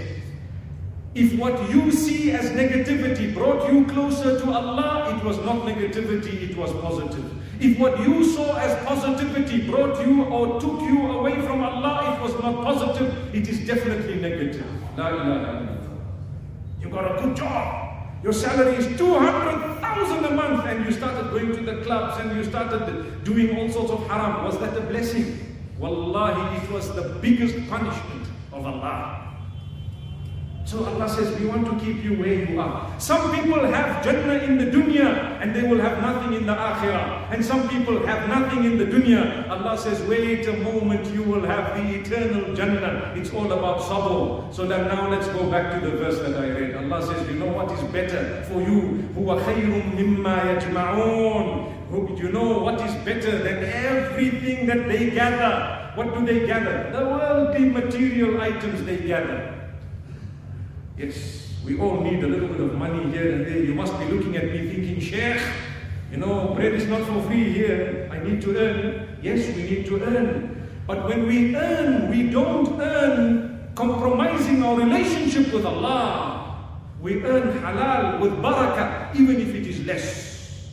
If 1.16 1.38
what 1.38 1.70
you 1.70 1.92
see 1.92 2.32
as 2.32 2.50
negativity 2.50 3.34
brought 3.34 3.72
you 3.72 3.86
closer 3.86 4.40
to 4.40 4.52
Allah, 4.52 5.16
it 5.16 5.24
was 5.24 5.38
not 5.40 5.58
negativity, 5.66 6.50
it 6.50 6.58
was 6.58 6.72
positive. 6.74 7.32
If 7.60 7.78
what 7.78 8.00
you 8.00 8.26
saw 8.26 8.58
as 8.58 8.84
positivity 8.86 9.68
brought 9.70 10.06
you 10.06 10.24
or 10.26 10.60
took 10.60 10.82
you 10.82 11.12
away 11.12 11.40
from 11.42 11.64
Allah, 11.64 12.16
it 12.16 12.22
was 12.22 12.34
not 12.42 12.64
positive, 12.64 13.34
it 13.36 13.48
is 13.48 13.66
definitely 13.68 14.16
negative. 14.16 14.66
La 14.98 15.10
ilaha 15.10 15.30
illallah. 15.30 16.82
You 16.82 16.90
got 16.90 17.18
a 17.18 17.22
good 17.22 17.36
job. 17.36 17.83
Your 18.24 18.32
salary 18.32 18.78
is 18.78 18.98
200,000 18.98 20.26
a 20.26 20.32
month 20.32 20.66
and 20.66 20.86
you 20.86 20.94
started 20.94 21.30
going 21.32 21.54
to 21.58 21.62
the 21.62 21.84
clubs 21.84 22.22
and 22.22 22.34
you 22.38 22.44
started 22.46 23.22
doing 23.26 23.58
all 23.58 23.70
sorts 23.70 23.92
of 23.92 24.08
haram. 24.08 24.46
Was 24.46 24.58
that 24.60 24.78
a 24.78 24.82
blessing? 24.82 25.58
Wallahi, 25.78 26.64
it 26.64 26.72
was 26.72 26.96
the 26.96 27.02
biggest 27.22 27.56
punishment 27.70 28.26
of 28.54 28.66
Allah. 28.66 29.23
So 30.69 30.85
Allah 30.85 31.09
says, 31.09 31.33
we 31.41 31.47
want 31.47 31.65
to 31.65 31.83
keep 31.83 32.05
you 32.05 32.21
where 32.21 32.45
you 32.45 32.61
are. 32.61 32.93
Some 33.01 33.35
people 33.35 33.65
have 33.65 34.05
Jannah 34.05 34.45
in 34.45 34.59
the 34.59 34.67
dunya 34.67 35.41
and 35.41 35.57
they 35.57 35.63
will 35.63 35.81
have 35.81 36.03
nothing 36.03 36.35
in 36.35 36.45
the 36.45 36.53
akhirah. 36.53 37.33
And 37.33 37.43
some 37.43 37.71
people 37.71 38.05
have 38.05 38.29
nothing 38.29 38.65
in 38.65 38.77
the 38.77 38.85
dunya. 38.85 39.49
Allah 39.49 39.79
says, 39.79 40.03
wait 40.03 40.47
a 40.47 40.53
moment, 40.59 41.07
you 41.15 41.23
will 41.23 41.41
have 41.41 41.75
the 41.75 41.95
eternal 41.97 42.55
Jannah. 42.55 43.15
It's 43.17 43.33
all 43.33 43.51
about 43.51 43.81
sabr. 43.81 44.53
So 44.53 44.67
then 44.67 44.89
now 44.89 45.09
let's 45.09 45.27
go 45.29 45.51
back 45.51 45.73
to 45.73 45.81
the 45.81 45.97
verse 45.97 46.19
that 46.19 46.37
I 46.37 46.51
read. 46.51 46.75
Allah 46.75 47.01
says, 47.01 47.27
you 47.27 47.37
know 47.41 47.49
what 47.51 47.73
is 47.73 47.81
better 47.91 48.45
for 48.45 48.61
you? 48.61 49.09
هُوَ 49.17 49.41
خَيْرٌ 49.41 49.97
مِمَّا 49.97 50.61
يَجْمَعُونَ 50.61 52.21
You 52.21 52.29
know 52.31 52.59
what 52.59 52.79
is 52.83 52.95
better 53.07 53.39
than 53.39 53.65
everything 53.65 54.67
that 54.67 54.87
they 54.87 55.09
gather? 55.09 55.93
What 55.95 56.15
do 56.15 56.27
they 56.27 56.47
gather? 56.47 56.91
The 56.93 57.07
worldly 57.09 57.71
material 57.71 58.39
items 58.43 58.85
they 58.85 58.99
gather. 58.99 59.52
Yes, 60.98 61.50
we 61.66 61.80
all 61.80 62.02
need 62.02 62.24
a 62.24 62.28
little 62.28 62.48
bit 62.50 62.60
of 62.60 62.76
money 62.76 63.10
here 63.12 63.32
and 63.34 63.46
there. 63.48 63.58
You 63.58 63.74
must 63.74 63.98
be 63.98 64.06
looking 64.06 64.38
at 64.38 64.46
me 64.46 64.70
thinking, 64.70 65.00
Sheikh, 65.00 65.42
you 66.12 66.18
know, 66.18 66.54
bread 66.54 66.74
is 66.74 66.88
not 66.88 67.02
for 67.08 67.22
free 67.24 67.52
here. 67.52 68.10
I 68.12 68.20
need 68.20 68.42
to 68.44 68.56
earn. 68.56 69.18
Yes, 69.24 69.56
we 69.56 69.64
need 69.64 69.86
to 69.88 70.04
earn. 70.04 70.70
But 70.86 71.08
when 71.08 71.26
we 71.26 71.56
earn, 71.56 72.12
we 72.12 72.30
don't 72.30 72.80
earn 72.80 73.72
compromising 73.74 74.62
our 74.62 74.76
relationship 74.76 75.52
with 75.52 75.66
Allah. 75.66 76.60
We 77.02 77.24
earn 77.24 77.60
halal 77.60 78.20
with 78.20 78.34
barakah, 78.34 79.16
even 79.16 79.42
if 79.42 79.56
it 79.56 79.66
is 79.66 79.84
less. 79.86 80.70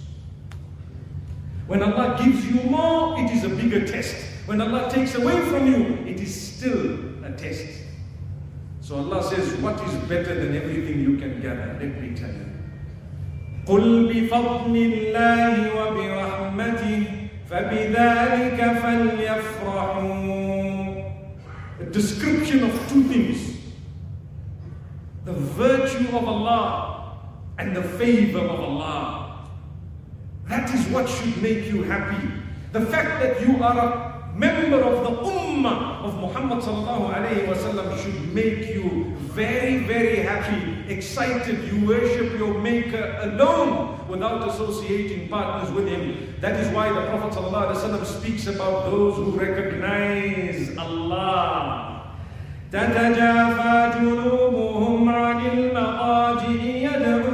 When 1.67 1.83
Allah 1.83 2.21
gives 2.23 2.45
you 2.45 2.61
more, 2.69 3.19
it 3.19 3.31
is 3.31 3.45
a 3.45 3.49
bigger 3.49 3.87
test. 3.87 4.17
When 4.45 4.61
Allah 4.61 4.91
takes 4.91 5.15
away 5.15 5.41
from 5.49 5.67
you, 5.67 6.05
it 6.05 6.21
is 6.21 6.35
still 6.35 7.25
a 7.25 7.33
test. 7.33 7.65
So 8.90 8.98
Allah 8.98 9.24
says, 9.24 9.54
what 9.62 9.82
is 9.82 9.94
better 10.08 10.36
than 10.36 10.56
everything 10.56 11.00
you 11.02 11.18
can 11.18 11.42
gather? 11.42 11.78
Let 11.82 12.02
me 12.02 12.16
tell 12.16 12.30
you. 12.30 12.46
قل 13.66 14.14
بفضل 14.14 14.76
الله 14.78 15.74
وبرحمته 15.74 17.04
فبذلك 17.50 18.60
فليفرحوا 18.82 20.36
A 21.82 21.86
description 21.92 22.64
of 22.64 22.72
two 22.90 23.04
things. 23.04 23.58
The 25.26 25.34
virtue 25.34 26.08
of 26.16 26.28
Allah 26.28 27.18
and 27.58 27.76
the 27.76 27.82
favor 27.84 28.40
of 28.40 28.60
Allah. 28.60 29.48
That 30.48 30.72
is 30.74 30.88
what 30.90 31.10
should 31.10 31.42
make 31.42 31.66
you 31.66 31.84
happy. 31.84 32.28
The 32.72 32.82
fact 32.86 33.20
that 33.22 33.42
you 33.42 33.64
are 33.64 33.78
a 33.80 34.09
member 34.40 34.82
of 34.82 35.04
the 35.04 35.14
ummah 35.30 36.04
of 36.04 36.16
Muhammad 36.20 36.60
sallallahu 36.64 37.14
alayhi 37.14 37.48
wasallam 37.48 37.98
should 38.02 38.34
make 38.34 38.68
you 38.74 39.14
very, 39.36 39.80
very 39.84 40.18
happy, 40.18 40.84
excited. 40.92 41.64
You 41.72 41.86
worship 41.86 42.38
your 42.38 42.60
maker 42.60 43.20
alone 43.22 44.00
without 44.08 44.48
associating 44.50 45.28
partners 45.30 45.72
with 45.74 45.88
him. 45.88 46.36
That 46.42 46.60
is 46.60 46.68
why 46.74 46.90
the 46.90 47.06
Prophet 47.08 47.34
sallallahu 47.38 47.72
alayhi 47.72 47.82
wasallam 47.82 48.06
speaks 48.06 48.48
about 48.48 48.92
those 48.92 49.16
who 49.16 49.32
recognize 49.32 50.78
Allah. 50.78 51.92
تتجافى 52.72 54.00
جنوبهم 54.00 55.10
عن 55.10 55.40
المضاجع 55.46 56.64
يدعون 56.64 57.29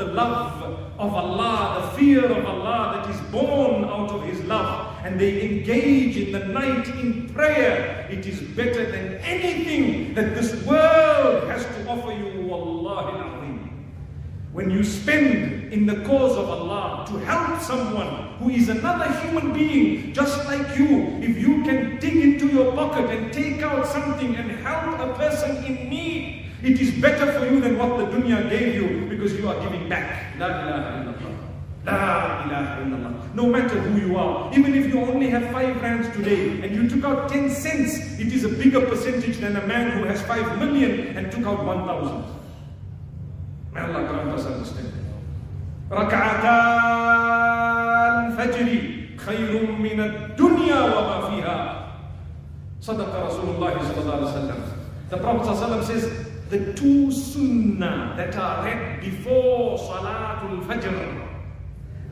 the 0.00 0.12
love 0.14 0.62
of 0.98 1.14
Allah, 1.14 1.82
the 1.82 1.98
fear 1.98 2.24
of 2.24 2.46
Allah 2.46 3.04
that 3.04 3.14
is 3.14 3.20
born 3.30 3.84
out 3.84 4.10
of 4.10 4.24
His 4.24 4.40
love, 4.44 4.96
and 5.04 5.20
they 5.20 5.42
engage 5.42 6.16
in 6.16 6.32
the 6.32 6.46
night 6.46 6.88
in 6.88 7.28
prayer, 7.28 8.08
it 8.10 8.26
is 8.26 8.40
better 8.56 8.90
than 8.90 9.16
anything 9.16 10.14
that 10.14 10.34
this 10.34 10.64
world 10.64 11.48
has 11.48 11.64
to 11.64 11.88
offer 11.88 12.12
you. 12.12 12.30
Al-Azim. 12.50 13.70
When 14.52 14.70
you 14.70 14.82
spend 14.82 15.72
in 15.72 15.86
the 15.86 16.02
cause 16.04 16.36
of 16.36 16.48
Allah 16.48 17.04
to 17.08 17.18
help 17.18 17.60
someone 17.60 18.34
who 18.38 18.50
is 18.50 18.68
another 18.68 19.12
human 19.20 19.52
being 19.52 20.12
just 20.12 20.44
like 20.46 20.76
you, 20.76 21.18
if 21.20 21.38
you 21.38 21.62
can 21.62 21.98
dig 22.00 22.16
into 22.16 22.48
your 22.48 22.72
pocket 22.72 23.10
and 23.10 23.32
take 23.32 23.62
out 23.62 23.86
something 23.86 24.34
and 24.34 24.50
help 24.50 24.98
a 24.98 25.14
person 25.14 25.64
in 25.64 25.88
need, 25.88 26.39
it 26.63 26.79
is 26.81 26.91
better 27.01 27.31
for 27.33 27.45
you 27.45 27.59
than 27.59 27.77
what 27.77 27.97
the 27.97 28.05
dunya 28.05 28.49
gave 28.49 28.75
you 28.75 29.05
because 29.09 29.33
you 29.37 29.47
are 29.47 29.59
giving 29.61 29.87
back. 29.89 30.35
La 30.39 30.47
ilaha 30.47 30.89
illallah. 31.03 31.33
La 31.85 32.45
ilaha 32.45 32.81
illallah. 32.81 33.35
No 33.35 33.45
matter 33.47 33.77
who 33.79 34.07
you 34.07 34.17
are, 34.17 34.49
even 34.57 34.73
if 34.73 34.87
you 34.93 34.99
only 35.01 35.29
have 35.29 35.43
five 35.51 35.79
rands 35.81 36.07
today 36.15 36.61
and 36.63 36.73
you 36.75 36.87
took 36.89 37.03
out 37.03 37.29
10 37.29 37.49
cents, 37.49 38.19
it 38.19 38.31
is 38.33 38.43
a 38.45 38.49
bigger 38.49 38.81
percentage 38.81 39.37
than 39.37 39.55
a 39.57 39.67
man 39.67 39.91
who 39.91 40.05
has 40.05 40.21
five 40.23 40.57
million 40.57 41.15
and 41.17 41.31
took 41.31 41.45
out 41.45 41.63
1,000. 41.65 42.23
May 43.73 43.81
Allah 43.81 44.07
grant 44.07 44.29
us 44.31 44.45
understanding. 44.45 44.91
ركعتا 45.91 46.57
الفجر 48.27 48.67
خير 49.17 49.51
من 49.79 49.99
الدنيا 49.99 50.79
وما 50.81 51.29
فيها 51.29 51.57
صدق 52.81 53.25
رسول 53.25 53.55
الله 53.55 53.73
صلى 53.81 54.01
الله 54.01 54.13
عليه 54.15 54.25
وسلم 54.25 54.59
The 55.11 55.17
Prophet 55.17 55.45
صلى 55.45 55.53
الله 55.53 55.65
عليه 55.65 55.77
وسلم 55.77 55.83
says 55.85 56.05
the 56.50 56.72
two 56.74 57.12
sunnah 57.12 58.14
that 58.16 58.34
are 58.36 58.64
read 58.64 59.00
before 59.00 59.78
Salatul 59.78 60.64
Fajr, 60.66 61.28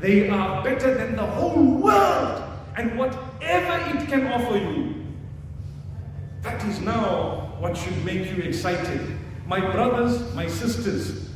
they 0.00 0.28
are 0.28 0.62
better 0.62 0.94
than 0.94 1.16
the 1.16 1.26
whole 1.26 1.64
world 1.82 2.44
and 2.76 2.96
whatever 2.96 3.98
it 3.98 4.08
can 4.08 4.28
offer 4.28 4.56
you. 4.56 4.94
That 6.42 6.64
is 6.66 6.80
now 6.80 7.56
what 7.58 7.76
should 7.76 8.04
make 8.04 8.30
you 8.30 8.44
excited. 8.44 9.18
My 9.46 9.58
brothers, 9.58 10.32
my 10.34 10.46
sisters, 10.46 11.28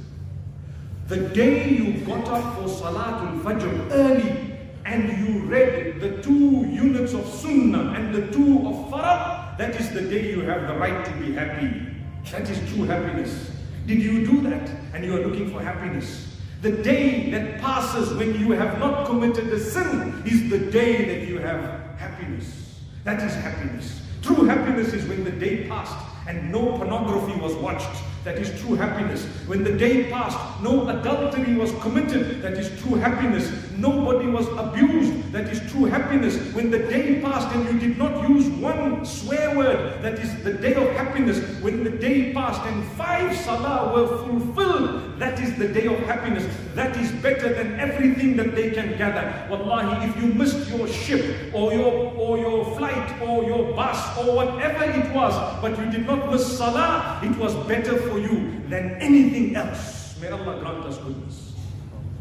The 1.08 1.28
day 1.28 1.68
you 1.68 2.04
got 2.06 2.26
up 2.28 2.54
for 2.54 2.68
Salatul 2.68 3.42
Fajr 3.42 3.90
early 3.90 4.56
and 4.86 5.08
you 5.18 5.40
read 5.40 6.00
the 6.00 6.22
two 6.22 6.64
units 6.70 7.12
of 7.12 7.26
Sunnah 7.26 7.92
and 7.98 8.14
the 8.14 8.28
two 8.30 8.66
of 8.66 8.88
Fard, 8.90 9.58
that 9.58 9.78
is 9.78 9.90
the 9.90 10.02
day 10.02 10.30
you 10.30 10.42
have 10.42 10.68
the 10.68 10.74
right 10.74 11.04
to 11.04 11.10
be 11.20 11.32
happy. 11.34 11.91
That 12.30 12.48
is 12.48 12.58
true 12.72 12.84
happiness. 12.84 13.50
Did 13.86 14.02
you 14.02 14.26
do 14.26 14.40
that 14.42 14.70
and 14.94 15.04
you 15.04 15.16
are 15.16 15.26
looking 15.26 15.50
for 15.50 15.60
happiness? 15.60 16.28
The 16.62 16.70
day 16.70 17.30
that 17.32 17.60
passes 17.60 18.12
when 18.14 18.38
you 18.38 18.52
have 18.52 18.78
not 18.78 19.06
committed 19.06 19.48
a 19.48 19.58
sin 19.58 20.22
is 20.24 20.48
the 20.48 20.70
day 20.70 21.04
that 21.06 21.28
you 21.28 21.38
have 21.38 21.98
happiness. 21.98 22.78
That 23.04 23.22
is 23.22 23.34
happiness. 23.34 24.00
True 24.22 24.44
happiness 24.44 24.92
is 24.92 25.04
when 25.08 25.24
the 25.24 25.32
day 25.32 25.66
passed 25.66 25.96
and 26.28 26.52
no 26.52 26.78
pornography 26.78 27.38
was 27.40 27.54
watched 27.54 27.90
that 28.24 28.38
is 28.38 28.60
true 28.60 28.76
happiness. 28.76 29.24
When 29.46 29.64
the 29.64 29.72
day 29.72 30.10
passed, 30.10 30.38
no 30.62 30.88
adultery 30.88 31.56
was 31.56 31.72
committed. 31.82 32.40
That 32.40 32.52
is 32.52 32.68
true 32.80 32.94
happiness. 32.94 33.50
Nobody 33.76 34.28
was 34.28 34.46
abused. 34.56 35.32
That 35.32 35.48
is 35.48 35.58
true 35.72 35.86
happiness. 35.86 36.36
When 36.54 36.70
the 36.70 36.78
day 36.78 37.20
passed 37.20 37.52
and 37.54 37.64
you 37.64 37.88
did 37.88 37.98
not 37.98 38.28
use 38.28 38.46
one 38.48 39.04
swear 39.04 39.56
word, 39.56 40.02
that 40.02 40.20
is 40.20 40.42
the 40.44 40.52
day 40.52 40.74
of 40.74 40.88
happiness. 40.94 41.40
When 41.62 41.82
the 41.82 41.90
day 41.90 42.32
passed 42.32 42.62
and 42.62 42.84
five 42.92 43.36
salah 43.38 43.92
were 43.92 44.06
fulfilled, 44.18 45.18
that 45.18 45.40
is 45.40 45.56
the 45.56 45.68
day 45.68 45.86
of 45.86 45.98
happiness. 46.00 46.46
That 46.74 46.96
is 46.96 47.10
better 47.22 47.52
than 47.52 47.78
everything 47.80 48.36
that 48.36 48.54
they 48.54 48.70
can 48.70 48.96
gather. 48.96 49.48
Wallahi, 49.50 50.08
if 50.08 50.16
you 50.22 50.32
missed 50.32 50.68
your 50.68 50.86
ship 50.86 51.52
or 51.52 51.72
your 51.72 52.12
or 52.16 52.38
your 52.38 52.64
flight 52.76 53.20
or 53.22 53.44
your 53.44 53.72
bus 53.74 54.18
or 54.18 54.34
whatever 54.36 54.84
it 54.84 55.12
was, 55.12 55.34
but 55.60 55.78
you 55.78 55.90
did 55.90 56.06
not 56.06 56.30
miss 56.30 56.58
salah, 56.58 57.20
it 57.22 57.36
was 57.36 57.54
better 57.66 57.96
for 58.08 58.11
for 58.12 58.18
you 58.18 58.62
than 58.68 58.96
anything 59.00 59.56
else. 59.56 60.20
May 60.20 60.28
Allah 60.28 60.60
grant 60.60 60.84
us 60.84 60.98
goodness. 60.98 61.54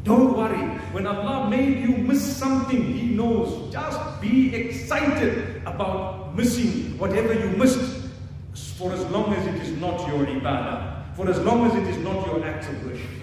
Don't 0.03 0.37
worry. 0.37 0.63
When 0.95 1.05
Allah 1.05 1.49
made 1.49 1.79
you 1.79 1.97
miss 1.97 2.23
something, 2.37 2.81
He 2.81 3.07
knows. 3.07 3.71
Just 3.71 3.99
be 4.21 4.55
excited 4.55 5.61
about 5.65 6.35
missing 6.35 6.97
whatever 6.97 7.33
you 7.33 7.49
missed 7.57 8.07
for 8.77 8.93
as 8.93 9.03
long 9.11 9.33
as 9.33 9.45
it 9.45 9.55
is 9.55 9.71
not 9.79 10.07
your 10.07 10.25
ibadah. 10.25 11.13
For 11.15 11.29
as 11.29 11.39
long 11.39 11.65
as 11.69 11.75
it 11.75 11.87
is 11.87 11.97
not 11.97 12.25
your 12.25 12.43
act 12.45 12.69
of 12.69 12.85
worship. 12.85 13.19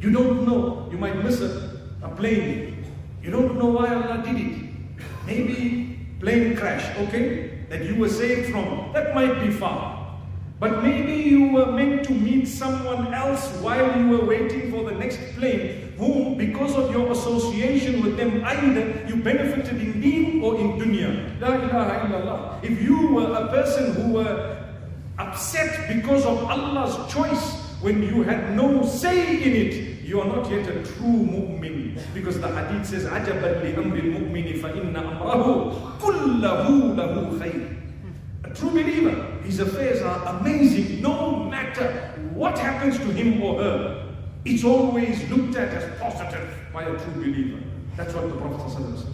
You 0.00 0.10
don't 0.10 0.46
know. 0.46 0.88
You 0.90 0.96
might 0.96 1.22
miss 1.22 1.42
a, 1.42 1.78
a 2.02 2.08
plane. 2.08 2.82
You 3.22 3.30
don't 3.30 3.58
know 3.58 3.66
why 3.66 3.94
Allah 3.94 4.22
did 4.24 4.36
it. 4.40 4.56
Maybe 5.26 5.98
plane 6.18 6.56
crash, 6.56 6.96
okay? 6.96 7.66
That 7.68 7.84
you 7.84 7.96
were 7.96 8.08
saved 8.08 8.50
from. 8.50 8.92
That 8.94 9.14
might 9.14 9.38
be 9.44 9.50
far. 9.50 9.99
But 10.59 10.81
maybe 10.83 11.13
you 11.13 11.51
were 11.51 11.71
meant 11.71 12.05
to 12.05 12.13
meet 12.13 12.47
someone 12.47 13.13
else 13.13 13.45
while 13.59 13.99
you 13.99 14.07
were 14.07 14.25
waiting 14.25 14.71
for 14.71 14.89
the 14.89 14.95
next 14.95 15.19
plane, 15.35 15.93
whom, 15.97 16.37
because 16.37 16.75
of 16.75 16.91
your 16.91 17.11
association 17.11 18.01
with 18.01 18.15
them, 18.15 18.43
either 18.45 19.05
you 19.07 19.17
benefited 19.17 19.81
in 19.81 19.99
deen 19.99 20.41
or 20.41 20.55
in 20.55 20.79
dunya. 20.79 21.39
La 21.41 21.55
ilaha 21.55 22.07
illallah. 22.07 22.63
If 22.63 22.81
you 22.81 23.13
were 23.13 23.33
a 23.33 23.47
person 23.49 23.93
who 23.93 24.13
were 24.13 24.57
upset 25.19 25.93
because 25.93 26.25
of 26.25 26.43
Allah's 26.45 26.95
choice 27.11 27.61
when 27.81 28.01
you 28.01 28.23
had 28.23 28.55
no 28.55 28.85
say 28.85 29.43
in 29.43 29.53
it, 29.53 30.03
you 30.05 30.21
are 30.21 30.27
not 30.27 30.49
yet 30.49 30.67
a 30.69 30.83
true 30.83 31.27
mu'min. 31.27 31.99
Because 32.13 32.39
the 32.39 32.47
hadith 32.47 32.87
says, 32.87 33.03
عَجَبًا 33.05 33.59
لِأَمْرِ 33.59 33.95
الْمُؤْمِنِ 33.99 34.61
فَإِنَّ 34.61 34.95
أَمْرَهُ 34.95 35.99
كُلَّهُ 35.99 36.95
لَهُ 36.95 37.39
خَيْرٌ 37.39 37.75
a 38.45 38.49
true 38.53 38.69
believer, 38.69 39.28
his 39.50 39.58
affairs 39.58 40.00
are 40.00 40.38
amazing 40.38 41.02
no 41.02 41.42
matter 41.42 41.90
what 42.34 42.56
happens 42.56 42.96
to 42.98 43.06
him 43.06 43.42
or 43.42 43.60
her. 43.60 44.14
It's 44.44 44.62
always 44.62 45.28
looked 45.28 45.56
at 45.56 45.74
as 45.74 46.00
positive 46.00 46.48
by 46.72 46.84
a 46.84 46.96
true 46.96 47.14
believer. 47.14 47.60
That's 47.96 48.14
what 48.14 48.28
the 48.28 48.36
Prophet 48.36 48.70
says. 48.70 49.06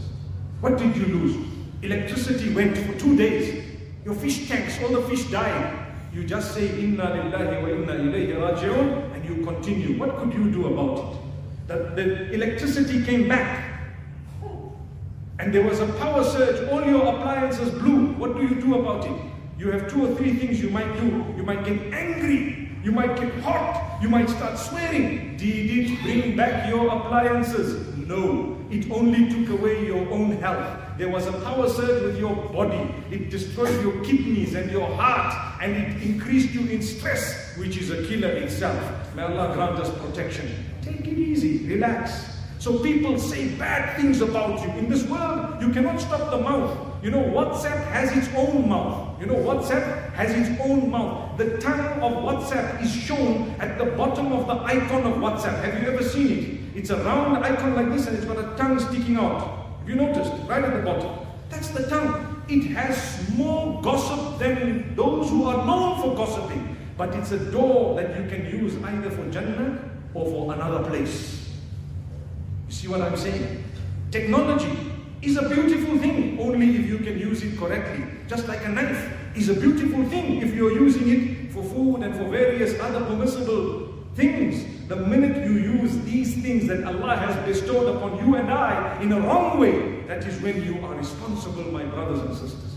What 0.61 0.77
did 0.77 0.95
you 0.95 1.07
lose? 1.07 1.47
Electricity 1.81 2.53
went 2.53 2.77
for 2.77 2.93
two 2.99 3.17
days. 3.17 3.65
Your 4.05 4.15
fish 4.15 4.47
tanks, 4.47 4.79
all 4.83 4.91
the 4.91 5.09
fish 5.09 5.25
died. 5.31 5.87
You 6.13 6.25
just 6.25 6.53
say, 6.53 6.69
Inna 6.81 7.05
lillahi 7.05 7.63
wa 7.63 7.69
inna 7.69 7.95
ilayhi 7.95 8.37
raji'un, 8.37 9.15
and 9.15 9.25
you 9.25 9.43
continue. 9.43 9.99
What 9.99 10.19
could 10.19 10.35
you 10.35 10.51
do 10.51 10.67
about 10.67 10.99
it? 10.99 11.19
The, 11.69 12.03
the 12.03 12.33
electricity 12.35 13.03
came 13.07 13.27
back 13.27 13.67
and 15.39 15.53
there 15.53 15.63
was 15.63 15.81
a 15.81 15.87
power 15.95 16.25
surge, 16.25 16.69
all 16.71 16.85
your 16.85 17.07
appliances 17.07 17.71
blew, 17.71 18.13
what 18.15 18.37
do 18.37 18.43
you 18.43 18.55
do 18.61 18.79
about 18.81 19.07
it? 19.07 19.36
You 19.59 19.71
have 19.71 19.91
two 19.91 20.07
or 20.07 20.15
three 20.17 20.35
things 20.35 20.61
you 20.61 20.69
might 20.69 20.93
do. 21.01 21.07
You 21.35 21.43
might 21.43 21.65
get 21.65 21.81
angry, 21.93 22.69
you 22.85 22.93
might 22.93 23.19
get 23.19 23.33
hot, 23.41 23.99
you 24.03 24.09
might 24.09 24.29
start 24.29 24.59
swearing. 24.59 25.37
Did 25.39 25.91
it 25.91 26.03
bring 26.03 26.37
back 26.37 26.69
your 26.69 26.89
appliances? 26.89 27.97
No, 27.97 28.59
it 28.71 28.91
only 28.91 29.31
took 29.31 29.59
away 29.59 29.87
your 29.87 30.07
own 30.11 30.33
health. 30.33 30.99
There 30.99 31.09
was 31.09 31.27
a 31.27 31.33
power 31.33 31.69
surge 31.71 32.03
with 32.03 32.19
your 32.19 32.37
body. 32.37 32.95
It 33.11 33.31
destroyed 33.31 33.81
your 33.83 34.05
kidneys 34.05 34.55
and 34.55 34.71
your 34.71 34.89
heart, 34.95 35.63
and 35.63 35.75
it 35.75 36.03
increased 36.03 36.53
you 36.53 36.67
in 36.69 36.83
stress, 36.83 37.57
which 37.57 37.79
is 37.79 37.91
a 37.91 38.07
killer 38.07 38.29
itself. 38.29 38.79
May 39.15 39.23
Allah 39.23 39.55
grant 39.55 39.79
us 39.79 39.91
protection. 39.99 40.67
Take 40.83 41.01
it 41.01 41.19
easy, 41.19 41.67
relax. 41.67 42.36
So 42.67 42.81
people 42.81 43.17
say 43.17 43.55
bad 43.55 43.97
things 43.97 44.21
about 44.21 44.61
you. 44.61 44.69
In 44.71 44.89
this 44.91 45.05
world, 45.05 45.63
you 45.63 45.71
cannot 45.71 46.01
stop 46.01 46.33
the 46.33 46.39
mouth. 46.39 46.77
You 47.01 47.13
know, 47.13 47.23
WhatsApp 47.23 47.87
has 47.93 48.11
its 48.11 48.27
own 48.35 48.69
mouth. 48.69 49.21
You 49.21 49.27
know, 49.27 49.37
WhatsApp 49.37 50.13
has 50.15 50.33
its 50.33 50.61
own 50.61 50.91
mouth. 50.91 51.39
The 51.39 51.59
tongue 51.59 52.01
of 52.03 52.25
WhatsApp 52.25 52.83
is 52.83 52.93
shown 52.93 53.55
at 53.61 53.79
the 53.79 53.85
bottom 53.85 54.33
of 54.33 54.49
the 54.49 54.55
icon 54.65 55.05
of 55.05 55.19
WhatsApp. 55.19 55.63
Have 55.63 55.81
you 55.81 55.91
ever 55.93 56.03
seen 56.03 56.27
it? 56.27 56.77
It's 56.77 56.91
a 56.91 56.97
round 57.05 57.45
icon 57.45 57.77
like 57.77 57.89
this 57.91 58.09
and 58.09 58.17
it's 58.17 58.27
got 58.27 58.39
a 58.39 58.57
tongue 58.57 58.81
sticking 58.81 59.17
out. 59.17 59.79
Have 59.79 59.89
you 59.89 59.95
noticed? 59.95 60.33
Right 60.49 60.65
at 60.65 60.75
the 60.75 60.83
bottom. 60.83 61.25
That's 61.49 61.69
the 61.69 61.87
tongue. 61.87 62.43
It 62.49 62.65
has 62.75 63.31
more 63.37 63.81
gossip 63.81 64.41
than 64.41 64.93
those 64.97 65.31
who 65.31 65.45
are 65.45 65.65
known 65.65 66.03
for 66.03 66.17
gossiping. 66.17 66.77
But 66.99 67.15
it's 67.15 67.31
a 67.31 67.39
door 67.39 67.95
that 67.95 68.21
you 68.21 68.29
can 68.29 68.45
use 68.47 68.75
either 68.83 69.11
for 69.11 69.31
Jannah 69.31 69.89
or 70.15 70.25
for 70.25 70.53
another 70.53 70.83
place. 70.91 71.36
You 72.67 72.73
see 72.73 72.89
what 72.89 73.01
I'm 73.01 73.17
saying? 73.17 73.65
Technology 74.11 74.77
is 75.23 75.37
a 75.37 75.49
beautiful 75.49 75.99
thing 75.99 76.39
only 76.41 76.77
if 76.77 76.87
you 76.87 76.99
can 76.99 77.19
use 77.19 77.43
it 77.43 77.59
correctly. 77.59 78.05
Just 78.29 78.49
like 78.49 78.65
a 78.65 78.69
knife 78.69 79.13
is 79.37 79.49
a 79.49 79.55
beautiful 79.55 80.05
thing 80.09 80.43
if 80.43 80.55
you're 80.55 80.73
using 80.73 81.09
it 81.09 81.53
for 81.53 81.63
food 81.63 82.03
and 82.03 82.15
for 82.15 82.29
various 82.29 82.79
other 82.81 83.05
permissible 83.05 83.95
things. 84.15 84.65
The 84.89 84.97
minute 84.97 85.49
you 85.49 85.55
use 85.55 85.99
these 86.03 86.35
things 86.43 86.67
that 86.69 86.85
Allah 86.85 87.17
has 87.17 87.37
bestowed 87.47 87.97
upon 87.97 88.19
you 88.25 88.37
and 88.37 88.51
I 88.51 89.01
in 89.03 89.13
a 89.13 89.21
wrong 89.21 89.59
way, 89.59 90.03
that 90.03 90.25
is 90.25 90.41
when 90.41 90.65
you 90.65 90.85
are 90.85 90.95
responsible, 90.95 91.65
my 91.73 91.85
brothers 91.85 92.21
and 92.21 92.35
sisters. 92.37 92.77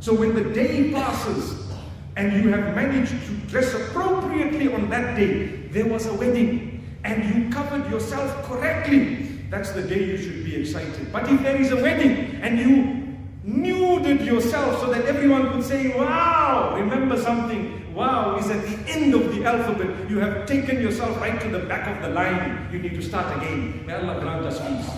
So 0.00 0.14
when 0.14 0.34
the 0.34 0.52
day 0.52 0.92
passes 0.92 1.70
and 2.16 2.32
you 2.32 2.50
have 2.50 2.74
managed 2.74 3.12
to 3.12 3.32
dress 3.48 3.72
appropriately 3.74 4.72
on 4.72 4.90
that 4.90 5.16
day, 5.16 5.68
there 5.70 5.86
was 5.86 6.06
a 6.06 6.14
wedding 6.14 6.71
and 7.04 7.24
you 7.24 7.50
covered 7.50 7.90
yourself 7.90 8.44
correctly, 8.44 9.28
that's 9.50 9.70
the 9.72 9.82
day 9.82 10.04
you 10.04 10.16
should 10.16 10.44
be 10.44 10.56
excited. 10.56 11.12
But 11.12 11.30
if 11.30 11.42
there 11.42 11.56
is 11.56 11.72
a 11.72 11.76
wedding 11.76 12.40
and 12.42 12.58
you 12.58 13.02
nuded 13.44 14.24
yourself 14.24 14.80
so 14.80 14.90
that 14.92 15.04
everyone 15.04 15.50
could 15.52 15.64
say, 15.64 15.96
wow, 15.96 16.74
remember 16.76 17.20
something, 17.20 17.92
wow 17.94 18.36
is 18.36 18.48
at 18.50 18.64
the 18.64 18.90
end 18.90 19.14
of 19.14 19.34
the 19.34 19.44
alphabet. 19.44 20.08
You 20.08 20.20
have 20.20 20.46
taken 20.46 20.80
yourself 20.80 21.20
right 21.20 21.40
to 21.40 21.48
the 21.48 21.60
back 21.60 21.88
of 21.88 22.02
the 22.02 22.08
line. 22.14 22.68
You 22.72 22.78
need 22.78 22.94
to 22.94 23.02
start 23.02 23.36
again. 23.38 23.84
May 23.86 23.94
Allah 23.94 24.20
grant 24.20 24.46
us 24.46 24.60
peace. 24.60 24.94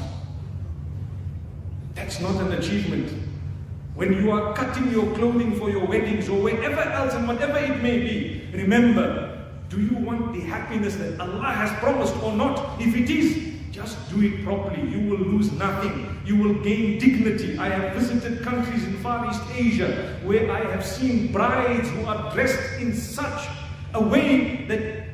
That's 1.94 2.20
not 2.20 2.36
an 2.42 2.52
achievement. 2.52 3.12
When 3.94 4.12
you 4.12 4.32
are 4.32 4.54
cutting 4.54 4.90
your 4.90 5.14
clothing 5.14 5.56
for 5.56 5.70
your 5.70 5.86
weddings 5.86 6.28
or 6.28 6.40
wherever 6.40 6.80
else 6.80 7.14
and 7.14 7.28
whatever 7.28 7.58
it 7.58 7.80
may 7.82 7.98
be, 7.98 8.48
remember 8.52 9.23
do 9.68 9.80
you 9.80 9.96
want 9.96 10.34
the 10.34 10.40
happiness 10.40 10.96
that 10.96 11.20
Allah 11.20 11.52
has 11.52 11.70
promised 11.80 12.14
or 12.22 12.32
not? 12.32 12.80
If 12.80 12.94
it 12.94 13.10
is, 13.10 13.54
just 13.72 13.98
do 14.10 14.22
it 14.22 14.44
properly. 14.44 14.88
You 14.88 15.10
will 15.10 15.18
lose 15.18 15.50
nothing. 15.52 16.20
You 16.24 16.36
will 16.36 16.54
gain 16.62 16.98
dignity. 16.98 17.58
I 17.58 17.68
have 17.68 17.94
visited 17.94 18.42
countries 18.42 18.84
in 18.84 18.96
Far 18.98 19.28
East 19.30 19.42
Asia 19.52 20.20
where 20.22 20.50
I 20.50 20.60
have 20.70 20.84
seen 20.86 21.32
brides 21.32 21.90
who 21.90 22.06
are 22.06 22.32
dressed 22.32 22.80
in 22.80 22.94
such 22.94 23.48
a 23.94 24.02
way 24.02 24.64
that 24.66 25.04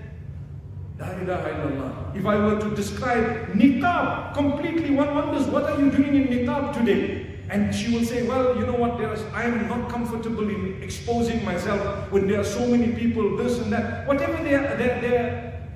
if 2.14 2.26
I 2.26 2.36
were 2.36 2.60
to 2.60 2.74
describe 2.74 3.54
niqab 3.54 4.34
completely, 4.34 4.94
one 4.94 5.14
wonders 5.14 5.46
what 5.46 5.64
are 5.64 5.80
you 5.80 5.90
doing 5.90 6.14
in 6.14 6.28
niqab 6.28 6.74
today? 6.74 7.29
And 7.50 7.74
she 7.74 7.92
will 7.92 8.04
say, 8.04 8.22
well, 8.22 8.56
you 8.56 8.64
know 8.64 8.74
what, 8.74 8.92
I 9.34 9.42
am 9.42 9.66
not 9.66 9.90
comfortable 9.90 10.48
in 10.48 10.80
exposing 10.82 11.44
myself 11.44 12.10
when 12.12 12.28
there 12.28 12.40
are 12.40 12.44
so 12.44 12.64
many 12.64 12.92
people, 12.92 13.36
this 13.36 13.58
and 13.58 13.72
that. 13.72 14.06
Whatever 14.06 14.42
their, 14.44 14.76
their, 14.76 15.00
their 15.00 15.68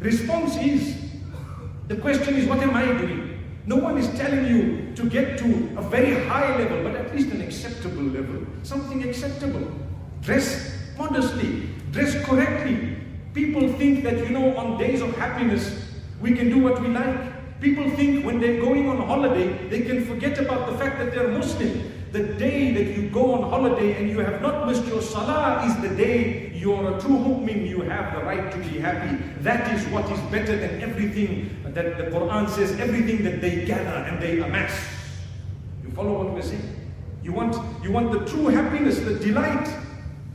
response 0.00 0.56
is, 0.58 0.96
the 1.86 1.96
question 1.96 2.36
is, 2.36 2.46
what 2.46 2.58
am 2.58 2.74
I 2.74 2.84
doing? 2.98 3.40
No 3.64 3.76
one 3.76 3.96
is 3.96 4.06
telling 4.18 4.46
you 4.46 4.94
to 4.96 5.08
get 5.08 5.38
to 5.38 5.46
a 5.78 5.82
very 5.82 6.26
high 6.26 6.58
level, 6.58 6.82
but 6.82 6.94
at 6.94 7.14
least 7.14 7.32
an 7.32 7.40
acceptable 7.40 8.02
level. 8.02 8.46
Something 8.62 9.02
acceptable. 9.08 9.66
Dress 10.20 10.76
modestly, 10.98 11.70
dress 11.90 12.22
correctly. 12.26 12.98
People 13.32 13.72
think 13.74 14.04
that, 14.04 14.18
you 14.18 14.28
know, 14.28 14.54
on 14.58 14.78
days 14.78 15.00
of 15.00 15.16
happiness, 15.16 15.74
we 16.20 16.34
can 16.34 16.50
do 16.50 16.58
what 16.58 16.82
we 16.82 16.88
like. 16.88 17.37
People 17.60 17.90
think 17.90 18.24
when 18.24 18.38
they're 18.40 18.60
going 18.60 18.88
on 18.88 18.98
holiday, 18.98 19.68
they 19.68 19.80
can 19.80 20.04
forget 20.04 20.38
about 20.38 20.70
the 20.70 20.78
fact 20.78 20.98
that 20.98 21.12
they're 21.12 21.28
Muslim. 21.28 21.92
The 22.12 22.22
day 22.22 22.72
that 22.72 22.96
you 22.96 23.10
go 23.10 23.34
on 23.34 23.50
holiday 23.50 24.00
and 24.00 24.08
you 24.08 24.20
have 24.20 24.40
not 24.40 24.66
missed 24.66 24.86
your 24.86 25.02
salah 25.02 25.66
is 25.66 25.76
the 25.82 25.94
day 25.94 26.52
you're 26.54 26.96
a 26.96 27.00
true 27.00 27.18
mu'min, 27.18 27.68
you 27.68 27.82
have 27.82 28.14
the 28.14 28.24
right 28.24 28.50
to 28.50 28.58
be 28.58 28.78
happy. 28.78 29.22
That 29.40 29.74
is 29.74 29.84
what 29.88 30.10
is 30.10 30.20
better 30.30 30.56
than 30.56 30.80
everything 30.80 31.50
that 31.64 31.98
the 31.98 32.04
Quran 32.04 32.48
says, 32.48 32.78
everything 32.78 33.24
that 33.24 33.40
they 33.40 33.64
gather 33.64 34.06
and 34.08 34.22
they 34.22 34.38
amass. 34.38 34.72
You 35.84 35.90
follow 35.90 36.24
what 36.24 36.32
we're 36.32 36.42
saying? 36.42 36.76
You 37.22 37.32
want, 37.32 37.56
you 37.82 37.92
want 37.92 38.12
the 38.12 38.24
true 38.24 38.46
happiness, 38.46 39.00
the 39.00 39.18
delight. 39.18 39.68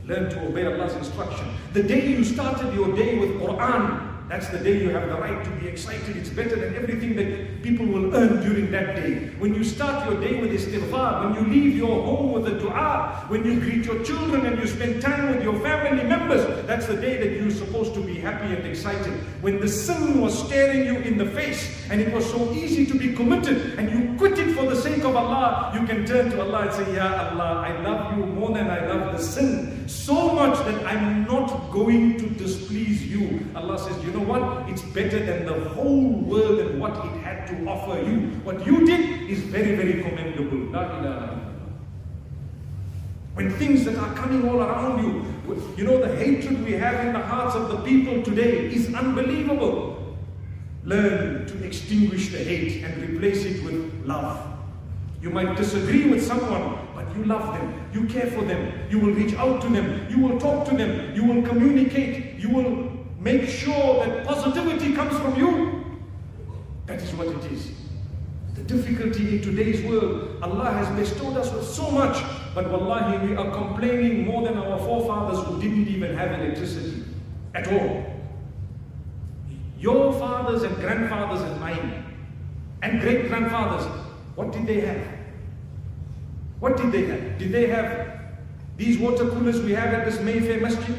Learn 0.06 0.30
to 0.30 0.46
obey 0.46 0.66
Allah's 0.66 0.94
instruction. 0.94 1.48
The 1.72 1.82
day 1.82 2.06
you 2.06 2.22
started 2.24 2.72
your 2.74 2.94
day 2.94 3.18
with 3.18 3.40
Quran, 3.40 4.13
that's 4.34 4.48
the 4.48 4.58
day 4.58 4.82
you 4.82 4.88
have 4.90 5.08
the 5.08 5.14
right 5.14 5.44
to 5.44 5.50
be 5.50 5.68
excited. 5.68 6.16
It's 6.16 6.28
better 6.28 6.56
than 6.56 6.74
everything 6.74 7.14
that 7.14 7.62
people 7.62 7.86
will 7.86 8.12
earn 8.16 8.42
during 8.42 8.68
that 8.72 8.96
day. 8.96 9.30
When 9.38 9.54
you 9.54 9.62
start 9.62 10.10
your 10.10 10.20
day 10.20 10.40
with 10.40 10.50
istighfar, 10.50 11.24
when 11.24 11.34
you 11.36 11.52
leave 11.54 11.76
your 11.76 12.02
home 12.02 12.32
with 12.32 12.48
a 12.48 12.58
dua, 12.58 13.26
when 13.28 13.44
you 13.44 13.60
greet 13.60 13.84
your 13.84 14.02
children 14.02 14.44
and 14.44 14.58
you 14.58 14.66
spend 14.66 15.00
time 15.00 15.30
with 15.30 15.44
your 15.44 15.54
family 15.60 16.02
members, 16.02 16.66
that's 16.66 16.86
the 16.86 16.96
day 16.96 17.16
that 17.18 17.40
you're 17.40 17.52
supposed 17.52 17.94
to 17.94 18.00
be 18.00 18.14
happy 18.14 18.52
and 18.52 18.66
excited. 18.66 19.12
When 19.40 19.60
the 19.60 19.68
sin 19.68 20.20
was 20.20 20.36
staring 20.36 20.84
you 20.84 20.96
in 20.96 21.16
the 21.16 21.26
face 21.26 21.88
and 21.88 22.00
it 22.00 22.12
was 22.12 22.28
so 22.28 22.52
easy 22.54 22.86
to 22.86 22.98
be 22.98 23.14
committed 23.14 23.78
and 23.78 23.88
you 23.88 24.18
quit 24.18 24.33
of 25.04 25.14
Allah, 25.16 25.72
you 25.78 25.86
can 25.86 26.06
turn 26.06 26.30
to 26.30 26.40
Allah 26.40 26.68
and 26.68 26.72
say, 26.72 26.94
Ya 26.94 27.30
Allah, 27.30 27.62
I 27.66 27.80
love 27.82 28.16
you 28.16 28.26
more 28.26 28.52
than 28.52 28.68
I 28.70 28.86
love 28.86 29.12
the 29.12 29.22
sin. 29.22 29.88
So 29.88 30.34
much 30.34 30.58
that 30.66 30.84
I'm 30.86 31.24
not 31.24 31.70
going 31.70 32.18
to 32.18 32.28
displease 32.30 33.06
you. 33.06 33.46
Allah 33.54 33.78
says, 33.78 34.02
you 34.04 34.10
know 34.12 34.24
what? 34.24 34.68
It's 34.68 34.82
better 34.82 35.24
than 35.24 35.46
the 35.46 35.68
whole 35.70 36.10
world 36.10 36.58
and 36.60 36.80
what 36.80 36.92
it 37.04 37.12
had 37.22 37.46
to 37.48 37.68
offer 37.68 38.00
you. 38.02 38.30
What 38.44 38.66
you 38.66 38.86
did 38.86 39.30
is 39.30 39.40
very, 39.40 39.76
very 39.76 40.02
commendable. 40.02 40.72
La 40.72 40.98
ilaha 40.98 41.44
when 43.34 43.50
things 43.50 43.84
that 43.84 43.96
are 43.96 44.14
coming 44.14 44.48
all 44.48 44.60
around 44.62 45.02
you, 45.02 45.56
you 45.76 45.84
know, 45.84 45.98
the 45.98 46.16
hatred 46.16 46.64
we 46.64 46.72
have 46.72 47.04
in 47.04 47.12
the 47.12 47.18
hearts 47.18 47.56
of 47.56 47.68
the 47.68 47.78
people 47.78 48.22
today 48.22 48.72
is 48.72 48.94
unbelievable. 48.94 50.16
Learn 50.84 51.44
to 51.46 51.64
extinguish 51.64 52.30
the 52.30 52.38
hate 52.38 52.84
and 52.84 53.02
replace 53.02 53.44
it 53.44 53.62
with 53.64 54.04
love. 54.06 54.53
You 55.24 55.30
might 55.30 55.56
disagree 55.56 56.06
with 56.06 56.22
someone, 56.22 56.76
but 56.94 57.16
you 57.16 57.24
love 57.24 57.54
them, 57.54 57.88
you 57.94 58.04
care 58.04 58.26
for 58.26 58.42
them, 58.44 58.70
you 58.90 58.98
will 58.98 59.14
reach 59.14 59.32
out 59.36 59.62
to 59.62 59.70
them, 59.70 60.06
you 60.10 60.18
will 60.18 60.38
talk 60.38 60.68
to 60.68 60.76
them, 60.76 61.14
you 61.14 61.24
will 61.24 61.40
communicate, 61.40 62.34
you 62.38 62.50
will 62.50 62.92
make 63.18 63.48
sure 63.48 64.04
that 64.04 64.26
positivity 64.26 64.92
comes 64.92 65.18
from 65.18 65.34
you. 65.36 65.82
That 66.84 67.00
is 67.00 67.10
what 67.14 67.28
it 67.28 67.50
is. 67.50 67.72
The 68.54 68.64
difficulty 68.64 69.36
in 69.36 69.42
today's 69.42 69.82
world, 69.86 70.40
Allah 70.42 70.70
has 70.70 70.94
bestowed 70.94 71.38
us 71.38 71.50
with 71.54 71.66
so 71.66 71.90
much, 71.90 72.22
but 72.54 72.70
wallahi, 72.70 73.26
we 73.26 73.34
are 73.34 73.50
complaining 73.50 74.26
more 74.26 74.46
than 74.46 74.58
our 74.58 74.78
forefathers 74.80 75.42
who 75.46 75.58
didn't 75.58 75.88
even 75.88 76.14
have 76.14 76.38
electricity 76.38 77.02
at 77.54 77.72
all. 77.72 78.04
Your 79.78 80.12
fathers 80.12 80.64
and 80.64 80.76
grandfathers 80.76 81.40
and 81.40 81.58
mine, 81.62 82.04
and 82.82 83.00
great 83.00 83.28
grandfathers, 83.28 83.86
what 84.34 84.52
did 84.52 84.66
they 84.66 84.80
have? 84.80 85.13
What 86.64 86.78
did 86.78 86.92
they 86.92 87.04
have? 87.04 87.36
Did 87.36 87.52
they 87.52 87.66
have 87.66 88.20
these 88.78 88.96
water 88.96 89.28
coolers 89.28 89.60
we 89.60 89.72
have 89.72 89.92
at 89.92 90.06
this 90.06 90.18
Mayfair 90.20 90.60
Masjid? 90.60 90.96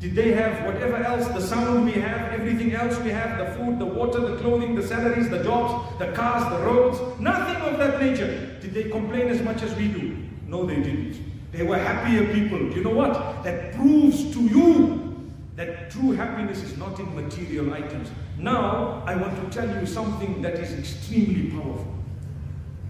Did 0.00 0.14
they 0.14 0.32
have 0.32 0.66
whatever 0.66 0.96
else, 0.96 1.28
the 1.28 1.40
sound 1.40 1.86
we 1.86 1.92
have, 1.92 2.30
everything 2.38 2.74
else 2.74 2.98
we 2.98 3.08
have, 3.08 3.38
the 3.38 3.46
food, 3.56 3.78
the 3.78 3.86
water, 3.86 4.20
the 4.20 4.36
clothing, 4.36 4.74
the 4.74 4.86
salaries, 4.86 5.30
the 5.30 5.42
jobs, 5.42 5.98
the 5.98 6.12
cars, 6.12 6.44
the 6.52 6.58
roads? 6.66 6.98
Nothing 7.18 7.56
of 7.62 7.78
that 7.78 8.02
nature. 8.02 8.58
Did 8.60 8.74
they 8.74 8.90
complain 8.90 9.28
as 9.28 9.40
much 9.40 9.62
as 9.62 9.74
we 9.76 9.88
do? 9.88 10.14
No, 10.46 10.66
they 10.66 10.76
didn't. 10.76 11.18
They 11.52 11.62
were 11.62 11.78
happier 11.78 12.30
people. 12.30 12.60
You 12.76 12.84
know 12.84 12.90
what? 12.90 13.42
That 13.44 13.72
proves 13.72 14.30
to 14.34 14.42
you 14.42 15.32
that 15.56 15.90
true 15.90 16.10
happiness 16.12 16.62
is 16.62 16.76
not 16.76 17.00
in 17.00 17.14
material 17.14 17.72
items. 17.72 18.10
Now, 18.36 19.02
I 19.06 19.16
want 19.16 19.40
to 19.40 19.58
tell 19.58 19.74
you 19.80 19.86
something 19.86 20.42
that 20.42 20.56
is 20.56 20.78
extremely 20.78 21.50
powerful. 21.50 22.01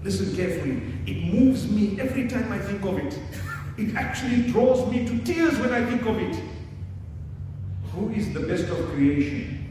Listen 0.02 0.34
carefully. 0.34 0.82
It 1.06 1.32
moves 1.32 1.70
me 1.70 2.00
every 2.00 2.28
time 2.28 2.50
I 2.50 2.58
think 2.58 2.82
of 2.84 2.98
it. 2.98 3.18
It 3.78 3.94
actually 3.94 4.50
draws 4.50 4.90
me 4.90 5.06
to 5.06 5.18
tears 5.20 5.58
when 5.58 5.72
I 5.72 5.84
think 5.84 6.02
of 6.02 6.18
it. 6.18 6.36
Who 7.92 8.10
is 8.10 8.32
the 8.32 8.40
best 8.40 8.64
of 8.68 8.88
creation? 8.90 9.70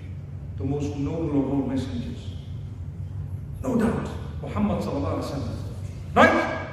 The 0.57 0.63
most 0.63 0.95
noble 0.95 1.43
of 1.43 1.49
all 1.51 1.67
messengers. 1.67 2.19
No 3.61 3.75
doubt. 3.75 4.07
Muhammad 4.41 4.81
sallallahu 4.81 5.21
alaihi 5.21 5.31
wasallam. 5.31 5.55
Right? 6.15 6.67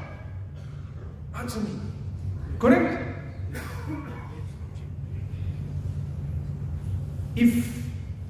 Answer 1.34 1.60
me. 1.60 1.70
Correct? 2.58 3.04
If 7.36 7.84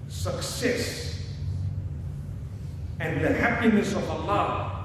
success 0.08 1.22
and 3.00 3.24
the 3.24 3.32
happiness 3.32 3.94
of 3.94 4.08
Allah 4.10 4.77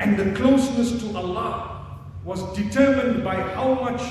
and 0.00 0.16
the 0.16 0.32
closeness 0.36 1.00
to 1.02 1.16
Allah 1.16 1.98
was 2.24 2.42
determined 2.56 3.24
by 3.24 3.36
how 3.36 3.74
much 3.74 4.02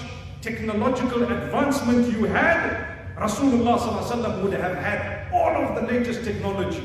technological 0.42 1.24
advancement 1.24 2.12
you 2.12 2.26
had, 2.26 3.16
Rasulullah 3.18 4.44
would 4.44 4.54
have 4.54 4.76
had 4.78 5.32
all 5.34 5.56
of 5.64 5.76
the 5.76 5.92
latest 5.92 6.24
technology. 6.24 6.84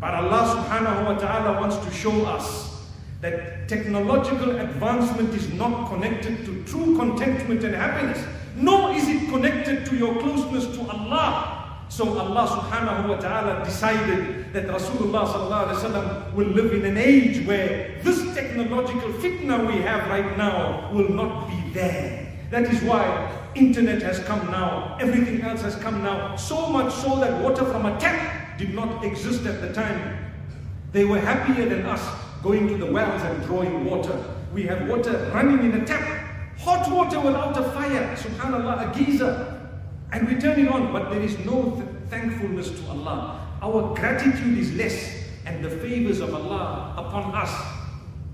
But 0.00 0.14
Allah 0.14 0.56
subhanahu 0.56 1.06
wa 1.06 1.14
ta'ala 1.14 1.60
wants 1.60 1.76
to 1.78 1.90
show 1.90 2.26
us 2.26 2.86
that 3.22 3.68
technological 3.68 4.60
advancement 4.60 5.34
is 5.34 5.52
not 5.54 5.88
connected 5.90 6.44
to 6.44 6.62
true 6.64 6.96
contentment 6.96 7.64
and 7.64 7.74
happiness, 7.74 8.22
nor 8.56 8.92
is 8.92 9.08
it 9.08 9.28
connected 9.30 9.86
to 9.86 9.96
your 9.96 10.20
closeness 10.20 10.66
to 10.76 10.82
Allah. 10.90 11.65
So 11.88 12.18
Allah 12.18 12.46
subhanahu 12.48 13.08
wa 13.08 13.16
ta'ala 13.16 13.64
decided 13.64 14.52
that 14.52 14.66
Rasulullah 14.66 15.26
sallallahu 15.26 15.70
alayhi 15.70 16.30
wa 16.30 16.34
will 16.34 16.48
live 16.48 16.74
in 16.74 16.84
an 16.84 16.98
age 16.98 17.46
where 17.46 18.00
this 18.02 18.34
technological 18.34 19.12
fitna 19.22 19.66
we 19.66 19.80
have 19.82 20.08
right 20.08 20.36
now 20.36 20.90
will 20.92 21.08
not 21.08 21.48
be 21.48 21.70
there. 21.70 22.26
That 22.50 22.72
is 22.72 22.82
why 22.82 23.30
internet 23.54 24.02
has 24.02 24.18
come 24.20 24.50
now, 24.50 24.96
everything 25.00 25.42
else 25.42 25.62
has 25.62 25.76
come 25.76 26.02
now, 26.02 26.36
so 26.36 26.68
much 26.68 26.92
so 26.92 27.16
that 27.20 27.42
water 27.42 27.64
from 27.64 27.86
a 27.86 27.98
tap 27.98 28.58
did 28.58 28.74
not 28.74 29.04
exist 29.04 29.46
at 29.46 29.60
the 29.60 29.72
time. 29.72 30.18
They 30.92 31.04
were 31.04 31.20
happier 31.20 31.68
than 31.68 31.86
us 31.86 32.02
going 32.42 32.68
to 32.68 32.76
the 32.76 32.90
wells 32.90 33.22
and 33.22 33.42
drawing 33.44 33.84
water. 33.84 34.22
We 34.52 34.64
have 34.64 34.88
water 34.88 35.30
running 35.34 35.70
in 35.70 35.80
a 35.80 35.84
tap, 35.84 36.02
hot 36.58 36.90
water 36.90 37.20
without 37.20 37.56
a 37.56 37.62
fire, 37.70 38.16
subhanAllah, 38.16 38.90
a 38.90 38.98
geyser. 38.98 39.55
And 40.16 40.26
we 40.26 40.36
turn 40.36 40.58
it 40.58 40.68
on, 40.72 40.94
but 40.94 41.10
there 41.10 41.20
is 41.20 41.36
no 41.44 41.76
th 41.76 41.84
thankfulness 42.08 42.72
to 42.72 42.82
Allah. 42.88 43.36
Our 43.60 43.92
gratitude 43.92 44.56
is 44.56 44.72
less, 44.72 44.96
and 45.44 45.62
the 45.62 45.68
favors 45.68 46.24
of 46.24 46.32
Allah 46.32 46.96
upon 46.96 47.36
us 47.36 47.52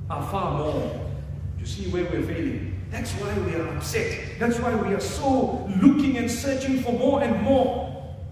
are 0.07 0.23
far 0.31 0.63
more. 0.63 0.95
You 1.59 1.67
see 1.67 1.91
where 1.91 2.05
we're 2.05 2.23
failing. 2.23 2.79
That's 2.95 3.11
why 3.19 3.35
we 3.35 3.59
are 3.59 3.67
upset. 3.75 4.39
That's 4.39 4.63
why 4.63 4.77
we 4.79 4.95
are 4.95 5.03
so 5.03 5.67
looking 5.83 6.19
and 6.23 6.31
searching 6.31 6.87
for 6.87 6.93
more 6.93 7.19
and 7.21 7.43
more. 7.43 7.82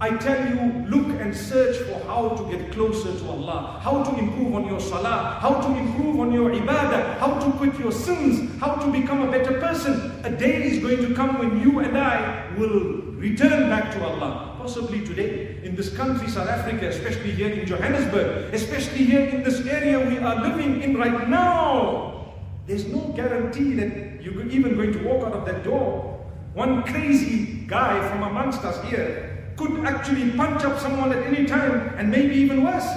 I 0.02 0.16
tell 0.16 0.48
you, 0.48 0.86
look 0.88 1.20
and 1.20 1.36
search 1.36 1.76
for 1.86 2.02
how 2.06 2.30
to 2.30 2.50
get 2.50 2.72
closer 2.72 3.12
to 3.12 3.28
Allah, 3.28 3.78
how 3.82 4.02
to 4.02 4.18
improve 4.18 4.54
on 4.54 4.66
your 4.66 4.80
salah, 4.80 5.38
how 5.42 5.60
to 5.60 5.76
improve 5.76 6.20
on 6.20 6.32
your 6.32 6.48
ibadah, 6.52 7.18
how 7.18 7.38
to 7.38 7.52
quit 7.58 7.78
your 7.78 7.92
sins, 7.92 8.58
how 8.60 8.76
to 8.76 8.90
become 8.90 9.20
a 9.20 9.30
better 9.30 9.60
person. 9.60 10.18
A 10.24 10.30
day 10.30 10.62
is 10.62 10.78
going 10.78 11.06
to 11.06 11.14
come 11.14 11.38
when 11.38 11.60
you 11.60 11.80
and 11.80 11.98
I 11.98 12.50
will 12.56 13.02
return 13.20 13.68
back 13.68 13.92
to 13.92 14.02
Allah. 14.02 14.56
Possibly 14.56 15.04
today, 15.04 15.60
in 15.62 15.76
this 15.76 15.94
country, 15.94 16.28
South 16.28 16.48
Africa, 16.48 16.88
especially 16.88 17.32
here 17.32 17.50
in 17.50 17.66
Johannesburg, 17.66 18.54
especially 18.54 19.04
here 19.04 19.28
in 19.28 19.42
this 19.42 19.66
area 19.66 20.00
we 20.00 20.16
are 20.16 20.40
living 20.40 20.80
in 20.80 20.96
right 20.96 21.28
now. 21.28 22.32
There's 22.66 22.86
no 22.86 23.12
guarantee 23.14 23.74
that 23.74 24.22
you're 24.22 24.48
even 24.48 24.76
going 24.76 24.94
to 24.94 25.04
walk 25.04 25.26
out 25.26 25.34
of 25.34 25.44
that 25.44 25.62
door. 25.62 26.26
One 26.54 26.84
crazy 26.84 27.66
guy 27.66 28.00
from 28.08 28.22
amongst 28.22 28.64
us 28.64 28.82
here 28.88 29.29
could 29.60 29.84
actually 29.84 30.30
punch 30.32 30.64
up 30.64 30.78
someone 30.80 31.12
at 31.12 31.22
any 31.26 31.44
time 31.46 31.94
and 31.98 32.10
maybe 32.10 32.34
even 32.34 32.64
worse. 32.64 32.88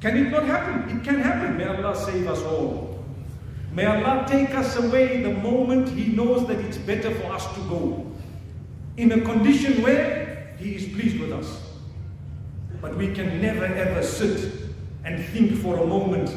Can 0.00 0.18
it 0.18 0.30
not 0.30 0.44
happen? 0.44 0.94
It 0.94 1.02
can 1.02 1.18
happen. 1.18 1.56
May 1.56 1.64
Allah 1.64 1.96
save 1.96 2.28
us 2.28 2.42
all. 2.42 3.02
May 3.72 3.86
Allah 3.86 4.26
take 4.28 4.54
us 4.54 4.76
away 4.76 5.22
the 5.22 5.32
moment 5.32 5.88
He 5.88 6.12
knows 6.12 6.46
that 6.46 6.58
it's 6.58 6.76
better 6.76 7.10
for 7.14 7.32
us 7.32 7.46
to 7.54 7.60
go. 7.70 8.06
In 8.98 9.12
a 9.12 9.20
condition 9.22 9.82
where 9.82 10.54
He 10.58 10.74
is 10.74 10.84
pleased 10.94 11.18
with 11.18 11.32
us. 11.32 11.60
But 12.82 12.96
we 12.96 13.14
can 13.14 13.40
never 13.40 13.64
ever 13.64 14.02
sit 14.02 14.52
and 15.04 15.24
think 15.24 15.56
for 15.56 15.78
a 15.78 15.86
moment 15.86 16.36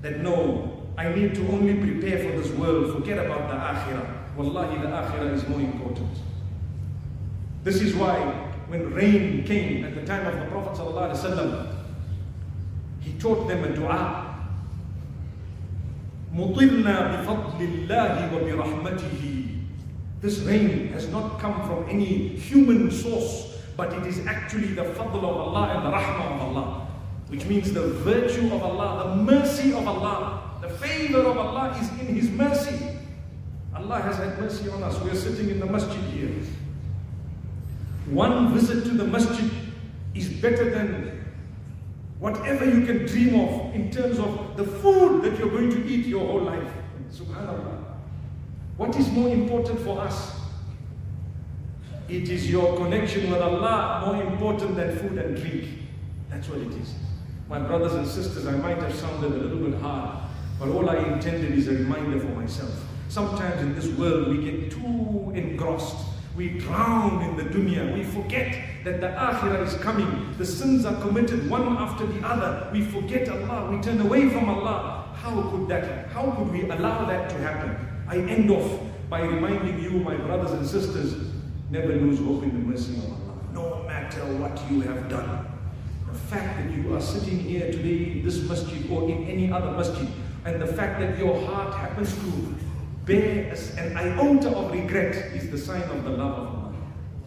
that 0.00 0.20
no, 0.20 0.86
I 0.96 1.12
need 1.12 1.34
to 1.34 1.48
only 1.48 1.74
prepare 1.74 2.18
for 2.18 2.38
this 2.40 2.52
world. 2.52 2.92
Forget 2.92 3.18
about 3.18 3.48
the 3.48 3.56
akhirah. 3.56 4.36
Wallahi, 4.36 4.78
the 4.78 4.86
akhirah 4.86 5.34
is 5.34 5.46
more 5.48 5.60
important. 5.60 6.08
This 7.64 7.82
is 7.82 7.96
why 7.96 8.47
when 8.67 8.93
rain 8.93 9.43
came 9.45 9.83
at 9.85 9.95
the 9.95 10.05
time 10.05 10.25
of 10.27 10.39
the 10.39 10.45
Prophet 10.51 10.79
ﷺ, 10.79 11.75
he 13.01 13.13
taught 13.13 13.47
them 13.47 13.63
a 13.63 13.75
dua. 13.75 14.29
مطرنا 16.33 17.21
بفضل 17.23 17.61
الله 17.61 18.31
وبرحمته 18.33 19.49
This 20.21 20.39
rain 20.39 20.87
has 20.93 21.09
not 21.09 21.37
come 21.37 21.67
from 21.67 21.85
any 21.89 22.29
human 22.29 22.89
source, 22.89 23.59
but 23.75 23.91
it 23.93 24.05
is 24.07 24.25
actually 24.25 24.67
the 24.67 24.83
fadl 24.95 25.17
of 25.17 25.25
Allah 25.25 25.75
and 25.75 25.85
the 25.85 25.91
rahmah 25.91 26.35
of 26.35 26.41
Allah, 26.41 26.87
which 27.27 27.45
means 27.45 27.73
the 27.73 27.87
virtue 28.07 28.47
of 28.53 28.63
Allah, 28.63 29.09
the 29.09 29.15
mercy 29.23 29.73
of 29.73 29.85
Allah, 29.85 30.57
the 30.61 30.69
favor 30.69 31.19
of 31.19 31.37
Allah 31.37 31.77
is 31.77 31.89
in 31.99 32.15
His 32.15 32.29
mercy. 32.31 32.79
Allah 33.75 33.99
has 34.01 34.15
had 34.15 34.39
mercy 34.39 34.69
on 34.69 34.81
us. 34.81 34.97
We 35.01 35.09
are 35.11 35.15
sitting 35.15 35.49
in 35.49 35.59
the 35.59 35.65
masjid 35.65 36.01
here. 36.15 36.31
One 38.10 38.54
visit 38.54 38.84
to 38.84 38.90
the 38.90 39.04
masjid 39.04 39.50
is 40.14 40.28
better 40.28 40.70
than 40.70 41.24
whatever 42.18 42.64
you 42.64 42.84
can 42.86 43.06
dream 43.06 43.38
of 43.40 43.74
in 43.74 43.90
terms 43.90 44.18
of 44.18 44.56
the 44.56 44.64
food 44.64 45.22
that 45.22 45.38
you're 45.38 45.50
going 45.50 45.70
to 45.70 45.86
eat 45.86 46.06
your 46.06 46.26
whole 46.26 46.42
life. 46.42 46.72
Subhanallah. 47.12 47.84
What 48.76 48.96
is 48.96 49.10
more 49.10 49.28
important 49.28 49.80
for 49.80 50.00
us? 50.00 50.32
It 52.08 52.30
is 52.30 52.50
your 52.50 52.76
connection 52.76 53.30
with 53.30 53.40
Allah 53.40 54.02
more 54.06 54.22
important 54.22 54.76
than 54.76 54.96
food 54.98 55.18
and 55.18 55.36
drink. 55.36 55.68
That's 56.30 56.48
what 56.48 56.58
it 56.60 56.72
is. 56.72 56.94
My 57.48 57.58
brothers 57.58 57.94
and 57.94 58.06
sisters, 58.06 58.46
I 58.46 58.52
might 58.52 58.78
have 58.78 58.94
sounded 58.94 59.32
a 59.32 59.36
little 59.36 59.68
bit 59.68 59.80
hard, 59.80 60.18
but 60.58 60.68
all 60.68 60.88
I 60.88 60.96
intended 60.96 61.52
is 61.52 61.68
a 61.68 61.72
reminder 61.72 62.18
for 62.20 62.28
myself. 62.28 62.70
Sometimes 63.08 63.60
in 63.60 63.74
this 63.74 63.88
world 63.88 64.28
we 64.28 64.44
get 64.44 64.70
too 64.70 65.32
engrossed. 65.34 66.07
We 66.38 66.50
drown 66.50 67.20
in 67.24 67.36
the 67.36 67.42
dunya. 67.42 67.92
We 67.92 68.04
forget 68.04 68.56
that 68.84 69.00
the 69.00 69.08
akhirah 69.08 69.66
is 69.66 69.74
coming. 69.82 70.36
The 70.38 70.46
sins 70.46 70.84
are 70.84 70.94
committed 71.00 71.50
one 71.50 71.76
after 71.76 72.06
the 72.06 72.24
other. 72.24 72.70
We 72.72 72.82
forget 72.82 73.28
Allah. 73.28 73.72
We 73.72 73.82
turn 73.82 74.00
away 74.00 74.30
from 74.30 74.48
Allah. 74.48 75.12
How 75.16 75.42
could 75.50 75.66
that, 75.66 76.10
how 76.10 76.30
could 76.30 76.52
we 76.52 76.62
allow 76.70 77.06
that 77.06 77.28
to 77.30 77.38
happen? 77.38 77.76
I 78.06 78.18
end 78.18 78.52
off 78.52 78.70
by 79.10 79.22
reminding 79.22 79.82
you, 79.82 79.90
my 79.90 80.14
brothers 80.14 80.52
and 80.52 80.64
sisters, 80.64 81.16
never 81.70 81.88
lose 81.88 82.20
hope 82.20 82.44
in 82.44 82.50
the 82.50 82.64
mercy 82.70 82.96
of 82.98 83.06
Allah. 83.06 83.34
No 83.52 83.82
matter 83.88 84.20
what 84.38 84.54
you 84.70 84.82
have 84.82 85.08
done. 85.08 85.44
The 86.06 86.18
fact 86.30 86.56
that 86.56 86.70
you 86.72 86.94
are 86.94 87.00
sitting 87.00 87.40
here 87.40 87.72
today 87.72 88.12
in 88.12 88.24
this 88.24 88.48
masjid 88.48 88.88
or 88.92 89.10
in 89.10 89.26
any 89.26 89.50
other 89.50 89.72
masjid, 89.72 90.06
and 90.44 90.62
the 90.62 90.68
fact 90.68 91.00
that 91.00 91.18
your 91.18 91.44
heart 91.46 91.74
happens 91.74 92.14
to 92.14 92.54
bear 93.08 93.50
an 93.78 93.96
iota 93.96 94.50
of 94.50 94.70
regret 94.70 95.14
is 95.34 95.50
the 95.50 95.56
sign 95.56 95.82
of 95.82 96.04
the 96.04 96.10
love 96.10 96.38
of 96.38 96.46
Allah. 96.46 96.74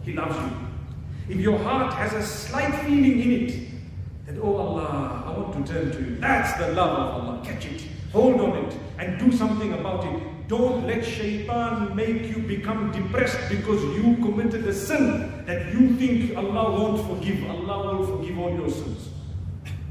He 0.02 0.12
loves 0.12 0.36
you. 0.36 0.56
If 1.28 1.40
your 1.40 1.58
heart 1.58 1.92
has 1.94 2.12
a 2.12 2.22
slight 2.22 2.72
feeling 2.84 3.20
in 3.20 3.30
it, 3.32 3.68
that, 4.26 4.38
oh 4.40 4.56
Allah, 4.56 5.24
I 5.26 5.36
want 5.36 5.66
to 5.66 5.72
turn 5.72 5.90
to 5.90 5.98
you, 5.98 6.16
that's 6.16 6.56
the 6.58 6.68
love 6.68 6.98
of 6.98 7.22
Allah. 7.22 7.40
Catch 7.44 7.66
it, 7.66 7.82
hold 8.12 8.40
on 8.40 8.64
it, 8.64 8.76
and 8.98 9.18
do 9.18 9.36
something 9.36 9.72
about 9.72 10.04
it. 10.04 10.22
Don't 10.46 10.86
let 10.86 11.04
shaitan 11.04 11.96
make 11.96 12.28
you 12.28 12.42
become 12.42 12.92
depressed 12.92 13.38
because 13.48 13.82
you 13.96 14.16
committed 14.16 14.66
a 14.66 14.74
sin 14.74 15.44
that 15.46 15.72
you 15.74 15.96
think 15.96 16.36
Allah 16.36 16.70
won't 16.78 17.08
forgive. 17.08 17.48
Allah 17.50 17.96
will 17.96 18.18
forgive 18.18 18.38
all 18.38 18.54
your 18.54 18.70
sins. 18.70 19.08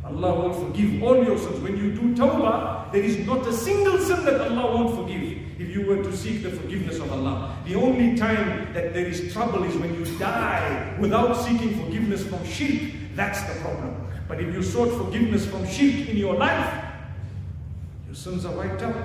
Allah 0.06 0.40
will 0.40 0.54
forgive 0.54 1.04
all 1.04 1.22
your 1.22 1.38
sins. 1.38 1.60
When 1.60 1.76
you 1.78 1.92
do 1.92 2.16
tawbah, 2.16 2.92
there 2.94 3.04
is 3.04 3.26
not 3.26 3.46
a 3.48 3.54
single 3.54 3.98
sin 4.00 4.24
that 4.24 4.40
Allah 4.40 4.76
won't 4.76 4.96
forgive 4.96 5.41
if 5.60 5.70
you 5.70 5.86
were 5.86 6.04
to 6.04 6.16
seek 6.16 6.44
the 6.44 6.52
forgiveness 6.52 7.00
of 7.00 7.12
Allah. 7.12 7.58
The 7.66 7.76
only 7.76 8.16
time 8.18 8.74
that 8.74 8.94
there 8.94 9.06
is 9.06 9.32
trouble 9.34 9.64
is 9.64 9.76
when 9.76 9.94
you 9.94 10.06
die 10.18 10.96
without 11.00 11.34
seeking 11.34 11.84
forgiveness 11.84 12.26
from 12.26 12.44
shirk. 12.46 12.94
That's 13.16 13.42
the 13.44 13.60
problem. 13.62 14.08
But 14.28 14.42
if 14.42 14.54
you 14.54 14.64
sought 14.64 14.90
forgiveness 15.06 15.46
from 15.46 15.68
shirk 15.68 16.08
in 16.10 16.18
your 16.18 16.36
life, 16.36 16.86
your 18.08 18.16
sins 18.16 18.46
are 18.46 18.56
wiped 18.56 18.82
out 18.82 18.96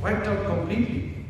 wiped 0.00 0.26
out 0.26 0.46
completely. 0.46 1.26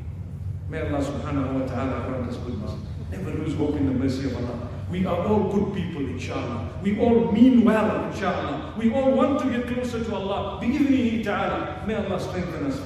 May 0.69 0.81
Allah 0.81 1.05
subhanahu 1.05 1.61
wa 1.61 1.67
ta'ala 1.67 2.09
grant 2.09 2.31
us 2.31 2.37
goodness. 2.39 2.73
Never 3.11 3.31
lose 3.31 3.55
hope 3.55 3.77
in 3.77 3.87
the 3.87 3.93
mercy 3.93 4.27
of 4.27 4.37
Allah. 4.37 4.69
We 4.91 5.07
are 5.07 5.27
all 5.27 5.53
good 5.53 5.75
people, 5.75 6.03
inshallah. 6.03 6.69
We 6.83 6.99
all 7.01 7.33
mean 7.33 7.65
well, 7.65 8.11
inshallah. 8.11 8.75
We 8.77 8.93
all 8.93 9.13
want 9.13 9.41
to 9.41 9.51
get 9.51 9.67
closer 9.67 10.05
to 10.05 10.15
Allah. 10.15 10.61
Bi 10.61 11.23
ta'ala. 11.23 11.85
May 11.87 11.95
Allah 11.95 12.21
strengthen 12.21 12.67
us. 12.67 12.81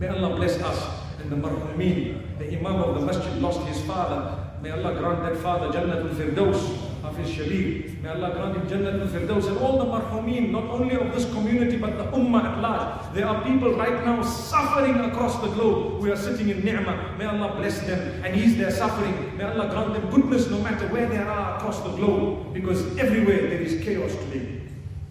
May 0.00 0.08
Allah 0.08 0.34
bless 0.34 0.58
us 0.62 0.80
and 1.20 1.30
the 1.30 1.36
marhumeen. 1.36 2.38
The 2.38 2.56
Imam 2.56 2.76
of 2.76 2.94
the 2.94 3.04
masjid 3.04 3.36
lost 3.42 3.60
his 3.68 3.82
father. 3.82 4.48
May 4.62 4.70
Allah 4.70 4.94
grant 4.98 5.22
that 5.24 5.36
father 5.42 5.68
Jannatul 5.68 6.14
Firdaus. 6.14 6.90
Hafiz 7.02 7.28
Shabir. 7.28 8.02
May 8.02 8.08
Allah 8.08 8.30
grant 8.32 8.56
him 8.56 8.66
Jannah 8.66 8.98
al-Firdaus 8.98 9.48
and 9.48 9.58
all 9.58 9.76
the 9.76 9.84
marhumeen, 9.84 10.52
not 10.52 10.64
only 10.64 10.96
of 10.96 11.12
this 11.12 11.30
community 11.32 11.76
but 11.76 11.98
the 11.98 12.04
ummah 12.16 12.44
at 12.44 12.62
large. 12.62 13.14
There 13.14 13.26
are 13.26 13.44
people 13.44 13.74
right 13.74 14.02
now 14.02 14.22
suffering 14.22 14.96
across 15.00 15.38
the 15.42 15.48
globe. 15.48 16.00
We 16.00 16.10
are 16.10 16.16
sitting 16.16 16.48
in 16.48 16.64
ni'mah. 16.64 17.18
May 17.18 17.26
Allah 17.26 17.56
bless 17.56 17.80
them 17.80 18.24
and 18.24 18.34
ease 18.34 18.56
their 18.56 18.70
suffering. 18.70 19.36
May 19.36 19.44
Allah 19.44 19.68
grant 19.68 19.92
them 19.92 20.08
goodness 20.08 20.48
no 20.48 20.60
matter 20.60 20.88
where 20.88 21.10
they 21.10 21.18
are 21.18 21.56
across 21.58 21.78
the 21.80 21.90
globe 21.90 22.54
because 22.54 22.80
everywhere 22.96 23.50
there 23.50 23.60
is 23.60 23.84
chaos 23.84 24.14
today. 24.16 24.62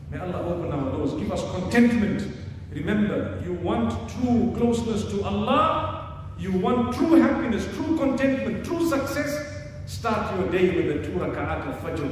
May 0.10 0.18
Allah 0.18 0.42
open 0.50 0.72
our 0.72 0.92
doors, 0.94 1.14
give 1.14 1.32
us 1.32 1.44
contentment. 1.54 2.39
Remember, 2.72 3.41
you 3.45 3.53
want 3.55 3.91
true 4.11 4.53
closeness 4.57 5.05
to 5.12 5.24
Allah, 5.24 6.24
you 6.39 6.53
want 6.53 6.95
true 6.95 7.14
happiness, 7.20 7.64
true 7.76 7.97
contentment, 7.97 8.64
true 8.64 8.89
success, 8.89 9.55
Start 9.87 10.39
your 10.39 10.49
day 10.51 10.70
with 10.76 10.97
a 10.97 11.05
two 11.05 11.12
raka'at 11.18 11.68
of 11.68 11.76
fajr. 11.85 12.11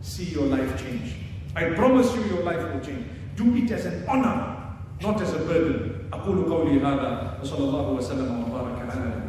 See 0.00 0.24
your 0.24 0.46
life 0.46 0.82
change. 0.82 1.14
I 1.54 1.70
promise 1.70 2.12
you 2.16 2.24
your 2.24 2.42
life 2.42 2.58
will 2.58 2.80
change. 2.80 3.06
Do 3.36 3.54
it 3.54 3.70
as 3.70 3.86
an 3.86 4.04
honor, 4.08 4.56
not 5.00 5.20
as 5.22 5.32
a 5.32 5.38
burden. 5.38 6.08
أقول 6.12 6.44
قولي 6.50 6.80
هذا 6.80 7.38
وصلى 7.42 7.58
الله 7.64 7.88
وسلم 7.92 8.44
وبارك 8.44 8.90
على 8.90 9.25